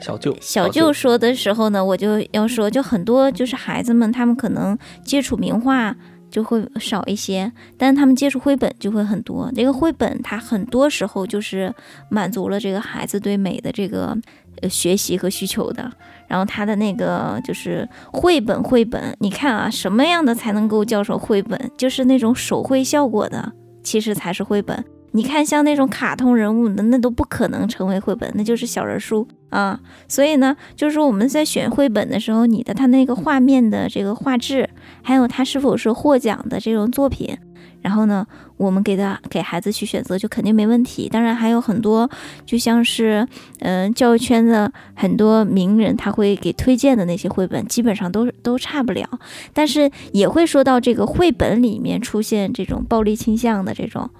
[0.00, 5.94] 小舅，小舅说的时候呢，我就要说， 就很多就是孩子们，他们可能接触名画
[6.30, 9.50] 就会少一些，但是他们接触绘本就会很多。
[9.54, 11.72] 这个绘本它很多时候就是
[12.10, 14.16] 满足了这个孩子对美的这个
[14.62, 15.90] 呃学习和需求的。
[16.26, 21.70] 然后他的那个就是绘本，绘本，你看啊，什么样的才能够叫做绘本？
[21.76, 23.52] 就是那种手绘效果的，
[23.84, 24.84] 其实才是绘本。
[25.16, 29.78] 你看，像那种卡通人物的，那都不可能成为绘本，那就是小人书啊。
[30.08, 34.68] 所以呢，就是说我们在选绘本的时候，你的它那个画面的这个画质，
[35.04, 37.38] 还有它是否是获奖的这种作品，
[37.80, 38.26] 然后呢，
[38.56, 41.08] 我们给他给孩子去选择，就肯定没问题。
[41.08, 42.10] 当然还有很多，
[42.44, 43.24] 就像是
[43.60, 49.08] 嗯、教育圈的很多名人他会给推荐的那些绘本，基本上都都差不了。
[49.52, 54.10] 但是也会说到这个绘本里面出现这种暴力倾向的这种。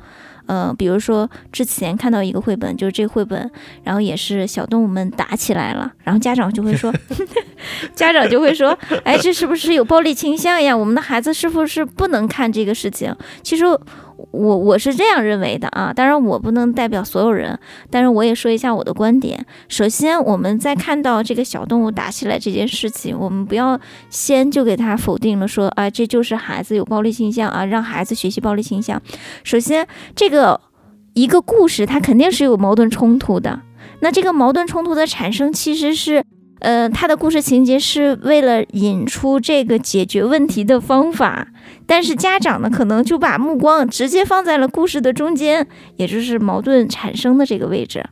[0.46, 3.50] 嗯，比如说之前看到一个绘本，就是这个绘本，
[3.82, 6.92] 然后也是小动物们打起来了，然后家长就会说，
[7.94, 10.76] 家长就会说，哎，这是不是有暴力倾向呀？
[10.76, 13.14] 我们的孩子是不是不能看这个事情？
[13.42, 13.64] 其实
[14.34, 17.58] 我我是这样认为的啊，当然我不能代表所有人，
[17.90, 19.46] 但是我也说一下我的观点。
[19.68, 23.78] 首先，我们在看到这个小动物打起来这件事情，我们不要
[24.10, 29.00] 先就给他否定了说，啊，这就是孩子有暴力倾向啊，让孩子学习暴力倾向。
[29.44, 29.86] 首先，
[30.16, 30.60] 这个
[31.14, 33.60] 一个故事它肯定是有矛盾冲突的。
[34.00, 36.24] 那这个矛盾冲突的产生，其实是，
[36.64, 41.46] 呃，他的故事情节是为了引出这个解决问题的方法，
[41.86, 45.66] 但是家长呢，可能就把目光直接放在了故事的中间，
[45.96, 48.02] 也就是矛盾产生的这个位置。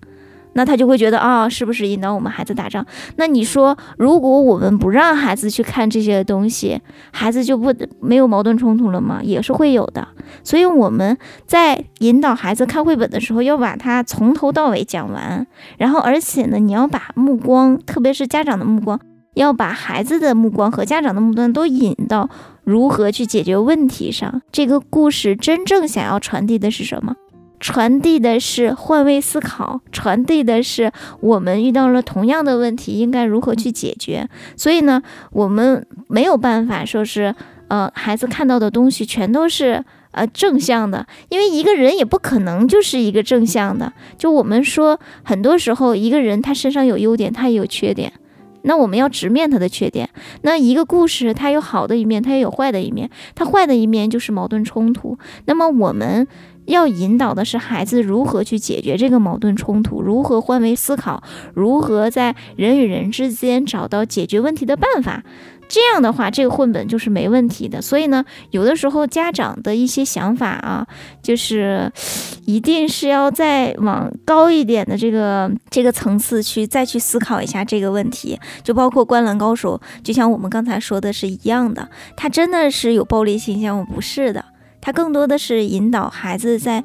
[0.55, 2.85] 那他就会觉得啊、是不是引导我们孩子打仗？
[3.16, 6.81] 那你说，如果我们不让孩子去看这些东西，
[7.12, 9.20] 孩子就不没有矛盾冲突了吗？
[9.23, 10.09] 也是会有的。
[10.45, 11.16] 所以我们
[11.47, 15.47] 在引导孩子看绘本的时候，要把它从头到尾讲完，
[15.79, 19.01] 然后而且呢，你要把目光，特别是家长的目光，
[19.35, 22.29] 要把孩子的目光和家长的目光都引到
[22.65, 24.43] 如何去解决问题上。
[24.51, 27.15] 这个故事真正想要传递的是什么？
[27.62, 30.90] 传递的是换位思考，传递的是
[31.20, 34.28] 我们遇到了同样的问题，应该如何去解决。
[34.56, 37.32] 所以呢，我们没有办法说是，
[37.68, 43.93] 呃，孩子看到的东西全都是呃正向的，因为一个人也不可能就是一个正向的。
[44.18, 48.12] 就我们说，很多时候一个人他身上有优点，他也有缺点。
[48.64, 50.09] 那我们要直面他的缺点。
[50.43, 53.10] 那一个故事，它有好的一面，它也有坏的一面。
[53.34, 55.18] 它坏的一面就是矛盾冲突。
[55.47, 56.24] 那么我们
[56.66, 61.22] 要引导的是孩子如何去解决这个矛盾冲突，如何换位思考，
[61.55, 65.22] 如何在人与人之间找到解决问题的办法。
[65.68, 67.80] 这样的话，这个绘本就是没问题的。
[67.80, 70.86] 所以呢，有的时候家长的一些想法啊，
[71.22, 71.90] 就是
[72.44, 78.39] 一定是要再往高一点的这个这个层次去再去思考一下这个问题。
[78.62, 83.84] 就包括《灌篮高手》，就像我们刚才说的是一样的，他真的是有暴力倾向我？
[83.86, 84.44] 不是的。
[84.83, 86.83] 它更多的是引导孩子在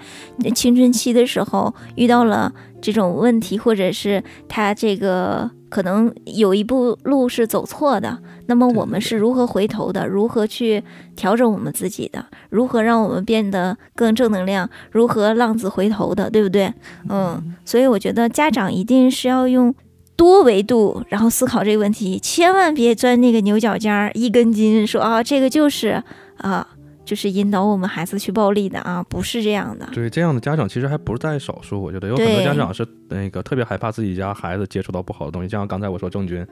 [0.55, 10.07] 青春期的时候遇到了这种问题，或者是他这个可能有一步路是走错的，那么我们是如何回头的？
[10.07, 10.83] 如何去
[11.15, 12.23] 调整我们自己的？
[12.51, 14.69] 如何让我们变得更正能量？
[14.91, 16.29] 如何浪子回头的？
[16.29, 16.71] 对不对？
[17.09, 19.73] 嗯，所以我觉得家长一定是要用
[20.15, 26.03] 多维度，然后思考这个问题，千万别钻那个牛角尖儿，一根筋说啊，这个就是
[26.37, 26.67] 啊。
[27.07, 29.87] 就是引导我们孩子去暴力的啊，不是这样的。
[29.93, 31.81] 对，这样的家长其实还不是在少数。
[31.81, 36.45] 我觉得有很多家长是那个特别害怕自己家孩子接触到不好的东西，就像刚才我说郑钧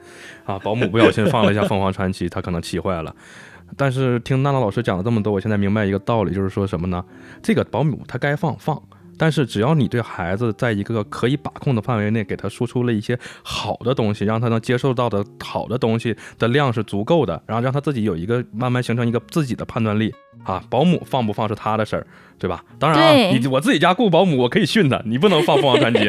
[0.46, 3.14] 啊，保姆不小心放了一下凤凰传奇，他可能气坏了。
[3.76, 7.04] 但是听娜娜老师讲了这么多，我现在明白一个道理，就是说什么呢？
[7.42, 8.82] 这个保姆他该放放。
[9.18, 20.14] 但是只要你对孩子在一个可以把控的范围内，给他输出了一些好的东西，让他能接受到的好的东西的量是足够的，然后让他自己有一个慢慢形成一个自己的判断力
[20.44, 20.62] 啊。
[20.68, 22.06] 保姆放不放是他的事儿。
[22.38, 22.62] 对吧？
[22.78, 26.00] 当然啊，你我自己家雇保姆，我可以训他，你不能放凤凰传奇，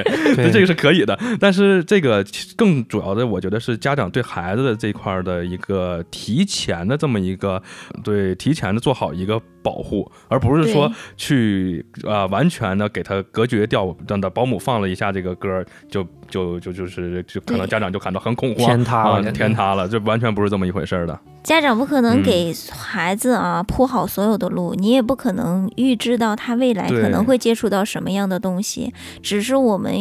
[0.52, 1.18] 这个是可以的。
[1.40, 2.22] 但是这个
[2.58, 7.64] 更主要的，我觉得是家长对孩子的这块的一个提前的这么一个
[8.04, 13.96] 对提前的做好一个保护，而不是说去啊完全的给他隔绝掉。
[14.06, 21.18] 等的保姆放了一下这个歌，就就就就是就可能家长就感到很恐慌，天塌了，天塌了，这完全不是这么一回事儿的。
[21.44, 28.94] 家长不可能给孩子啊铺好所有的路，你也不可能预知到他未来可能会接触到什么样的东西。
[29.24, 29.94] 只是我们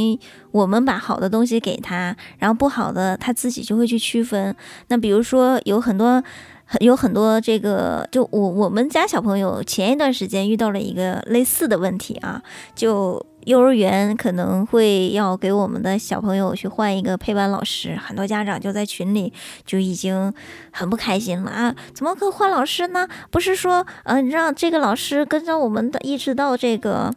[0.50, 4.54] 我们把好的东西给他，然后不好的他自己就会去区分。
[4.88, 6.20] 那比如说有很多
[6.80, 12.42] 有很多这个，就我我们家小朋友前一段时间遇到了一个类似的问题啊，
[12.74, 13.24] 就。
[13.46, 19.32] 幼儿园可能会要给我们的小朋友去换一个配班老师，很多家长就在群里
[19.64, 20.34] 就已经
[20.72, 21.74] 很不开心了啊！
[21.94, 23.06] 怎么可换老师呢？
[23.30, 27.14] 不是说，嗯，让这个老师跟着我们的一直到这个。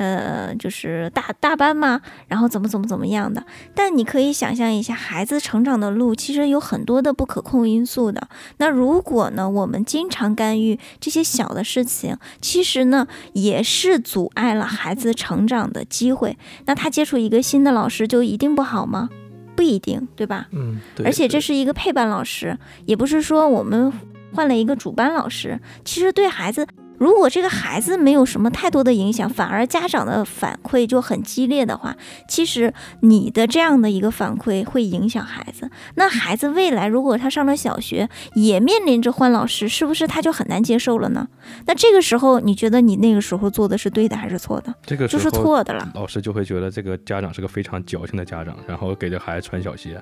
[0.00, 3.44] 呃，就是大大班嘛，然后怎么怎么怎么样的。
[3.74, 8.28] 但你可以想象一下，孩子成长的路其实有很多的不可控因素的。
[8.56, 16.38] 那如果呢，我们经常干预这些小的事情，其实呢，也是阻碍了孩子成长的机会。
[16.64, 19.10] 那他接触一个新的老师就一定不好吗？
[19.54, 20.48] 不一定，对吧？
[20.52, 21.04] 嗯，对。
[21.04, 23.92] 而且这是一个配班老师，也不是说我们
[24.32, 26.66] 换了一个主班老师，其实对孩子。
[27.00, 31.96] 如果这个孩子没有什么太多的影响，反而家长的反馈就很激烈的话，
[32.28, 35.70] 其实你的这样的一个反馈会影响孩子。
[35.94, 41.26] 那孩子未来如果他上了小学，也面临着换老师，是不是他就很难接受了呢？
[41.64, 44.74] 那这个时候，你觉得你那个时候做的是对的还是错的？
[44.84, 45.90] 这个就是错的了。
[45.94, 49.98] 老师就会觉得这个家长是个非常矫情的家长，然后给这孩子穿小鞋。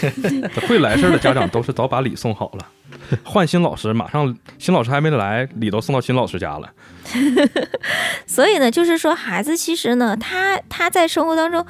[0.66, 2.66] 会来事儿的家长都是早把礼送好了。
[3.24, 6.72] 换新老师，马上新老师还没来，礼都送到新老师家了。
[8.26, 11.64] 所以呢，就是说孩子其实呢，他他在生活当中，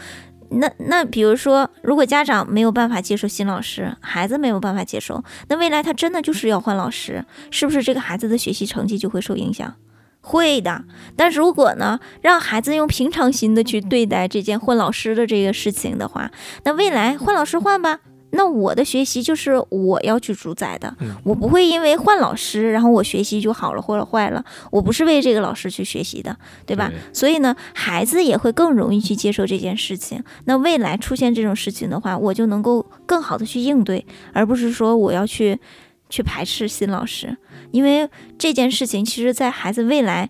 [0.50, 9.74] 那那比如说，如果家长没有办法接受新老师，孩子没有办法接受，那未来他真的就是要换老师，是不是这个孩子的学习成绩就会受影响？
[10.20, 10.84] 会的。
[11.16, 16.30] 但如果呢，让孩子用平常心的去对待这件换老师的这个事情的话，
[16.64, 18.00] 那未来换老师换吧。
[18.30, 24.44] 那我的学习就是我要去主宰的，我不会因为换老师，然后我学习就好了或者坏了。
[24.70, 26.36] 我不是为这个老师去学习的，
[26.66, 26.90] 对吧？
[27.12, 30.22] 所以呢，孩子也会更容易去接受这件事情。
[30.44, 35.58] 那未来出现这种事情的话，我就能够更好的去应对，而不是说我要去
[36.10, 37.36] 去排斥新老师，
[37.70, 40.28] 因为这件事情其实在孩子未来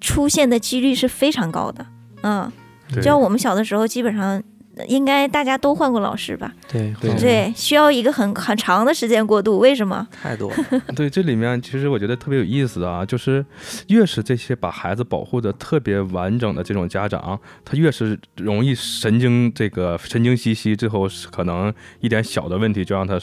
[0.00, 1.86] 出现的几率是非常高的。
[2.22, 2.50] 嗯，
[2.90, 4.42] 就像我们小的时候，基本上。
[4.86, 6.52] 应该大家都换过老师吧？
[6.70, 9.58] 对对，需要一个很很长的时间过渡。
[9.58, 10.06] 为什么？
[10.22, 10.52] 太多。
[10.94, 13.44] 对，这里面其实我觉得特别有意思的啊，就是
[13.88, 23.18] 越是这些把孩子保护的特别完整的这种家长，他越是容易神经这个神经兮兮，最后可能一点小的问题就让他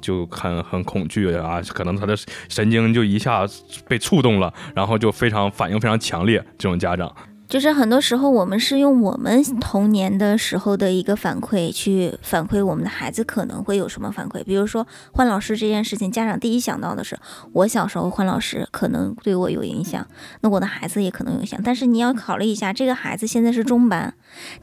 [0.00, 2.16] 就很很恐惧啊，可能他的
[2.48, 3.46] 神经就一下
[3.88, 6.44] 被触动了，然后就非常反应非常强烈。
[6.58, 7.14] 这种家长。
[7.54, 17.16] 就是很多时候我们是用我们童年的时候的一个反馈去反馈我们的孩子可能会有什么反馈，比如说换老师这件事情，家长第一想到的是
[17.52, 20.04] 我小时候换老师可能对我有影响，
[20.40, 21.60] 那我的孩子也可能有影响。
[21.62, 24.12] 但是你要考虑一下，这个孩子现在是中班，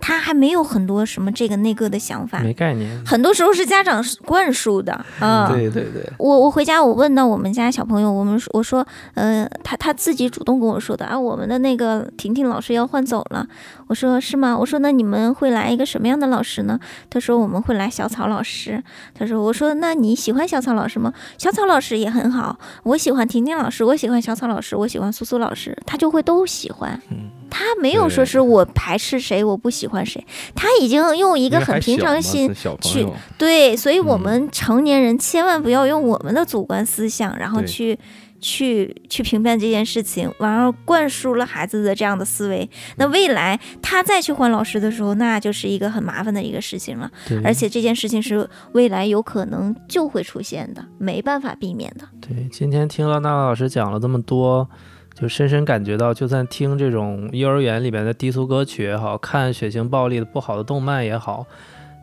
[0.01, 3.01] 他还没有很多什么这个那个的想法，没概念。
[3.05, 4.91] 很多时候是家长灌输的
[5.21, 5.47] 啊。
[5.47, 13.45] 对对对，我我回家我问到我们家小朋友，我们我说，呃，他他自己主动跟我说的啊，我们的那个婷婷老师要换走了。
[13.87, 14.57] 我说是吗？
[14.57, 16.79] 我说那你们会来一个什么样的老师呢？
[17.09, 18.81] 他说我们会来小草老师。
[19.13, 21.13] 他说我说那你喜欢小草老师吗？
[21.37, 26.99] 小草老师也很好，我喜欢婷婷老师，我喜欢小草老师，我喜欢苏苏老师，他就会都喜欢。
[27.11, 30.25] 嗯，他没有说是我排斥谁，我不喜欢谁，
[30.55, 32.49] 他已经用一一个很平常心
[32.79, 33.05] 去，
[33.37, 37.99] 对，所以我嗯们成年人千万不要用我们的主观思想，然后对去
[38.41, 42.69] 去去评判这件事情，完了灌输了孩子的这样的思维。
[42.97, 47.09] 那未来他再去换老师的时候，那就是一个很麻烦的一个事情了。
[47.27, 52.05] 对而且这件事情是未来有可能就会出现的，没办法避免的。
[52.19, 54.67] 对，今天听了娜娜老师讲了这么多，
[55.13, 61.45] 就深深感觉到，就算听这种幼儿园里边的低俗歌曲也好，看血腥暴力的不好的动漫也好，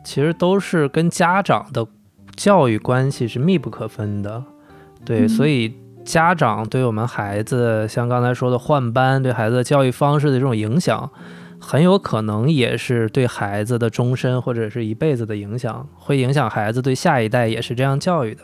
[0.05, 1.85] 其实都是跟家长的
[2.35, 4.41] 教育关系是密不可分的。
[5.03, 11.09] 对，嗯所以家长对我们孩子，像刚才说的换班，对孩子的教育方式的这种影响。
[11.61, 18.41] 很有可能也是对孩子的终身或者是一辈子的影响，会影响孩子对下一代也是这样教育的。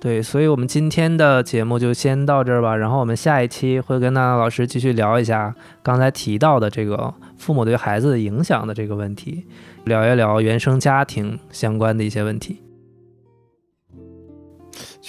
[0.00, 2.74] 对，所以我们今天的节目就先到这儿吧。
[2.74, 9.44] 然后我们下一期会跟娜娜老师继续聊一下刚才提到的这个父母对孩子的影响的这个问题，
[9.84, 12.62] 聊一聊原生家庭相关的一些问题。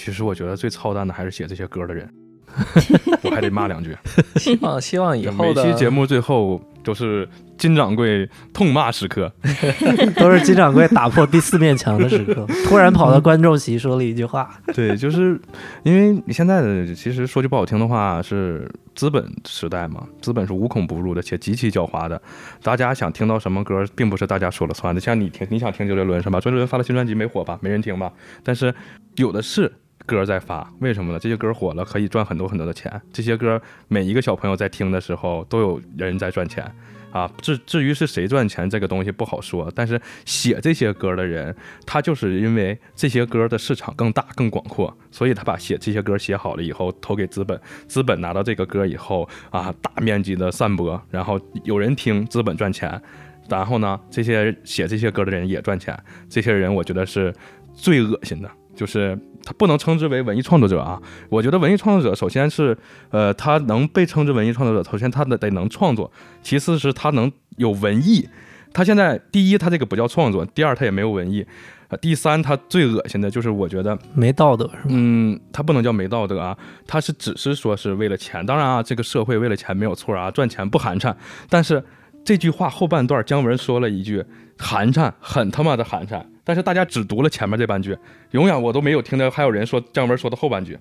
[0.02, 2.10] 其实我觉得最操蛋的还是写这些歌的人，
[3.22, 3.94] 我还得骂两句。
[4.36, 7.28] 希望 希望以后每的期节目最后都是
[7.58, 9.30] 金掌柜痛骂时刻，
[10.16, 14.48] 都是金掌柜打破第四面墙的时刻，突然跑到观众席说了一句话。
[14.72, 15.38] 对，就是
[15.82, 22.20] 因为你现在的其实说句不好听的话，是资本时代嘛，资本是无孔不入的且极其狡猾的。
[22.62, 25.00] 大家想听到什么歌，并不是大家说了算的。
[25.00, 26.40] 像你听，你想听周杰伦是吧？
[26.40, 27.58] 周杰伦发了新专辑没火吧？
[27.60, 28.10] 没人听吧？
[28.42, 28.74] 但是
[29.16, 29.70] 有的是。
[30.10, 31.18] 歌在发，为什么呢？
[31.20, 33.00] 这些歌火了，可以赚很多很多的钱。
[33.12, 36.68] 这些歌每一个小朋友在听的时候，都有人在赚钱
[37.12, 37.30] 啊。
[37.40, 39.70] 至至于是谁赚钱，这个东西不好说。
[39.72, 41.54] 但是写这些歌的人，
[41.86, 53.00] 他就是因为这些歌的市场更大、更广阔，所以他把写这些歌写好了以后投给资本，资本拿到这个歌以后啊，大面积的散播，然后有人听，资本赚钱。
[53.48, 55.96] 然后呢，这些写这些歌的人也赚钱。
[56.28, 57.32] 这些人我觉得是
[57.74, 58.50] 最恶心的，
[58.80, 60.98] 就是他不能称之为文艺创作者啊。
[61.28, 62.74] 我觉得文艺创作者首先是，
[63.10, 66.10] 呃，他能被称之文艺创作者，首先他得得能创作，
[66.42, 68.26] 其次是他能有文艺。
[68.72, 71.44] 他现在第一，他这个不叫创作；第二，他也没有文艺；
[71.88, 74.82] 呃，第三，他最恶心的就是我觉得没道德是吧？
[74.88, 78.46] 嗯，他不能叫没道德啊，他是只是说是为了钱。
[78.46, 81.14] 当然啊，这个社会为了钱没有错啊，赚钱不寒碜。
[81.50, 81.84] 但是
[82.24, 84.24] 这句话后半段，姜文说了一句
[84.58, 86.22] 寒碜，很他妈的寒碜。
[86.44, 87.96] 但是大家只读了前面这半句，
[88.32, 90.78] 永远我都没有听到还有人说姜文说的后半句。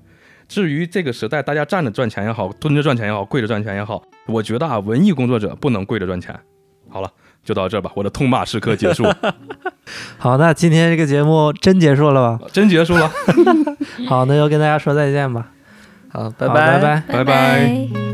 [0.48, 6.36] 至于这个时代，大家站着赚钱也好，蹲着赚钱也好，跪着赚钱也好，我觉得啊，文艺工作者不能跪着赚钱。
[6.90, 7.11] 好了，
[7.44, 9.03] 就到这吧，我的痛骂时刻结束，
[10.18, 12.48] 好，那今天这个节目真结束了吧？
[12.52, 13.11] 真结束了。
[14.10, 15.52] 好，那就跟大家说再见吧。
[16.11, 17.03] 好，拜好拜拜。
[17.07, 18.09] 拜拜拜